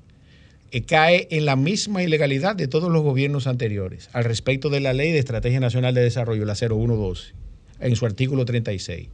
[0.71, 4.93] eh, cae en la misma ilegalidad de todos los gobiernos anteriores al respecto de la
[4.93, 7.33] Ley de Estrategia Nacional de Desarrollo, la 0112,
[7.81, 9.09] en su artículo 36.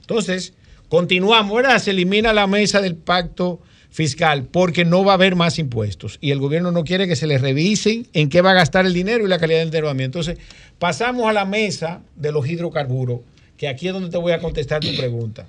[0.00, 0.54] Entonces,
[0.88, 1.78] continuamos, ¿verdad?
[1.78, 3.60] Se elimina la mesa del pacto
[3.90, 7.26] fiscal porque no va a haber más impuestos y el gobierno no quiere que se
[7.26, 10.20] le revisen en qué va a gastar el dinero y la calidad del endeudamiento.
[10.20, 10.44] Entonces,
[10.78, 13.20] pasamos a la mesa de los hidrocarburos,
[13.56, 15.46] que aquí es donde te voy a contestar tu pregunta.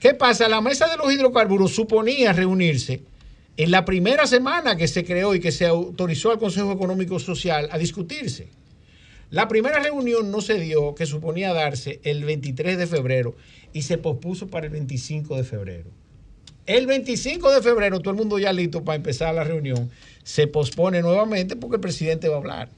[0.00, 0.48] ¿Qué pasa?
[0.48, 3.02] La mesa de los hidrocarburos suponía reunirse
[3.56, 7.68] en la primera semana que se creó y que se autorizó al Consejo Económico Social
[7.72, 8.48] a discutirse.
[9.30, 13.36] La primera reunión no se dio, que suponía darse el 23 de febrero,
[13.72, 15.90] y se pospuso para el 25 de febrero.
[16.68, 19.88] El 25 de febrero, todo el mundo ya listo para empezar la reunión,
[20.22, 22.68] se pospone nuevamente porque el presidente va a hablar.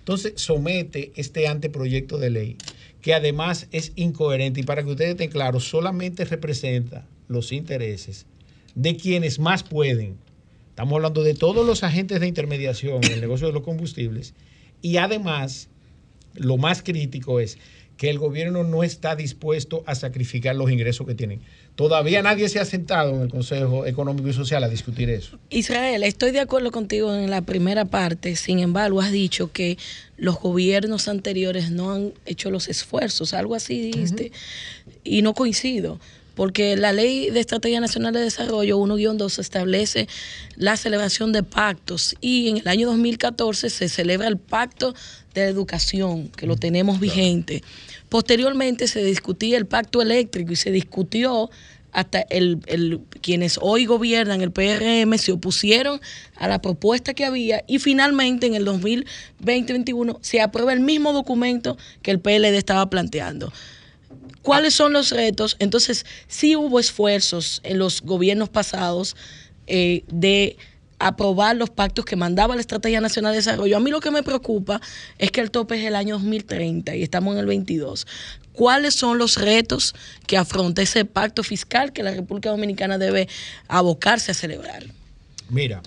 [0.00, 2.56] Entonces, somete este anteproyecto de ley,
[3.00, 8.26] que además es incoherente y para que ustedes estén claros, solamente representa los intereses
[8.74, 10.16] de quienes más pueden.
[10.70, 14.34] Estamos hablando de todos los agentes de intermediación en el negocio de los combustibles
[14.82, 15.68] y además,
[16.34, 17.58] lo más crítico es
[17.96, 21.40] que el gobierno no está dispuesto a sacrificar los ingresos que tienen.
[21.74, 25.38] Todavía nadie se ha sentado en el Consejo Económico y Social a discutir eso.
[25.50, 29.76] Israel, estoy de acuerdo contigo en la primera parte, sin embargo, has dicho que
[30.16, 34.32] los gobiernos anteriores no han hecho los esfuerzos, algo así dijiste,
[35.04, 35.98] y no coincido
[36.36, 40.06] porque la Ley de Estrategia Nacional de Desarrollo 1-2 establece
[40.54, 44.94] la celebración de pactos y en el año 2014 se celebra el Pacto
[45.34, 47.64] de Educación, que lo tenemos vigente.
[48.10, 51.50] Posteriormente se discutía el pacto eléctrico y se discutió
[51.92, 55.98] hasta el, el, quienes hoy gobiernan el PRM se opusieron
[56.34, 61.78] a la propuesta que había y finalmente en el 2020-2021 se aprueba el mismo documento
[62.02, 63.50] que el PLD estaba planteando.
[64.46, 65.56] ¿Cuáles son los retos?
[65.58, 69.16] Entonces, sí hubo esfuerzos en los gobiernos pasados
[69.66, 70.56] eh, de
[71.00, 73.76] aprobar los pactos que mandaba la Estrategia Nacional de Desarrollo.
[73.76, 74.80] A mí lo que me preocupa
[75.18, 78.06] es que el tope es el año 2030 y estamos en el 22.
[78.52, 79.96] ¿Cuáles son los retos
[80.28, 83.26] que afronta ese pacto fiscal que la República Dominicana debe
[83.66, 84.84] abocarse a celebrar?
[85.48, 85.82] Mira,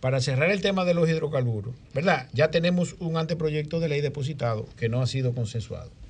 [0.00, 2.28] para cerrar el tema de los hidrocarburos, ¿verdad?
[2.34, 6.03] Ya tenemos un anteproyecto de ley depositado que no ha sido consensuado.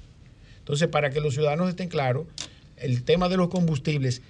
[0.65, 2.27] Entonces, para que los ciudadanos estén claros,
[2.79, 4.23] el tema de los combustibles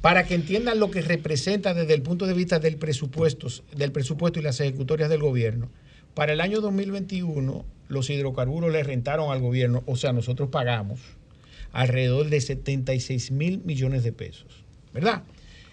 [0.00, 4.40] para que entiendan lo que representa desde el punto de vista del presupuesto, del presupuesto
[4.40, 5.68] y las ejecutorias del gobierno.
[6.14, 11.00] Para el año 2021, los hidrocarburos le rentaron al gobierno, o sea, nosotros pagamos
[11.72, 14.64] alrededor de 76 mil millones de pesos,
[14.94, 15.22] ¿verdad?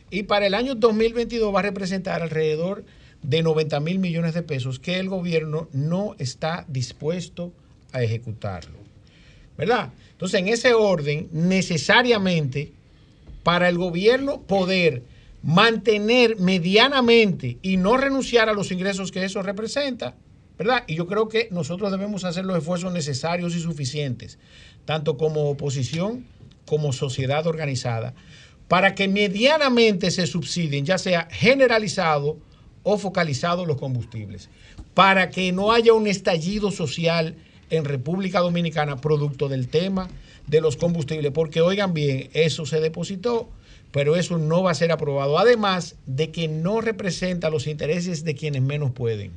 [0.09, 2.83] Y para el año 2022 va a representar alrededor
[3.23, 7.51] de 90 mil millones de pesos que el gobierno no está dispuesto
[7.93, 8.77] a ejecutarlo,
[9.57, 9.91] ¿verdad?
[10.11, 12.71] Entonces, en ese orden, necesariamente
[13.43, 15.03] para el gobierno poder
[15.43, 20.15] mantener medianamente y no renunciar a los ingresos que eso representa,
[20.57, 20.83] ¿verdad?
[20.87, 24.39] Y yo creo que nosotros debemos hacer los esfuerzos necesarios y suficientes,
[24.85, 26.25] tanto como oposición
[26.65, 28.13] como sociedad organizada,
[28.67, 32.37] para que medianamente se subsidien, ya sea generalizado
[32.83, 34.49] o focalizado los combustibles,
[34.93, 37.35] para que no haya un estallido social
[37.69, 40.07] en República Dominicana producto del tema
[40.47, 43.49] de los combustibles, porque oigan bien, eso se depositó,
[43.91, 48.35] pero eso no va a ser aprobado, además de que no representa los intereses de
[48.35, 49.31] quienes menos pueden.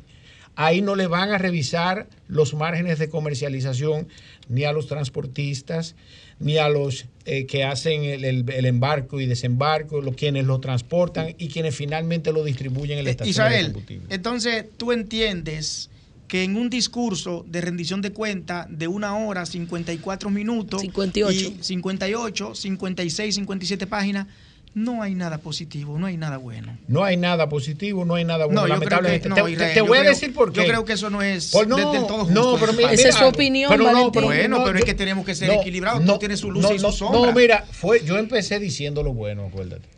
[0.57, 4.09] Ahí no le van a revisar los márgenes de comercialización
[4.49, 5.95] ni a los transportistas,
[6.41, 10.59] ni a los eh, que hacen el, el, el, embarco y desembarco, los quienes lo
[10.59, 14.15] transportan y quienes finalmente lo distribuyen en la estación Israel, de combustible.
[14.15, 15.90] entonces tú entiendes
[16.31, 21.35] que en un discurso de rendición de cuenta de una hora, 54 minutos, 58.
[21.37, 24.29] y 58, 56, 57 páginas,
[24.73, 26.79] no hay nada positivo, no hay nada bueno.
[26.87, 28.61] No hay nada positivo, no hay nada bueno.
[28.61, 29.29] No, yo creo que, lamentablemente.
[29.29, 30.61] no, te, voy a creo- decir por qué.
[30.61, 32.33] Yo creo que eso no es Pues no, del todo justo.
[32.33, 34.85] no, pero mi- Esa mira es su opinión, Pero no, pero- Bueno, no, pero es
[34.85, 36.01] que tenemos que ser no, equilibrados.
[36.03, 37.21] no, Todo tiene su luz no, y su no, sombra.
[37.23, 39.89] No, mira, fue, yo empecé diciendo lo bueno, acuérdate.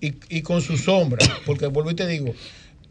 [0.00, 2.32] Y, y con su sombra, porque vuelvo y te digo,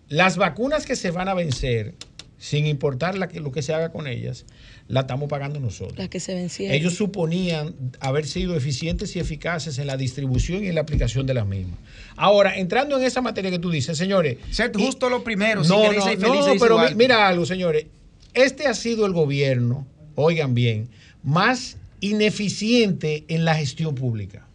[0.10, 1.94] las vacunas que se van a vencer,
[2.40, 4.46] sin importar la que- lo que se haga con ellas,
[4.88, 5.98] la estamos pagando nosotros.
[6.00, 6.74] Las que se vencieron.
[6.76, 11.34] Ellos suponían haber sido eficientes y eficaces en la distribución y en la aplicación de
[11.36, 11.78] las mismas.
[12.16, 14.38] Ahora, entrando en esa materia que tú dices, señores.
[14.50, 17.86] Ser y- justo lo primero, si no, no, no, pero mira algo, señores.
[18.34, 19.86] Este ha sido el gobierno,
[20.16, 20.90] oigan bien,
[21.24, 24.46] más ineficiente en la gestión pública.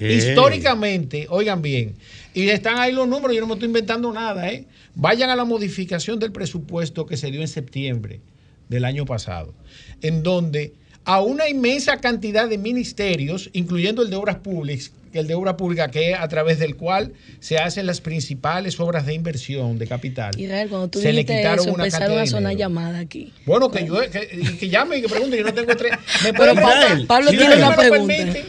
[0.00, 1.94] Históricamente, oigan bien,
[2.34, 4.66] y están ahí los números, yo no me estoy inventando nada, ¿eh?
[4.94, 8.20] Vayan a la modificación del presupuesto que se dio en septiembre
[8.68, 9.54] del año pasado,
[10.02, 10.74] en donde
[11.04, 15.90] a una inmensa cantidad de ministerios, incluyendo el de obras públicas, el de obra pública,
[15.90, 20.38] que es a través del cual se hacen las principales obras de inversión de capital.
[20.38, 22.68] Israel, cuando tú se le dijiste quitaron eso, una empezaron a sonar dinero.
[22.68, 23.32] llamadas aquí.
[23.44, 25.92] Bueno, que yo que, que llame y que pregunte, yo no tengo tres.
[26.22, 27.06] ¿Me Pero Pablo-?
[27.06, 28.14] Pablo Si tiene una pregunta.
[28.14, 28.44] permiten.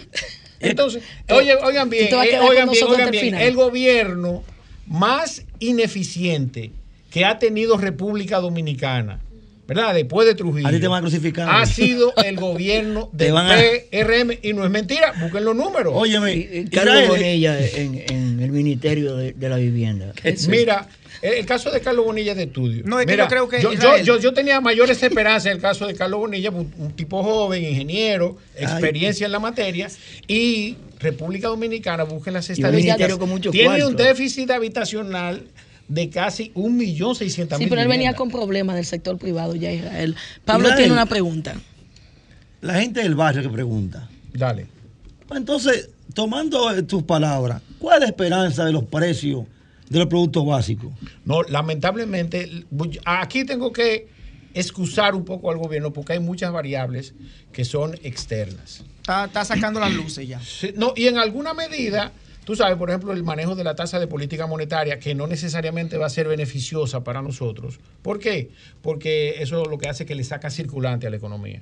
[0.61, 3.23] Entonces, oye, oigan bien, eh, con oigan bien, oigan hasta el bien.
[3.25, 3.41] final.
[3.41, 4.43] El gobierno
[4.87, 6.71] más ineficiente
[7.09, 9.19] que ha tenido República Dominicana,
[9.67, 9.93] ¿verdad?
[9.93, 10.67] Después de Trujillo.
[10.67, 11.47] A ti te van a crucificar.
[11.49, 13.47] Ha sido el gobierno del a-
[13.91, 15.93] PRM y no es mentira, busquen los números.
[15.95, 20.13] Óyeme, Carlos Israel- Bonilla en, en el Ministerio de, de la Vivienda.
[20.47, 20.87] Mira,
[21.21, 22.83] el, el caso de Carlos Bonilla es de estudio.
[22.85, 25.47] No, es que Mira, yo creo que yo, yo, Israel- yo- yo tenía mayores esperanzas
[25.47, 29.87] en el caso de Carlos Bonilla, un, un tipo joven, ingeniero, experiencia en la materia,
[30.27, 33.87] y República Dominicana, busquen las estadísticas, ministerio con mucho tiene cuarto.
[33.87, 35.43] un déficit habitacional
[35.87, 39.55] de casi un millón seiscientos Sí, mil pero él venía con problemas del sector privado
[39.55, 40.15] ya, Israel.
[40.45, 40.77] Pablo Israel.
[40.83, 41.55] tiene una pregunta.
[42.61, 44.07] La gente del barrio que pregunta.
[44.33, 44.67] Dale.
[45.27, 49.43] Pues Entonces, tomando eh, tus palabras, ¿cuál es la esperanza de los precios
[49.91, 50.93] de los productos básicos?
[51.25, 52.65] No, lamentablemente,
[53.03, 54.07] aquí tengo que
[54.53, 57.13] excusar un poco al gobierno porque hay muchas variables
[57.51, 58.85] que son externas.
[59.01, 60.39] Está, está sacando las luces ya.
[60.39, 62.13] Sí, no, y en alguna medida,
[62.45, 65.97] tú sabes, por ejemplo, el manejo de la tasa de política monetaria, que no necesariamente
[65.97, 67.79] va a ser beneficiosa para nosotros.
[68.01, 68.51] ¿Por qué?
[68.81, 71.61] Porque eso lo que hace es que le saca circulante a la economía.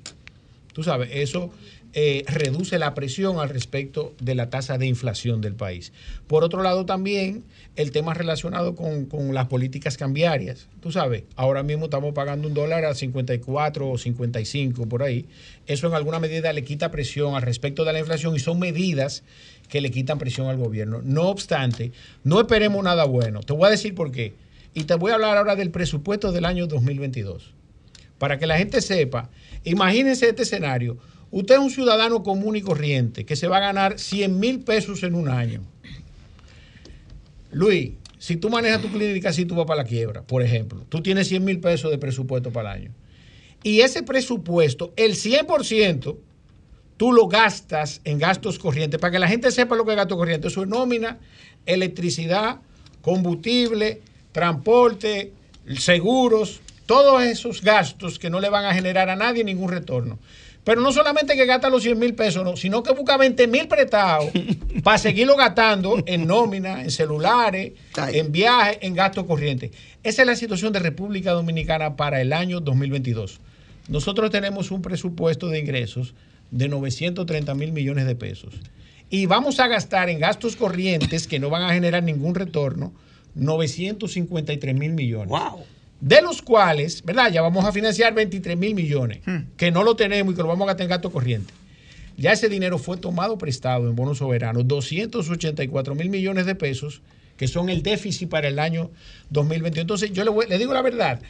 [0.74, 1.52] Tú sabes, eso
[1.94, 5.92] eh, reduce la presión al respecto de la tasa de inflación del país.
[6.28, 7.44] Por otro lado, también
[7.76, 10.68] el tema relacionado con, con las políticas cambiarias.
[10.82, 15.26] Tú sabes, ahora mismo estamos pagando un dólar a 54 o 55 por ahí.
[15.66, 19.24] Eso en alguna medida le quita presión al respecto de la inflación y son medidas
[19.68, 21.02] que le quitan presión al gobierno.
[21.04, 21.92] No obstante,
[22.24, 23.42] no esperemos nada bueno.
[23.42, 24.36] Te voy a decir por qué.
[24.76, 27.56] Y te voy a hablar ahora del presupuesto del año 2022
[28.20, 29.30] para que la gente sepa,
[29.64, 30.98] imagínense este escenario.
[31.32, 35.04] Usted es un ciudadano común y corriente que se va a ganar 100 mil pesos
[35.04, 35.62] en un año.
[37.52, 40.86] Luis, si tú manejas tu clínica así, tú vas para la quiebra, por ejemplo.
[40.90, 42.92] Tú tienes 100 mil pesos de presupuesto para el año.
[43.64, 46.18] Y ese presupuesto, el 100%,
[46.98, 49.00] tú lo gastas en gastos corrientes.
[49.00, 50.48] Para que la gente sepa lo que es gasto corriente.
[50.48, 51.20] Eso es nómina,
[51.66, 52.60] electricidad,
[53.02, 55.32] combustible, transporte,
[55.78, 60.18] seguros, todos esos gastos que no le van a generar a nadie ningún retorno.
[60.64, 63.68] Pero no solamente que gasta los 100 mil pesos, no, sino que busca 20 mil
[63.68, 64.32] prestados
[64.84, 67.74] para seguirlo gastando en nómina, en celulares,
[68.12, 69.70] en viajes, en gastos corrientes.
[70.02, 73.40] Esa es la situación de República Dominicana para el año 2022.
[73.88, 76.16] Nosotros tenemos un presupuesto de ingresos
[76.50, 78.56] de 930 mil millones de pesos.
[79.12, 82.94] Y vamos a gastar en gastos corrientes que no van a generar ningún retorno
[83.36, 85.30] 953 mil millones.
[86.02, 87.32] De los cuales, ¿verdad?
[87.32, 89.20] Ya vamos a financiar 23 mil millones,
[89.58, 91.54] que no lo tenemos y que lo vamos a gastar en gasto corriente.
[92.18, 97.02] Ya ese dinero fue tomado prestado en bonos soberanos, 284 mil millones de pesos,
[97.38, 98.92] que son el déficit para el año
[99.30, 99.82] 2021.
[99.82, 101.22] Entonces, yo le, voy- le digo la verdad,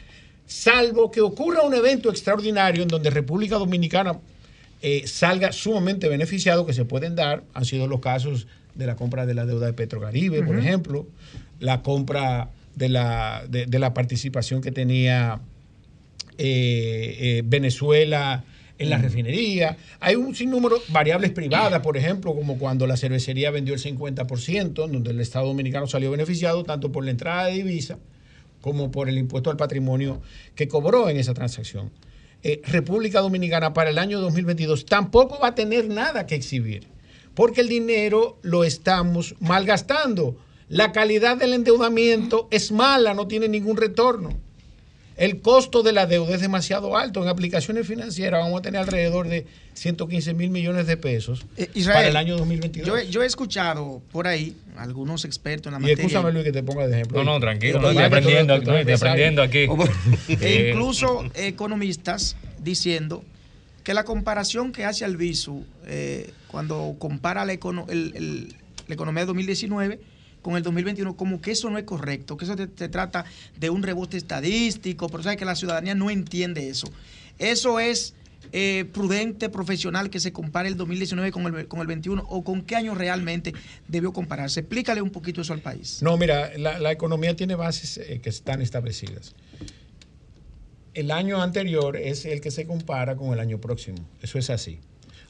[0.46, 4.18] salvo que ocurra un evento extraordinario en donde República Dominicana
[4.82, 9.26] eh, salga sumamente beneficiado, que se pueden dar, han sido los casos de la compra
[9.26, 11.06] de la deuda de Petrocaribe, por ejemplo,
[11.60, 12.48] la compra
[12.80, 15.40] de la, de, de la participación que tenía
[16.38, 18.42] eh, eh, Venezuela
[18.78, 19.76] en la refinería.
[20.00, 24.84] Hay un sinnúmero de variables privadas, por ejemplo, como cuando la cervecería vendió el 50%,
[24.86, 27.98] en donde el Estado Dominicano salió beneficiado tanto por la entrada de divisa
[28.62, 30.22] como por el impuesto al patrimonio
[30.54, 31.90] que cobró en esa transacción.
[32.42, 36.86] Eh, República Dominicana para el año 2022 tampoco va a tener nada que exhibir,
[37.34, 40.38] porque el dinero lo estamos malgastando.
[40.70, 44.38] La calidad del endeudamiento es mala, no tiene ningún retorno.
[45.16, 47.20] El costo de la deuda es demasiado alto.
[47.22, 51.44] En aplicaciones financieras vamos a tener alrededor de 115 mil millones de pesos
[51.74, 52.86] Israel, para el año 2022.
[52.86, 56.04] Yo, he- yo he escuchado por ahí algunos expertos en la y materia.
[56.06, 57.22] escúchame Luis que te ponga de ejemplo.
[57.22, 59.66] No, no, tranquilo, no, estoy aprendiendo, estoy aprendiendo aquí.
[60.28, 63.22] E Eh, incluso economistas diciendo
[63.82, 68.54] que la comparación que hace Albizu eh, cuando compara la, econo- el- el-
[68.86, 70.00] la economía de 2019
[70.42, 73.24] con el 2021, como que eso no es correcto, que eso te trata
[73.58, 76.88] de un rebote estadístico, pero sabes que la ciudadanía no entiende eso.
[77.38, 78.14] Eso es
[78.52, 82.62] eh, prudente, profesional, que se compare el 2019 con el, con el 21 o con
[82.62, 83.52] qué año realmente
[83.86, 84.60] debió compararse.
[84.60, 86.02] Explícale un poquito eso al país.
[86.02, 89.34] No, mira, la, la economía tiene bases eh, que están establecidas.
[90.94, 93.98] El año anterior es el que se compara con el año próximo.
[94.20, 94.80] Eso es así.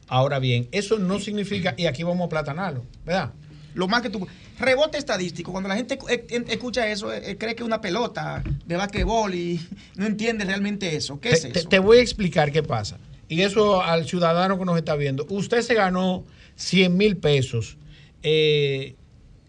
[0.09, 3.33] Ahora bien, eso no significa, y aquí vamos a platanarlo, ¿verdad?
[3.75, 4.27] Lo más que tú.
[4.59, 5.53] Rebote estadístico.
[5.53, 9.35] Cuando la gente eh, eh, escucha eso, eh, cree que es una pelota de basquetbol
[9.35, 9.61] y
[9.97, 11.21] no entiende realmente eso.
[11.21, 11.69] ¿Qué es te- eso?
[11.69, 12.99] te voy a explicar qué pasa.
[13.29, 15.25] Y eso al ciudadano que nos está viendo.
[15.29, 16.25] Usted se ganó
[16.57, 17.79] 100 mil pesos
[18.23, 18.97] eh,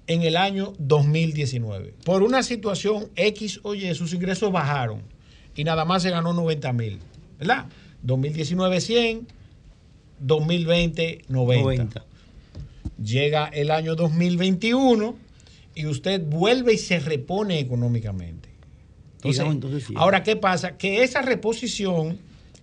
[0.07, 1.93] en el año 2019.
[2.05, 5.01] Por una situación X o Y, sus ingresos bajaron
[5.55, 6.99] y nada más se ganó 90 mil,
[7.39, 7.65] ¿verdad?
[8.03, 9.27] 2019 100,
[10.19, 11.63] 2020 90.
[11.63, 12.05] 90.
[13.03, 15.15] Llega el año 2021
[15.75, 18.49] y usted vuelve y se repone económicamente.
[19.15, 19.93] Entonces, Digamos, entonces sí.
[19.95, 20.77] ahora, ¿qué pasa?
[20.77, 22.19] Que esa reposición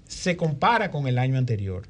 [0.06, 1.86] se compara con el año anterior.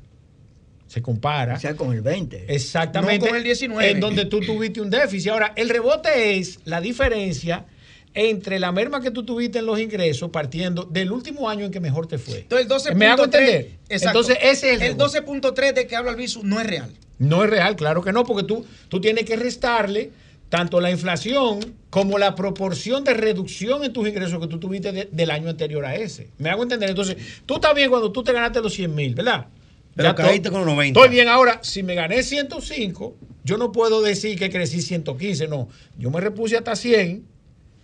[0.86, 1.54] Se compara.
[1.54, 2.46] O sea, con el 20.
[2.54, 3.26] Exactamente.
[3.26, 3.90] No con el 19.
[3.90, 5.30] En donde tú tuviste un déficit.
[5.30, 7.66] Ahora, el rebote es la diferencia
[8.14, 11.80] entre la merma que tú tuviste en los ingresos partiendo del último año en que
[11.80, 12.40] mejor te fue.
[12.40, 12.94] Entonces, el 12.3.
[12.94, 13.78] ¿Me hago entender?
[13.88, 14.20] Exacto.
[14.20, 16.90] Entonces, ese es el, el 12.3 de que habla Alviso no es real.
[17.18, 20.10] No es real, claro que no, porque tú, tú tienes que restarle
[20.48, 21.58] tanto la inflación
[21.90, 25.84] como la proporción de reducción en tus ingresos que tú tuviste de- del año anterior
[25.84, 26.28] a ese.
[26.38, 26.88] ¿Me hago entender?
[26.88, 29.46] Entonces, tú estás bien cuando tú te ganaste los 100 mil, ¿verdad?
[29.94, 30.98] Pero Ya caíste con los 90.
[30.98, 31.58] Estoy bien ahora.
[31.62, 35.68] Si me gané 105, yo no puedo decir que crecí 115, no.
[35.98, 37.24] Yo me repuse hasta 100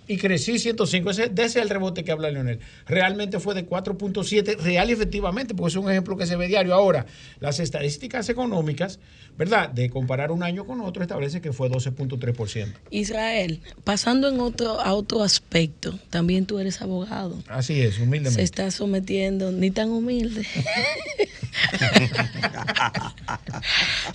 [0.07, 1.11] y crecí 105.
[1.11, 2.61] Ese, de ese es el rebote que habla Leonel.
[2.87, 6.75] Realmente fue de 4.7, real y efectivamente, porque es un ejemplo que se ve diario.
[6.75, 7.07] Ahora,
[7.41, 8.99] las estadísticas económicas,
[9.39, 9.71] ¿verdad?
[9.71, 12.75] De comparar un año con otro, establece que fue 12.3%.
[12.91, 17.43] Israel, pasando en otro, a otro aspecto, también tú eres abogado.
[17.49, 18.35] Así es, humildemente.
[18.35, 20.47] Se está sometiendo, ni tan humilde.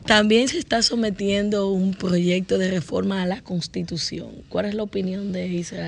[0.05, 4.29] También se está sometiendo un proyecto de reforma a la Constitución.
[4.49, 5.78] ¿Cuál es la opinión de Israel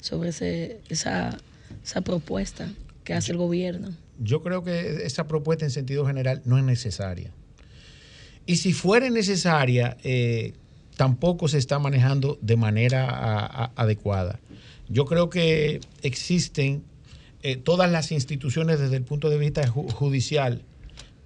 [0.00, 1.36] sobre ese, esa,
[1.84, 2.68] esa propuesta
[3.04, 3.90] que hace el gobierno?
[4.18, 7.30] Yo creo que esa propuesta en sentido general no es necesaria.
[8.46, 10.52] Y si fuera necesaria, eh,
[10.96, 14.38] tampoco se está manejando de manera a- a- adecuada.
[14.88, 16.82] Yo creo que existen
[17.42, 20.62] eh, todas las instituciones desde el punto de vista ju- judicial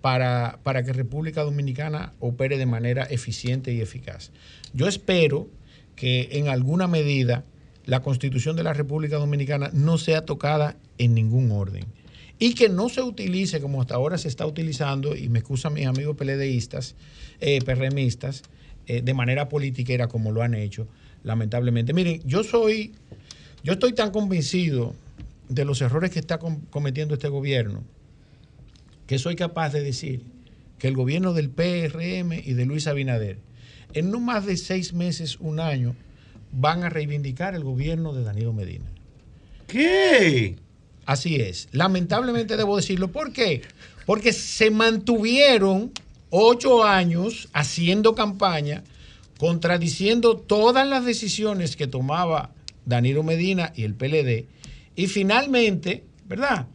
[0.01, 4.31] para, para que República Dominicana opere de manera eficiente y eficaz.
[4.75, 5.49] Yo espero
[5.97, 7.45] que en alguna medida
[7.87, 11.85] la Constitución de la República Dominicana no sea tocada en ningún orden
[12.39, 15.87] y que no se utilice como hasta ahora se está utilizando, y me excusan mis
[15.87, 16.95] amigos peledeístas,
[17.41, 18.43] eh, perremistas,
[18.87, 20.89] eh, de manera politiquera como lo han hecho,
[21.23, 21.93] lamentablemente.
[21.93, 22.93] Miren, yo soy,
[23.63, 24.95] yo estoy tan convencido
[25.51, 27.83] de los errores que está com- cometiendo este gobierno,
[29.07, 30.23] que soy capaz de decir
[30.79, 33.37] que el gobierno del PRM y de Luis Abinader,
[33.93, 35.95] en no más de seis meses, un año,
[36.53, 38.87] van a reivindicar el gobierno de Danilo Medina.
[39.67, 40.57] ¿Qué?
[41.07, 41.69] Así es.
[41.73, 43.13] Lamentablemente debo decirlo.
[43.13, 43.63] ¿Por qué?
[44.07, 45.93] Porque se mantuvieron
[46.31, 48.85] ocho años haciendo campaña,
[49.39, 52.51] contradiciendo todas las decisiones que tomaba
[52.85, 54.47] Danilo Medina y el PLD.
[54.97, 56.67] Y finalmente, ¿verdad?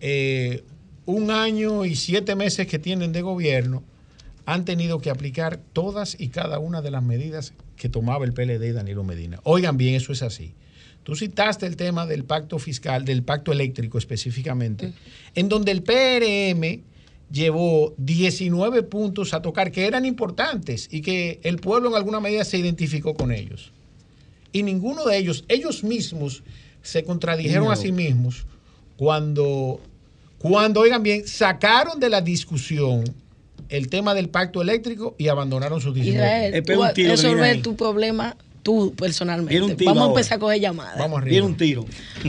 [0.00, 0.64] Eh,
[1.06, 3.82] un año y siete meses que tienen de gobierno,
[4.44, 7.52] han tenido que aplicar todas y cada una de las medidas
[7.82, 9.40] que tomaba el PLD y Danilo Medina.
[9.42, 10.54] Oigan bien, eso es así.
[11.02, 14.92] Tú citaste el tema del pacto fiscal, del pacto eléctrico específicamente,
[15.34, 16.80] en donde el PRM
[17.32, 22.44] llevó 19 puntos a tocar que eran importantes y que el pueblo en alguna medida
[22.44, 23.72] se identificó con ellos.
[24.52, 26.44] Y ninguno de ellos, ellos mismos,
[26.82, 28.46] se contradijeron a sí mismos
[28.96, 29.80] cuando,
[30.38, 33.02] cuando, oigan bien, sacaron de la discusión
[33.68, 38.94] el tema del pacto eléctrico y abandonaron sus 19 Israel, tú resolver tu problema tú
[38.96, 39.54] personalmente.
[39.54, 40.20] Viene un tiro Vamos a ahora.
[40.20, 40.98] empezar a coger llamadas.
[40.98, 41.30] Vamos arriba.
[41.30, 41.84] Viene un tiro.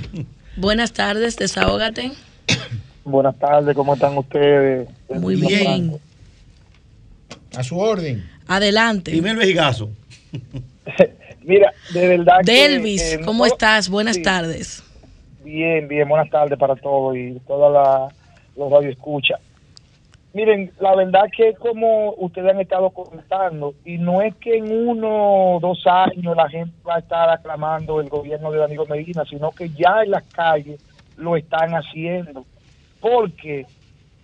[0.55, 2.11] Buenas tardes, desahógate.
[3.05, 4.87] Buenas tardes, ¿cómo están ustedes?
[5.09, 5.99] Muy bien.
[7.55, 8.27] A su orden.
[8.47, 9.11] Adelante.
[9.11, 9.89] Primer vejigazo.
[11.43, 12.51] Mira, de verdad que...
[12.51, 13.89] Delvis, eh, ¿cómo no- estás?
[13.89, 14.83] Buenas sí, tardes.
[15.43, 18.13] Bien, bien, buenas tardes para todos y toda la
[18.55, 19.39] los radioescuchas.
[20.33, 25.55] Miren, la verdad que como ustedes han estado comentando, y no es que en uno
[25.55, 29.51] o dos años la gente va a estar aclamando el gobierno de Danilo Medina, sino
[29.51, 30.81] que ya en las calles
[31.17, 32.45] lo están haciendo.
[32.99, 33.67] ¿Por qué?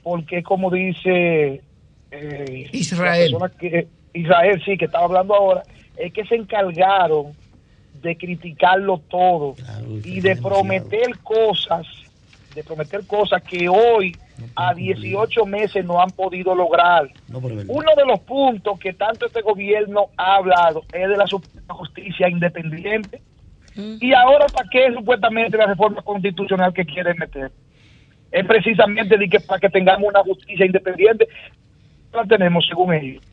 [0.02, 1.62] Porque como dice
[2.12, 3.38] eh, Israel.
[3.60, 5.62] que, Israel, sí, que estaba hablando ahora,
[5.96, 7.34] es que se encargaron
[8.02, 9.56] de criticarlo todo
[10.04, 11.86] y de prometer cosas,
[12.56, 14.16] de prometer cosas que hoy
[14.56, 17.10] a 18 meses no han podido lograr.
[17.28, 17.40] No.
[17.40, 21.26] Uno de los puntos que tanto este gobierno ha hablado es de la
[21.74, 23.22] Justicia independiente.
[23.76, 27.52] Y ahora, ¿para qué supuestamente la reforma constitucional que quieren meter?
[28.32, 31.28] Es precisamente de que para que tengamos una justicia independiente.
[32.12, 33.24] La tenemos, según ellos.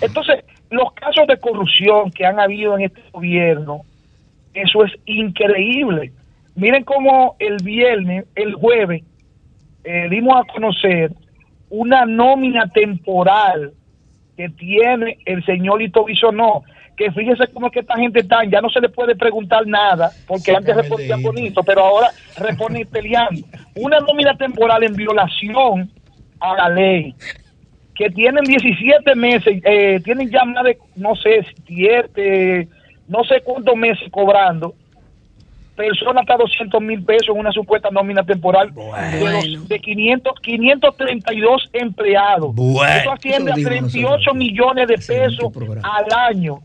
[0.00, 3.82] Entonces, los casos de corrupción que han habido en este gobierno,
[4.52, 6.12] eso es increíble.
[6.56, 9.02] Miren cómo el viernes, el jueves,
[9.84, 11.12] eh, dimos a conocer
[11.68, 13.72] una nómina temporal
[14.36, 16.62] que tiene el señor Lito Bisonó,
[16.96, 20.10] que fíjese cómo es que esta gente está, ya no se le puede preguntar nada,
[20.26, 22.08] porque antes respondía bonito, pero ahora
[22.38, 23.46] responde peleando.
[23.74, 25.90] Una nómina temporal en violación
[26.40, 27.14] a la ley,
[27.94, 32.68] que tienen 17 meses, eh, tienen ya más de, no sé, 7,
[33.08, 34.74] no sé cuántos meses cobrando,
[35.76, 41.70] personas hasta 200 mil pesos en una supuesta nómina temporal de, los- de 500, 532
[41.72, 42.54] empleados.
[42.54, 42.94] Bueno.
[43.00, 46.58] Eso asciende a Eso digo 38 millones de pesos al año.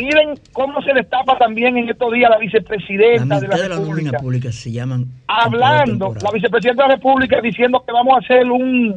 [0.00, 3.76] Miren cómo se destapa también en estos días la La vicepresidenta de la de la
[3.76, 8.18] nómina República pública se llaman hablando, la vicepresidenta de la República diciendo que vamos a
[8.18, 8.96] hacer un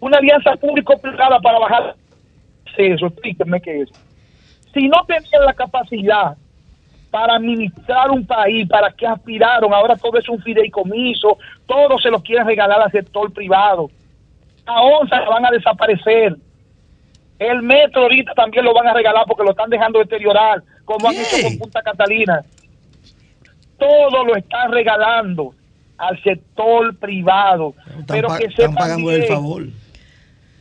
[0.00, 1.94] una alianza público-privada para bajar
[2.76, 3.06] eso.
[3.06, 3.88] Explíquenme qué es.
[4.74, 6.36] Si no tenían la capacidad
[7.12, 9.74] para administrar un país, ¿para qué aspiraron?
[9.74, 11.36] Ahora todo es un fideicomiso,
[11.66, 13.90] todo se lo quieren regalar al sector privado.
[14.64, 16.34] A onza la van a desaparecer.
[17.38, 21.16] El metro ahorita también lo van a regalar porque lo están dejando deteriorar, como han
[21.16, 22.42] hecho con Punta Catalina.
[23.76, 25.52] Todo lo están regalando
[25.98, 27.74] al sector privado.
[28.08, 29.62] Pero que sepan pagando el bien, favor.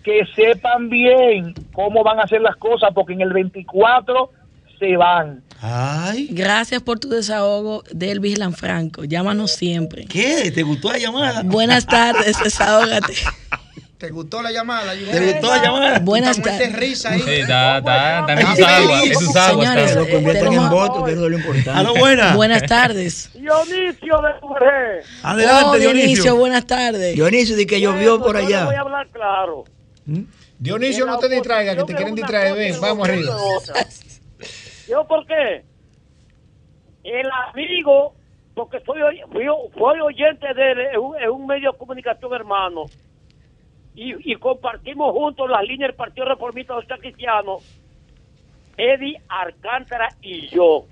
[0.04, 4.32] que sepan bien cómo van a hacer las cosas, porque en el 24
[4.82, 5.44] se van.
[6.32, 9.04] Gracias por tu desahogo del Vigilán Franco.
[9.04, 10.06] Llámanos siempre.
[10.06, 10.52] ¿Qué?
[10.52, 11.44] ¿Te gustó la llamada?
[11.44, 13.14] Buenas tardes, desahógate.
[14.00, 14.94] ¿Te gustó la llamada?
[14.94, 16.00] ¿Te gustó la llamada?
[16.00, 16.74] Buenas de tardes.
[16.74, 17.22] risa ahí.
[17.22, 19.68] Sí, está, está, está sus aguas, en sus aguas.
[19.68, 19.96] Señores.
[19.96, 21.70] Lo convierten en voto, que es lo importante.
[21.70, 22.36] Aló, buena.
[22.36, 23.30] Buenas tardes.
[23.36, 25.04] Dionisio de Mujer.
[25.22, 26.36] Adelante, Oh, Dionisio.
[26.36, 27.14] buenas tardes.
[27.14, 28.80] Dionisio, di que llovió por Yo le voy a allá.
[28.82, 29.66] hablar claro.
[30.58, 32.56] Dionisio, no te distraigas, que te quieren distraer.
[32.56, 33.36] Ven, vamos arriba.
[34.92, 35.64] ¿Yo por qué?
[37.06, 38.14] El amigo,
[38.54, 42.34] porque soy, oy- fui, fui oyente de él, es un, es un medio de comunicación
[42.34, 42.86] hermano,
[43.96, 47.60] y, y compartimos juntos las líneas del Partido Reformista Social Cristiano,
[48.76, 50.86] Eddie Alcántara y yo.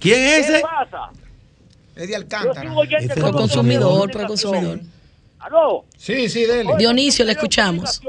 [0.00, 0.60] ¿Quién es ¿Qué ese?
[0.62, 1.10] pasa?
[1.94, 2.64] Eddie Yo Alcántara.
[2.64, 4.80] los medios de consumidor, consumidor.
[5.38, 5.84] ¿Aló?
[5.96, 6.74] Sí, sí, dele.
[6.76, 8.02] Dionisio, le escuchamos.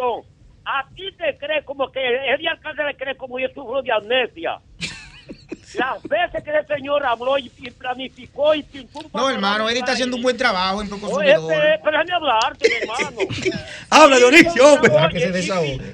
[0.69, 4.60] A ti te cree como que Eddie Alcántara cree como yo sufro de amnesia.
[5.76, 9.80] Las veces que el señor habló y, y planificó y pintó un No, hermano, Eddie
[9.80, 11.48] está haciendo un buen trabajo en Proconsumidor.
[11.48, 13.18] pero pero déjame hablarte, hermano.
[13.89, 14.91] Habla, Dionisio, hombre.
[15.11, 15.94] Que se desahogue.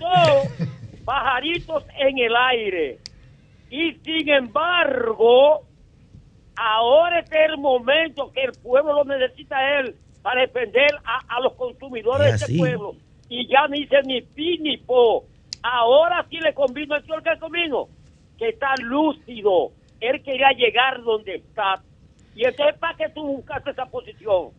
[1.06, 3.00] pajaritos en el aire.
[3.70, 5.68] Y sin embargo,
[6.56, 11.40] ahora es el momento que el pueblo lo necesita a él para defender a, a
[11.42, 12.96] los consumidores Es de este pueblo.
[13.30, 15.26] Y ya ni dice ni pi ni po.
[15.62, 17.88] Ahora sí le convino el señor que convino,
[18.38, 19.72] que está lúcido.
[20.02, 21.82] Él quería llegar donde está.
[22.36, 24.50] Y entonces, ¿para qué tú buscaste esa posición?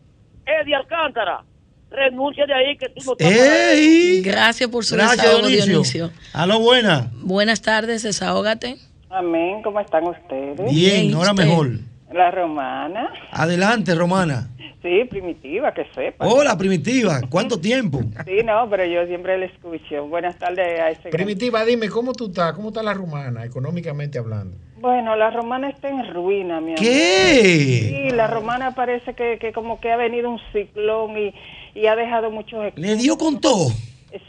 [0.45, 1.43] Eddie Alcántara,
[1.91, 3.31] renuncia de ahí que tú no estás.
[3.31, 4.21] ¡Ey!
[4.21, 5.71] Gracias por su Gracias, desahogo, Dionisio.
[5.71, 6.11] Dionisio.
[6.33, 7.11] Aló, buena.
[7.21, 8.77] Buenas tardes, desahógate.
[9.09, 10.57] Amén, ¿cómo están ustedes?
[10.73, 11.45] Bien, Bien, ahora usted.
[11.45, 11.69] mejor.
[12.13, 13.11] La romana.
[13.31, 14.49] Adelante, Romana.
[14.85, 16.27] Sí, primitiva, que sepa.
[16.27, 17.19] Hola, primitiva.
[17.27, 18.01] ¿Cuánto tiempo?
[18.23, 20.05] Sí, no, pero yo siempre le escucho.
[20.07, 21.01] Buenas tardes a ese.
[21.09, 22.53] gran- Primitiva, dime, ¿cómo tú estás?
[22.53, 24.55] ¿Cómo está la rumana, económicamente hablando?
[24.79, 26.79] Bueno, la romana está en ruina, mi amor.
[26.79, 28.05] ¿Qué?
[28.09, 31.33] Sí, la romana parece que, que como que ha venido un ciclón y,
[31.73, 32.71] y ha dejado muchos...
[32.75, 33.69] ¿Le dio con todo?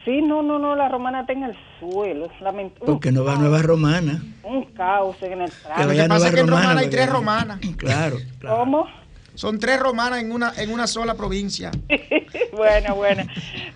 [0.07, 2.29] Sí, no, no, no, la romana está en el suelo.
[2.87, 4.23] Porque no va a Nueva Romana.
[4.43, 5.89] un caos en el Que tráfico.
[5.89, 6.63] vaya a pasa es que en Romana.
[6.69, 7.61] Romana hay tres romanas.
[7.77, 8.57] Claro, claro.
[8.57, 8.87] ¿Cómo?
[9.37, 11.71] Son tres romanas en una, en una sola provincia.
[12.53, 13.23] bueno, bueno.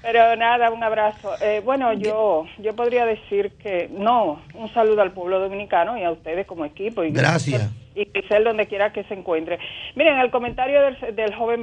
[0.00, 1.34] Pero nada, un abrazo.
[1.42, 6.10] Eh, bueno, yo yo podría decir que no, un saludo al pueblo dominicano y a
[6.10, 7.04] ustedes como equipo.
[7.04, 7.70] Y Gracias.
[7.94, 9.58] Y Grisel donde quiera que se encuentre.
[9.96, 11.62] Miren, el comentario del, del joven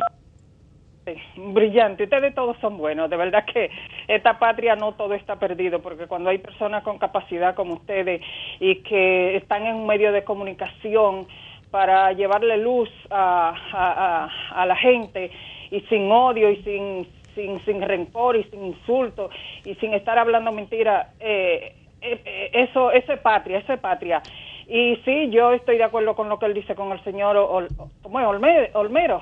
[1.53, 3.69] brillante, ustedes todos son buenos, de verdad que
[4.10, 8.22] esta patria no todo está perdido, porque cuando hay personas con capacidad como ustedes
[8.60, 11.28] y que están en un medio de comunicación
[11.72, 14.30] para llevarle luz a, a-
[14.61, 15.31] a- la gente
[15.72, 19.30] y sin odio y sin, sin, sin rencor y sin insulto
[19.65, 24.22] y sin estar hablando mentira, eh, eh, eh, eso, eso es patria, eso es patria.
[24.68, 27.69] Y sí, yo estoy de acuerdo con lo que él dice con el señor Ol-.
[28.03, 29.22] Olme- Olmero.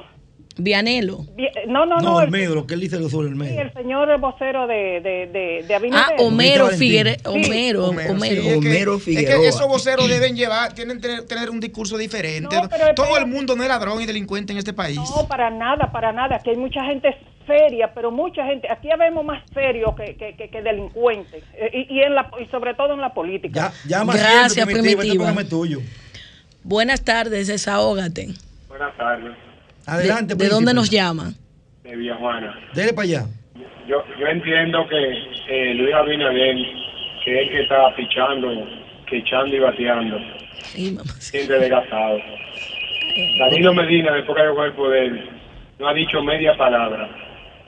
[0.58, 1.26] Vianelo.
[1.68, 2.22] No, no, no.
[2.22, 3.62] No, medio, lo que él dice sobre el sí, medio.
[3.62, 6.16] el señor vocero de, de, de, de Abinader.
[6.18, 8.20] Ah, Homero Sí, Homero, Homero, Homero.
[8.20, 9.42] sí, es que- Es Figueroa.
[9.42, 12.56] que esos voceros deben llevar, tienen que tener, tener un discurso diferente.
[12.56, 14.98] No, pero Todo el mundo no es ladrón y delincuente en este país.
[14.98, 16.38] No, para nada, para nada.
[16.38, 17.10] Aquí hay mucha gente
[17.46, 18.72] seria, pero mucha gente.
[18.72, 21.44] Aquí vemos más serios que, que, que, que delincuentes.
[21.56, 23.74] Eh, Y, y, en la, y sobre todo en la política.
[23.88, 25.30] Ya, llama Gracias, siempre, primitiva.
[25.30, 25.80] Este es tuyo.
[26.64, 28.30] Buenas tardes, desahógate.
[28.70, 29.34] Buenas tardes,
[29.88, 31.32] Adelante, ¿De, de dónde nos llama?
[31.84, 32.54] de Villajuana.
[32.74, 33.26] Dele para allá.
[33.88, 35.14] Yo, yo entiendo que
[35.50, 36.56] eh, Luis Abinader
[37.24, 38.48] que es que está pichando,
[39.10, 40.18] pichando y bateando.
[41.20, 42.20] Siempre desgastado.
[43.40, 45.30] Danilo Medina, después que llegó el poder,
[45.80, 47.10] no ha dicho media palabra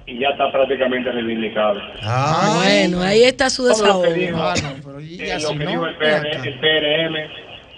[0.05, 1.79] y ya está prácticamente reivindicado.
[2.03, 4.99] Ah, bueno, ahí está su Todo lo que desahogo.
[4.99, 7.15] dijo, eh, lo que dijo el, PR el PRM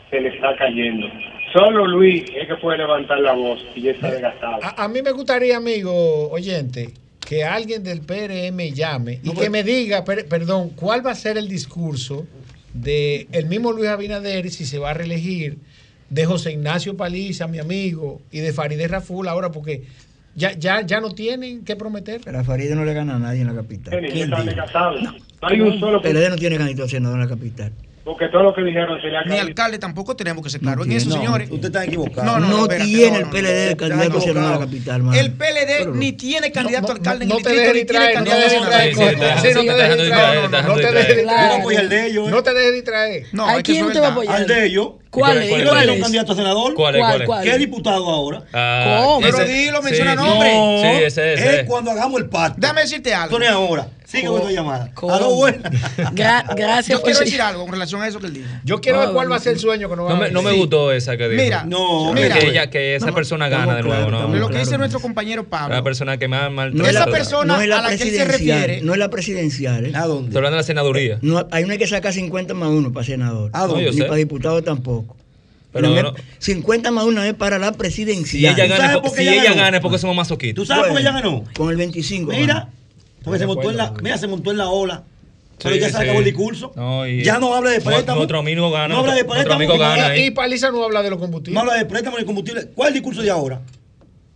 [0.09, 1.07] se le está cayendo.
[1.53, 4.59] Solo Luis es que puede levantar la voz y ya está desgastado.
[4.63, 9.63] A, a mí me gustaría, amigo oyente, que alguien del PRM llame y que me
[9.63, 12.27] diga, per- perdón, cuál va a ser el discurso
[12.73, 15.57] de el mismo Luis Abinader si se va a reelegir,
[16.09, 19.83] de José Ignacio Paliza, mi amigo, y de Farideh Raful ahora, porque
[20.35, 22.21] ya, ya, ya no tienen que prometer.
[22.23, 23.99] Pero a Farideh no le gana a nadie en la capital.
[24.11, 24.43] ¿Quién dijo?
[24.43, 25.01] desgastados.
[25.03, 27.71] No hay un solo PLD no tiene candidato a senador en la capital.
[28.09, 30.87] Porque todo lo que dijeron se le ha Ni alcalde tampoco tenemos que ser claros
[30.87, 31.15] en eso, no.
[31.17, 31.47] señores.
[31.51, 32.25] Usted está equivocado.
[32.25, 35.03] No, no, No no, espérate, tiene no, el PLD candidato a senador en la capital,
[35.03, 35.19] mano.
[35.19, 37.85] El PLD Pero- ni tiene candidato a alcalde en no el te distrito, dejes ni
[37.85, 39.39] tiene distraer, no te candidato a distraer.
[39.39, 40.41] Sí, no te dejes distraer.
[40.41, 42.31] No te dejes distraer.
[42.31, 43.23] No te dejes distraer.
[43.31, 44.35] No, ¿A quién usted va a apoyar?
[44.37, 44.89] Al de ellos.
[45.11, 45.49] ¿Cuál ¿Y es?
[45.49, 45.95] cuál ¿Cuál es?
[45.95, 46.73] un candidato a senador?
[46.73, 47.25] ¿Cuál es?
[47.27, 47.43] ¿Cuál.
[47.43, 48.43] ¿Qué es diputado ahora?
[48.53, 49.21] Ah, ¿Cómo?
[49.21, 50.25] Pero dilo, sí, menciona no.
[50.25, 50.49] nombre.
[50.51, 51.59] Sí, ese, ese.
[51.61, 52.57] Es cuando hagamos el pacto.
[52.59, 53.39] Déjame decirte algo.
[53.39, 53.87] Es ahora.
[54.09, 54.89] Sigue con tu llamada.
[54.95, 55.13] ¿Cómo?
[55.13, 55.69] Aló, buena.
[56.13, 58.47] Gra- gracias Yo por quiero decir algo con relación a eso que él dijo.
[58.63, 60.19] Yo quiero Ah, ver cuál va a ser el sueño que no va No a
[60.19, 61.43] me, no me gustó esa que dijo.
[61.43, 62.39] Mira, No, mira.
[62.39, 64.35] que, ella, que esa No, persona gana de nuevo, claros, ¿no?
[64.35, 64.79] Lo que dice claro.
[64.79, 65.83] nuestro compañero La Pablo.
[65.83, 68.03] persona que más mal No es la, Esa persona no es la a la que
[68.03, 69.85] él se refiere- No es la presidencial.
[69.85, 69.91] ¿eh?
[69.93, 70.29] ¿A dónde?
[70.29, 71.19] Estoy hablando de la senaduría.
[71.21, 73.51] No, ahí no hay que sacar 50 más uno para senador.
[73.53, 73.91] ¿A dónde?
[73.91, 75.15] Ni para diputado tampoco.
[75.71, 78.53] Pero no- 50 más uno es para la Si presidencial.
[78.55, 80.55] ella ¿Sabes gana, por por- qué si ella gana es porque somos masoquistas.
[80.55, 81.43] ¿Tú sabes por qué ella ganó?
[81.55, 82.31] Con el 25.
[82.31, 82.69] Mira.
[83.23, 85.03] Porque se montó en la, mira, se montó en la ola.
[85.61, 86.03] Pero Sí, ya se sí.
[86.03, 86.71] acabó el discurso.
[86.75, 88.17] No, y- ya no habla de préstamo.
[88.17, 89.55] nuestro amigo gana, No habla de préstamo.
[89.55, 90.15] amigo gana.
[90.15, 91.59] Y, y Paliza no habla de los No combustibles.
[91.61, 92.67] habla de préstamo ni combustible.
[92.73, 93.59] ¿Cuál es el discurso de ahora?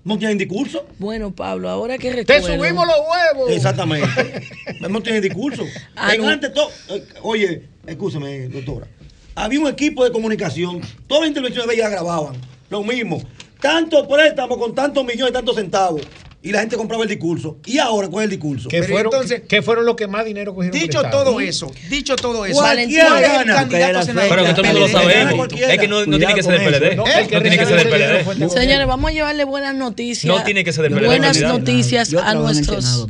[0.03, 0.85] ¿No tienen discurso?
[0.99, 2.47] Bueno, Pablo, ahora que Te recuerdo.
[2.57, 3.51] subimos los huevos.
[3.51, 4.41] Exactamente.
[4.89, 5.63] no tienen discurso.
[5.95, 6.27] Ah, En no.
[6.27, 8.87] ante todo, eh, oye, escúchame, doctora.
[9.35, 12.35] Había un equipo de comunicación, todas las intervenciones de ella la grababan.
[12.69, 13.23] Lo mismo.
[13.61, 16.01] Tantos préstamos con tantos millones, tantos centavos.
[16.45, 17.57] Y la gente compraba el discurso.
[17.65, 18.67] ¿Y ahora cuál es el discurso?
[18.67, 21.23] Que Pero fueron, entonces- que fueron los que más dinero cogieron Dicho prestado.
[21.23, 23.55] todo eso, dicho todo eso, Cualquiera ¿cuál es el gana.
[23.55, 24.29] candidato senador?
[24.29, 25.33] Pero que todo el mundo lo sabemos.
[25.35, 25.73] cualquiera.
[25.73, 26.95] Es que no, no tiene que ser del PLD.
[26.97, 27.05] ¿no?
[27.05, 28.49] No, El que tiene que ser del PLD.
[28.49, 30.25] Señores, vamos a llevarle buenas noticias.
[30.37, 31.05] No tiene que ser del PLD.
[31.05, 33.07] Buenas noticias a nuestros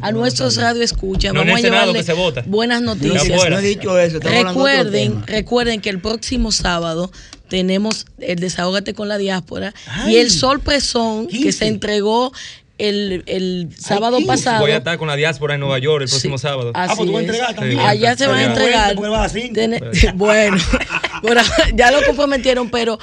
[0.00, 1.32] a nuestros radioescuchas.
[1.32, 2.42] No Vamos a Senado llevarle que se vota.
[2.46, 3.22] buenas no, noticias.
[3.30, 3.50] afuera.
[3.50, 4.16] no he dicho eso.
[4.18, 7.10] estamos hablando de otro Recuerden, recuerden que el próximo sábado
[7.48, 11.52] tenemos el Desahógate con la Diáspora Ay, y el sorpresón que 15.
[11.52, 12.32] se entregó
[12.78, 14.26] el, el sábado 15.
[14.28, 14.60] pasado.
[14.60, 16.42] Voy a estar con la diáspora en Nueva York el próximo Sí.
[16.42, 16.72] sábado.
[16.74, 17.80] Ah, pues tú vas a entregar también.
[17.80, 18.94] Allá se van a entregar.
[21.22, 21.42] bueno,
[21.74, 22.98] ya lo comprometieron, pero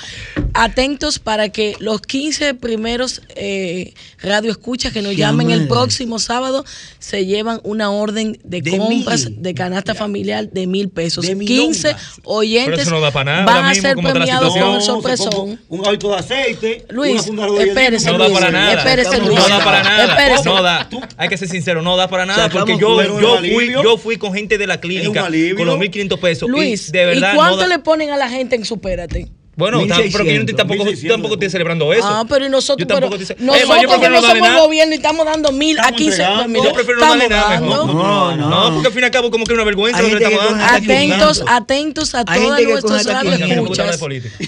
[0.53, 6.63] atentos para que los 15 primeros eh, radioescuchas que nos llamen el próximo sábado
[6.99, 9.41] se llevan una orden de, De compras mil.
[9.41, 11.25] de canasta familiar de mil pesos.
[11.25, 11.81] De 15 milongas.
[11.83, 15.59] Pero oyentes eso no da para nada van a mismo, ser premiados con el sorpresón.
[15.69, 16.85] Un hábito de aceite.
[16.89, 17.25] Luis,
[17.59, 18.73] espérese, No da para nada.
[18.73, 19.39] espérese, No Luis.
[19.39, 20.05] No da para nada.
[20.05, 20.45] Espérese.
[20.45, 20.89] No da.
[21.17, 22.43] Hay que ser sincero, no da para nada.
[22.43, 26.19] Sacamos Porque yo, yo, fui, yo fui con gente de la clínica con los 1.500
[26.19, 26.49] pesos.
[26.49, 27.33] Luis, y de verdad.
[27.33, 29.27] ¿y cuánto no da- le ponen a la gente en Supérate?
[29.55, 31.13] Bueno, ta- pero que yo no estoy- 1600, tampoco, 1600.
[31.15, 32.07] tampoco estoy celebrando eso.
[32.07, 34.27] Ah, pero y nosotros, Yo pero tampoco estoy- nosotros Es más, yo prefiero no no
[34.27, 34.61] somos nada.
[34.61, 36.11] gobierno y estamos dando mil Estamos a 15.
[36.23, 36.37] entregando.
[36.43, 37.85] pues, mira, Yo prefiero no darle nada mejor.
[37.93, 38.49] No, no.
[38.49, 40.39] No, porque al fin y al cabo como que es una vergüenza lo que estamos
[40.39, 40.63] que dando.
[40.65, 41.43] Atentos, 500.
[41.47, 43.79] atentos a todos nuestros coge hasta radio 500.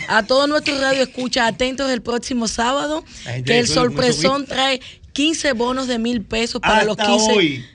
[0.07, 3.03] A no todos nuestros radio escuchas, atentos el próximo sábado,
[3.45, 4.81] que el sorpresón trae
[5.13, 7.31] 15 bonos de mil pesos para los Hasta 15.
[7.33, 7.65] hoy.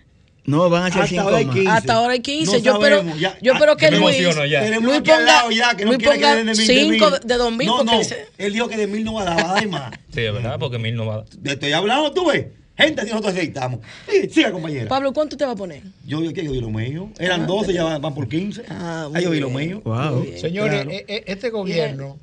[0.47, 1.55] No, van a ser Hasta 5 ahora hay más.
[1.55, 1.71] 15.
[1.71, 2.53] Hasta ahora hay 15.
[2.53, 3.39] No yo espero, ya.
[3.43, 4.61] yo espero que Ah, me Luis, emociono ya.
[4.63, 6.93] Tenemos Luis ponga, lado ya que no Luis que ponga den de mil, de mil.
[7.01, 7.67] 5 de 2 mil.
[7.67, 7.99] No, porque no.
[7.99, 9.91] dice- Él dijo que de mil no va a dar, va a dar más.
[10.13, 11.27] Sí, es verdad, porque mil no va a dar.
[11.27, 12.47] Te estoy hablando, tú ves.
[12.77, 13.81] Gente, así nosotros aceitamos.
[14.11, 14.89] Sí, siga, compañera.
[14.89, 15.83] Pablo, ¿cuánto te va a poner?
[16.07, 17.11] Yo, yo, yo vi lo mío.
[17.19, 18.63] Eran 12, ya van, van por 15.
[18.71, 19.83] Ah, Ahí yo vi lo mío.
[19.85, 20.27] Wow.
[20.41, 20.91] Señores, Claro.
[20.91, 22.17] e- e- este gobierno,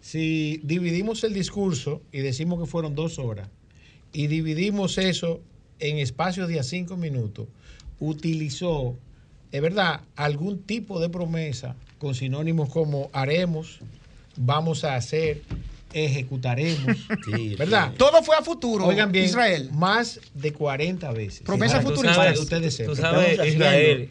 [0.00, 3.48] si dividimos el discurso y decimos que fueron dos horas
[4.12, 5.40] y dividimos eso
[5.80, 7.46] en espacios de a cinco minutos,
[8.00, 8.96] utilizó,
[9.52, 13.78] es verdad, algún tipo de promesa con sinónimos como haremos,
[14.36, 15.42] vamos a hacer,
[15.92, 16.96] ejecutaremos,
[17.36, 17.92] Sí, ¿verdad?
[17.96, 19.70] Todo fue a futuro, Oigan bien, Israel.
[19.72, 21.42] más de 40 veces.
[21.42, 22.32] Promesa Para que futurista.
[22.40, 24.10] ustedes- Tú sabes, Israel.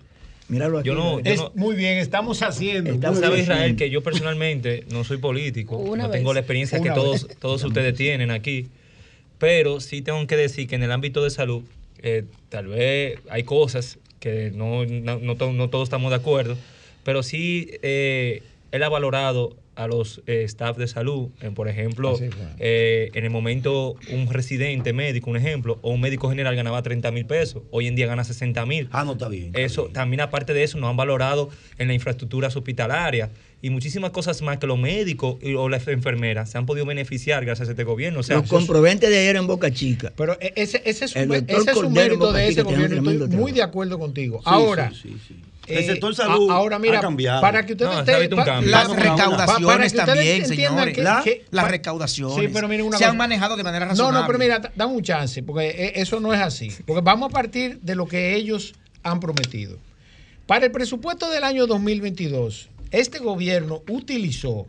[0.50, 0.88] Míralo aquí.
[0.88, 1.20] Yo no-.
[1.20, 2.90] Es muy bien, estamos haciendo.
[2.92, 3.42] Tú Estamos sabes.
[3.44, 6.20] Israel, que yo personalmente no soy político, Una no vez.
[6.20, 6.90] tengo la experiencia que
[7.40, 8.68] todos ustedes tienen aquí,
[9.40, 11.64] pero sí tengo que decir que en el ámbito de salud,
[12.02, 16.58] eh, tal vez hay cosas que no, no, no to- no todos estamos de acuerdo,
[17.04, 18.42] pero sí eh,
[18.72, 21.30] él ha valorado a los eh, staff de salud.
[21.42, 22.16] En, por ejemplo,
[22.60, 27.10] eh, en el momento un residente médico, un ejemplo, o un médico general ganaba 30
[27.12, 27.64] mil pesos.
[27.72, 28.88] Hoy en día gana 60 mil.
[28.92, 29.52] Ah, no, está bien.
[29.56, 31.50] Eso, también aparte de eso, nos han valorado
[31.80, 33.32] en las infraestructuras hospitalarias
[33.64, 37.46] y muchísimas cosas más que los médicos y- o las enfermeras se han podido beneficiar
[37.46, 38.20] gracias a este gobierno.
[38.20, 40.12] O sea, Los comprobentes de ayer en Boca Chica.
[40.18, 43.10] Pero e- ese, ese es, un, doctor ese es un Cordero mérito de ese gobierno.
[43.12, 44.40] Estoy muy de acuerdo contigo.
[44.40, 45.36] Sí, Ahora, sí, sí, sí.
[45.68, 47.40] eh, El sector a- salud ahora mira, ha cambiado.
[47.40, 47.90] para que ustedes
[48.30, 50.94] No, pa- pa- Las para recaudaciones que ustedes también, señores.
[50.96, 53.92] que- La- que- las recaudaciones Sí, pero miren una se han manejado de manera No,
[53.92, 54.20] razonable.
[54.20, 56.70] no, pero mira, da- dame un chance, porque eh, eso no es así.
[56.86, 58.74] Porque vamos a partir de lo que ellos
[59.04, 59.78] han prometido.
[60.48, 64.66] Para el presupuesto del año 2022, este gobierno utilizó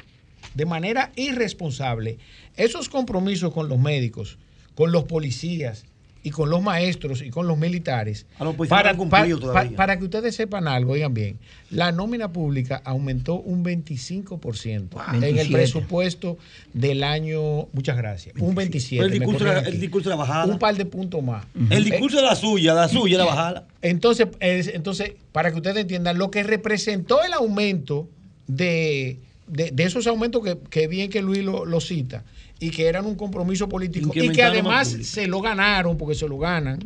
[0.55, 2.19] de manera irresponsable
[2.57, 4.39] esos compromisos con los médicos,
[4.75, 5.85] con los policías
[6.27, 8.25] y con los maestros y con los militares.
[8.39, 9.77] Para, no han pa- cumplido pa- todavía.
[9.77, 11.39] para que ustedes sepan algo, oigan bien,
[11.71, 15.53] la nómina pública aumentó un 25% en el 27.
[15.53, 16.39] presupuesto
[16.73, 19.03] del año, muchas gracias, un 27.
[19.03, 20.47] Pero el discurso el discurso era bajada.
[20.47, 21.45] Un par de puntos más.
[21.69, 23.67] El discurso de la suya, la suya era bajarla.
[23.83, 28.09] Entonces, es- entonces, para que ustedes entiendan, lo que representó el aumento
[28.47, 32.25] de, de, de esos aumentos que, que bien que Luis lo, lo cita
[32.61, 36.39] y que eran un compromiso político y que además se lo ganaron porque se lo
[36.39, 36.79] ganan,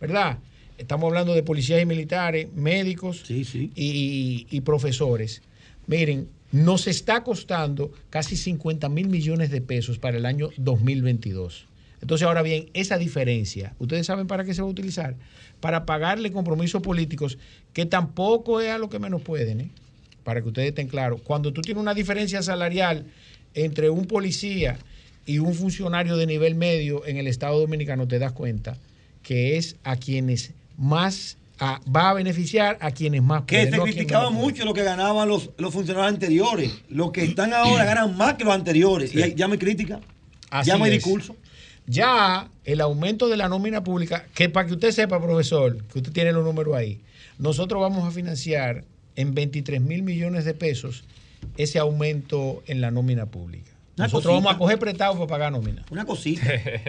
[0.00, 0.38] ¿verdad?
[0.78, 3.22] Estamos hablando de policías y militares, médicos
[3.74, 5.42] Y, y profesores.
[5.86, 11.66] Miren, nos está costando casi 50 mil millones de pesos para el año 2022.
[12.00, 15.16] Entonces, ahora bien, esa diferencia, ¿ustedes saben para qué se va a utilizar?
[15.60, 17.36] Para pagarle compromisos políticos
[17.74, 19.70] que tampoco es a lo que menos pueden, ¿eh?
[20.24, 21.20] Para que ustedes estén claros.
[21.22, 23.06] Cuando tú tienes una diferencia salarial
[23.54, 24.78] entre un policía
[25.26, 28.76] y un funcionario de nivel medio en el Estado Dominicano, te das cuenta
[29.22, 33.76] que es a quienes más a- va a beneficiar a quienes más Que pueden, se
[33.76, 36.72] no criticaba mucho lo que ganaban los, los funcionarios anteriores.
[36.88, 39.14] Los que están ahora ganan más que los anteriores.
[39.14, 40.00] Y hay- ya me critica.
[40.48, 40.94] Así ya me es.
[40.94, 41.36] discurso.
[41.86, 46.12] Ya el aumento de la nómina pública, que para que usted sepa, profesor, que usted
[46.12, 47.00] tiene los números ahí,
[47.38, 48.84] nosotros vamos a financiar
[49.16, 51.04] en 23 mil millones de pesos
[51.56, 53.70] ese aumento en la nómina pública.
[53.96, 54.44] Una Nosotros cosita.
[54.44, 55.84] vamos a coger prestado para pagar nómina.
[55.90, 56.42] Una cosita.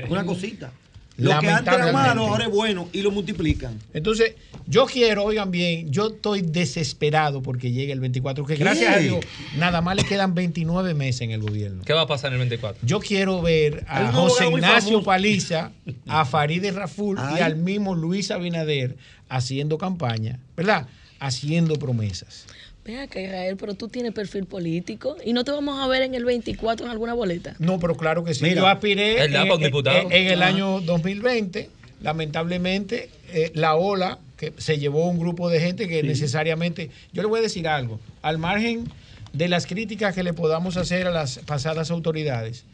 [0.10, 0.72] una cosita.
[1.18, 3.78] Lo que antes era malo, ahora es bueno y lo multiplican.
[3.94, 4.36] Entonces,
[4.66, 8.64] yo quiero, oigan bien, yo estoy desesperado porque llegue el 24, que ¿Qué?
[8.64, 9.20] gracias a Dios,
[9.58, 11.84] nada más le quedan 29 meses en el gobierno.
[11.84, 12.88] ¿Qué va a pasar en el 24?
[12.88, 15.04] Yo quiero ver a José Ignacio famoso.
[15.04, 15.72] Paliza,
[16.08, 18.96] a Farideh Raful y al mismo Luis Abinader
[19.30, 20.88] haciendo campaña, ¿verdad?
[21.22, 22.46] Haciendo promesas.
[22.84, 26.16] Ven acá, Israel, pero tú tienes perfil político y no te vamos a ver en
[26.16, 27.56] el 24 en alguna boleta.
[27.60, 28.44] No, pero claro que sí.
[28.44, 30.00] Mira, Yo aspiré en, para un en- diputado.
[30.00, 31.70] en- en el año 2020.
[32.02, 36.90] Lamentablemente, eh, la ola que se llevó un grupo de gente que necesariamente.
[37.14, 38.00] Yo le voy a decir algo.
[38.24, 38.90] Al margen
[39.34, 42.66] de las críticas que le podamos hacer a las pasadas autoridades,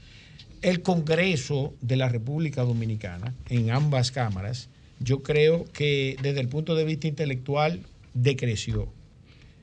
[0.61, 4.69] el Congreso de la República Dominicana, en ambas cámaras,
[4.99, 7.81] yo creo que desde el punto de vista intelectual
[8.21, 8.91] decreció.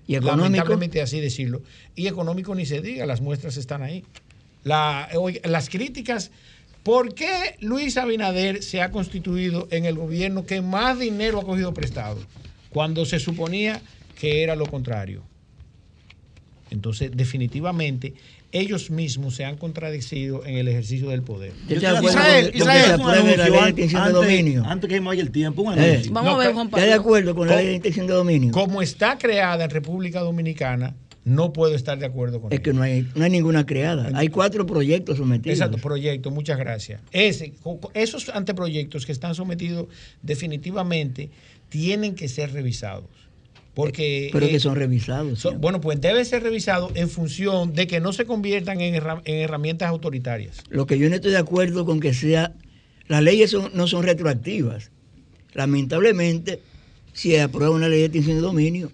[0.07, 0.43] ¿Y económico?
[0.43, 1.63] Lamentablemente así decirlo.
[1.95, 4.05] Y económico ni se diga, las muestras están ahí.
[4.63, 5.09] La-
[5.45, 6.31] las críticas,
[6.83, 11.73] ¿por qué Luis Abinader se ha constituido en el gobierno que más dinero ha cogido
[11.75, 12.19] prestado?
[12.71, 13.81] Cuando se suponía
[14.19, 15.23] que era lo contrario.
[16.71, 18.15] Entonces, definitivamente,
[18.55, 21.53] ellos mismos se han contradecido en el ejercicio del poder.
[21.69, 24.15] Yo estoy de acuerdo con- con que se apruebe la ley de extinción de antes,
[24.23, 24.65] dominio.
[24.65, 26.13] Antes que me vaya el tiempo, un Eh, anuncio.
[26.13, 28.53] No, que- ¿Está de acuerdo con la ley de extinción de dominio?
[28.53, 30.95] Como está creada en República Dominicana,
[31.25, 34.11] no puedo estar de acuerdo con Es que no hay, no hay ninguna creada.
[34.15, 35.59] Hay cuatro proyectos sometidos.
[35.59, 37.01] Exacto, proyecto, muchas gracias.
[37.13, 37.55] Ese,
[37.95, 39.87] esos anteproyectos que están sometidos
[40.23, 41.31] definitivamente
[41.71, 43.07] tienen que ser revisados.
[43.75, 45.41] Porque, Pero eh, que son revisados.
[45.41, 49.21] son- bueno, pues deben ser revisados en función de que no se conviertan en, herra-
[49.25, 50.59] en herramientas autoritarias.
[50.69, 52.53] Lo que yo no estoy de acuerdo con que sea,
[53.09, 54.91] las leyes son- no son retroactivas.
[55.55, 56.61] Lamentablemente,
[57.13, 58.91] si se aprueba una ley de extinción de dominio,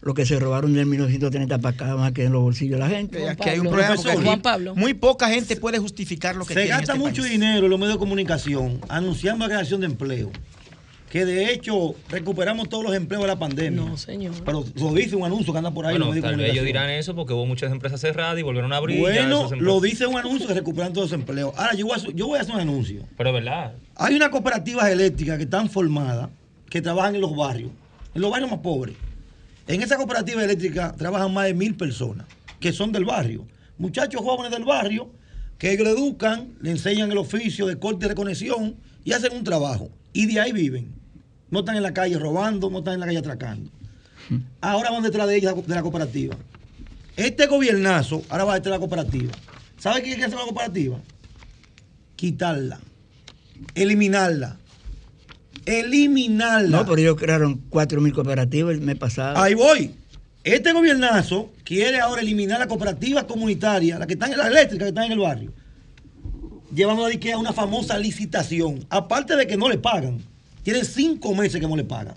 [0.00, 2.88] lo que se robaron del 1930 para acá más que en los bolsillos de la
[2.88, 3.28] gente.
[3.28, 4.02] Aquí hay un problema aquí
[4.74, 7.32] muy poca gente puede justificar lo que Se tiene gasta este mucho país.
[7.32, 10.30] dinero en los medios de comunicación anunciando la creación de empleo.
[11.12, 13.82] Que de hecho recuperamos todos los empleos de la pandemia.
[13.82, 14.32] No, señor.
[14.46, 16.64] Pero lo dice un anuncio que anda por ahí en los Bueno, tal vez ellos
[16.64, 18.98] dirán eso porque hubo muchas empresas cerradas y volvieron a abrir.
[18.98, 21.52] Bueno, lo dice un anuncio que recuperan todos los empleos.
[21.58, 23.02] Ahora, yo voy a, hacer- yo voy a hacer un anuncio.
[23.18, 23.74] Pero es verdad.
[23.96, 26.30] Hay unas cooperativas eléctricas que están formadas,
[26.70, 27.72] que trabajan en los barrios,
[28.14, 28.96] en los barrios más pobres.
[29.68, 32.26] En esa cooperativa eléctrica trabajan más de mil personas,
[32.58, 33.46] que son del barrio.
[33.76, 35.10] Muchachos jóvenes del barrio,
[35.58, 39.44] que ellos le educan, le enseñan el oficio de corte y reconexión y hacen un
[39.44, 39.90] trabajo.
[40.14, 41.01] Y de ahí viven.
[41.52, 43.70] No están en la calle robando, no están en la calle atracando.
[44.62, 46.34] Ahora van detrás de ellas de la cooperativa.
[47.14, 49.32] Este gobiernazo, ahora va a estar la cooperativa.
[49.78, 50.98] ¿Sabe qué que hacer la cooperativa?
[52.16, 52.80] Quitarla.
[53.74, 54.56] Eliminarla.
[55.66, 56.78] Eliminarla.
[56.78, 59.36] No, pero ellos crearon 4.000 cooperativas el mes pasado.
[59.36, 59.94] Ahí voy.
[60.44, 64.88] Este gobiernazo quiere ahora eliminar las cooperativas comunitarias, las que están en las eléctricas que
[64.88, 65.52] están en el barrio.
[66.74, 68.86] Llevando a una famosa licitación.
[68.88, 70.31] Aparte de que no le pagan.
[70.62, 72.14] Tienen cinco meses que no le pagan.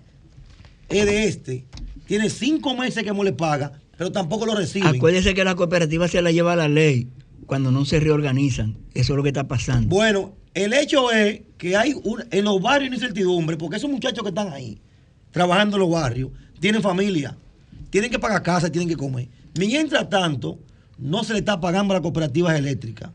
[0.90, 1.66] Es de este.
[2.06, 4.96] Tiene cinco meses que no le paga, pero tampoco lo reciben.
[4.96, 7.10] Acuérdese que la cooperativa se la lleva la ley
[7.46, 8.78] cuando no se reorganizan.
[8.94, 9.88] Eso es lo que está pasando.
[9.88, 14.24] Bueno, el hecho es que hay un, en los barrios una incertidumbre, porque esos muchachos
[14.24, 14.80] que están ahí,
[15.32, 17.36] trabajando en los barrios, tienen familia,
[17.90, 19.28] tienen que pagar casa, tienen que comer.
[19.58, 20.60] Mientras tanto,
[20.98, 23.12] no se le está pagando a las cooperativas eléctricas.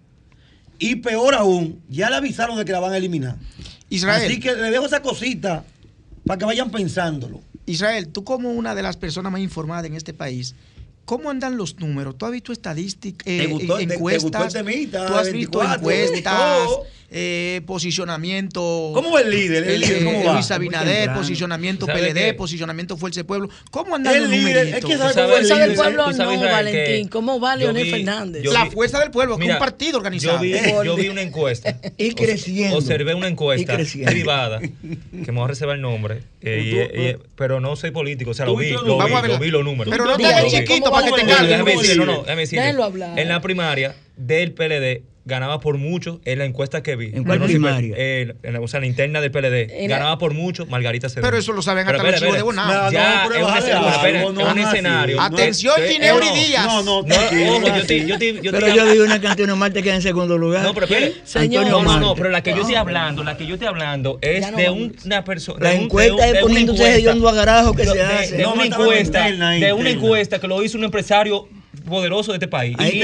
[0.79, 3.37] Y peor aún, ya le avisaron de que la van a eliminar.
[3.91, 4.25] Israel.
[4.25, 5.65] Así que le dejo esa cosita
[6.25, 7.43] para que vayan pensándolo.
[7.67, 10.55] Israel, tú como una de las personas más informadas en este país,
[11.11, 12.17] ¿Cómo andan los números?
[12.17, 13.43] ¿Tú has visto estadísticas, eh,
[13.81, 14.53] encuestas?
[14.53, 16.69] Te, te ¿Tú has visto encuestas,
[17.13, 18.93] eh, posicionamiento?
[18.95, 19.69] ¿Cómo va el líder?
[19.69, 20.35] El, líder ¿cómo va?
[20.35, 23.49] Luis Abinader, posicionamiento PLD, posicionamiento Fuerza del Pueblo.
[23.73, 24.79] ¿Cómo andan el los líder, números?
[24.79, 27.09] Es que sabe fuerza del Pueblo no, Valentín.
[27.09, 28.45] ¿Cómo va Leonel Fernández?
[28.45, 30.45] la Fuerza del Pueblo, que es un partido organizado.
[30.45, 31.77] Yo vi, yo vi una encuesta.
[31.97, 32.77] y creciendo.
[32.77, 37.91] Observé una encuesta privada, que me voy a reservar el nombre, eh, pero no soy
[37.91, 39.91] político, o sea, lo vi, lo vi los números.
[39.91, 42.75] Pero no te hagas chiquito para que te no, no, déjame decirle.
[43.17, 47.11] En la primaria del PLD ganaba por mucho en la encuesta que vi.
[47.15, 47.95] ¿En cuál primaria?
[47.97, 49.89] en, la, o sea, la interna del PLD.
[49.89, 51.27] Ganaba por mucho Margarita Cedeño.
[51.27, 52.91] Pero eso lo saben hasta los chivos de Bonao.
[52.91, 54.31] Ya, es un escenario.
[54.31, 55.21] Es un escenario.
[55.21, 56.67] Atención, Ginebra y Díaz.
[56.67, 60.63] No, no, yo Pero yo digo una que Antonio Marte queda en segundo lugar.
[60.63, 61.15] No, pero espere.
[61.49, 64.55] No, no, no, pero la que yo estoy hablando, la que yo estoy hablando es
[64.57, 65.59] de una persona.
[65.61, 68.37] La encuesta es poniendo ustedes de un agarajo que se hace.
[68.37, 71.49] De una encuesta, de una encuesta que lo hizo un empresario
[71.87, 72.77] poderoso de este país.
[72.81, 73.03] y,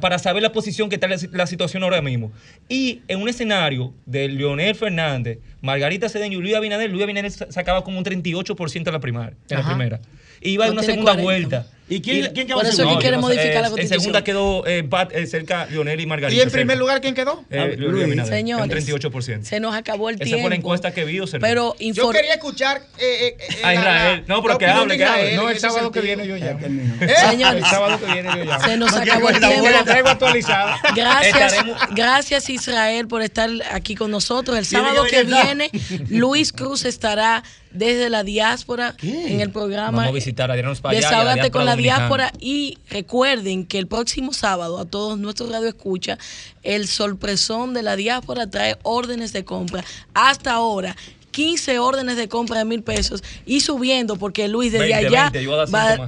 [0.00, 2.32] para saber la posición que está la, situación ahora mismo.
[2.68, 7.84] Y en un escenario de Leonel Fernández, Margarita Cedeño y Luis Abinader, Luis Abinader sacaba
[7.84, 10.00] como un 38% en la primaria, en la primera.
[10.40, 11.66] Y iba en una segunda vuelta.
[11.90, 13.94] ¿Y quién, quién quedó Por eso quiere modificar la constitución.
[13.94, 16.38] En segunda quedó eh, eh, cerca Lionel y Margarita.
[16.38, 17.44] ¿Y en primer lugar quién quedó?
[17.50, 18.32] Eh, Luis Abinader.
[18.32, 19.42] Señores, un 38%.
[19.44, 20.36] Se nos acabó el tiempo.
[20.36, 21.20] Esa fue la encuesta que vi.
[21.40, 24.24] Pero yo quería escuchar eh, eh, a Israel.
[24.26, 25.36] No, pero que hable, que hable.
[25.36, 26.58] No, el sábado que viene yo ya.
[27.30, 28.60] Señores, el sábado que viene yo ya.
[28.60, 29.68] Se nos acabó el tiempo.
[29.68, 30.78] La traigo actualizada.
[30.94, 31.54] Gracias,
[31.94, 34.56] gracias Israel por estar aquí con nosotros.
[34.56, 35.70] El sábado que viene,
[36.08, 39.98] Luis Cruz estará desde la diáspora en el programa.
[39.98, 44.84] Vamos a visitar a Desahógate con la diáspora y recuerden que el próximo sábado a
[44.84, 46.18] todos nuestros radioescuchas
[46.62, 49.84] el sorpresón de la diáspora trae órdenes de compra.
[50.14, 50.96] Hasta ahora
[51.30, 55.32] 15 órdenes de compra de mil pesos y subiendo porque Luis desde allá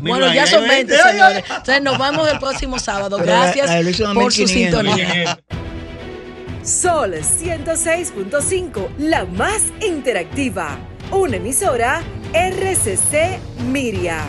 [0.01, 1.45] bueno ya son 20 señores.
[1.49, 3.19] Entonces nos vamos el próximo sábado.
[3.19, 3.71] Gracias
[4.15, 5.39] por su sintonía.
[6.63, 10.79] Sol 106.5 la más interactiva.
[11.11, 14.25] Una emisora RCC Miria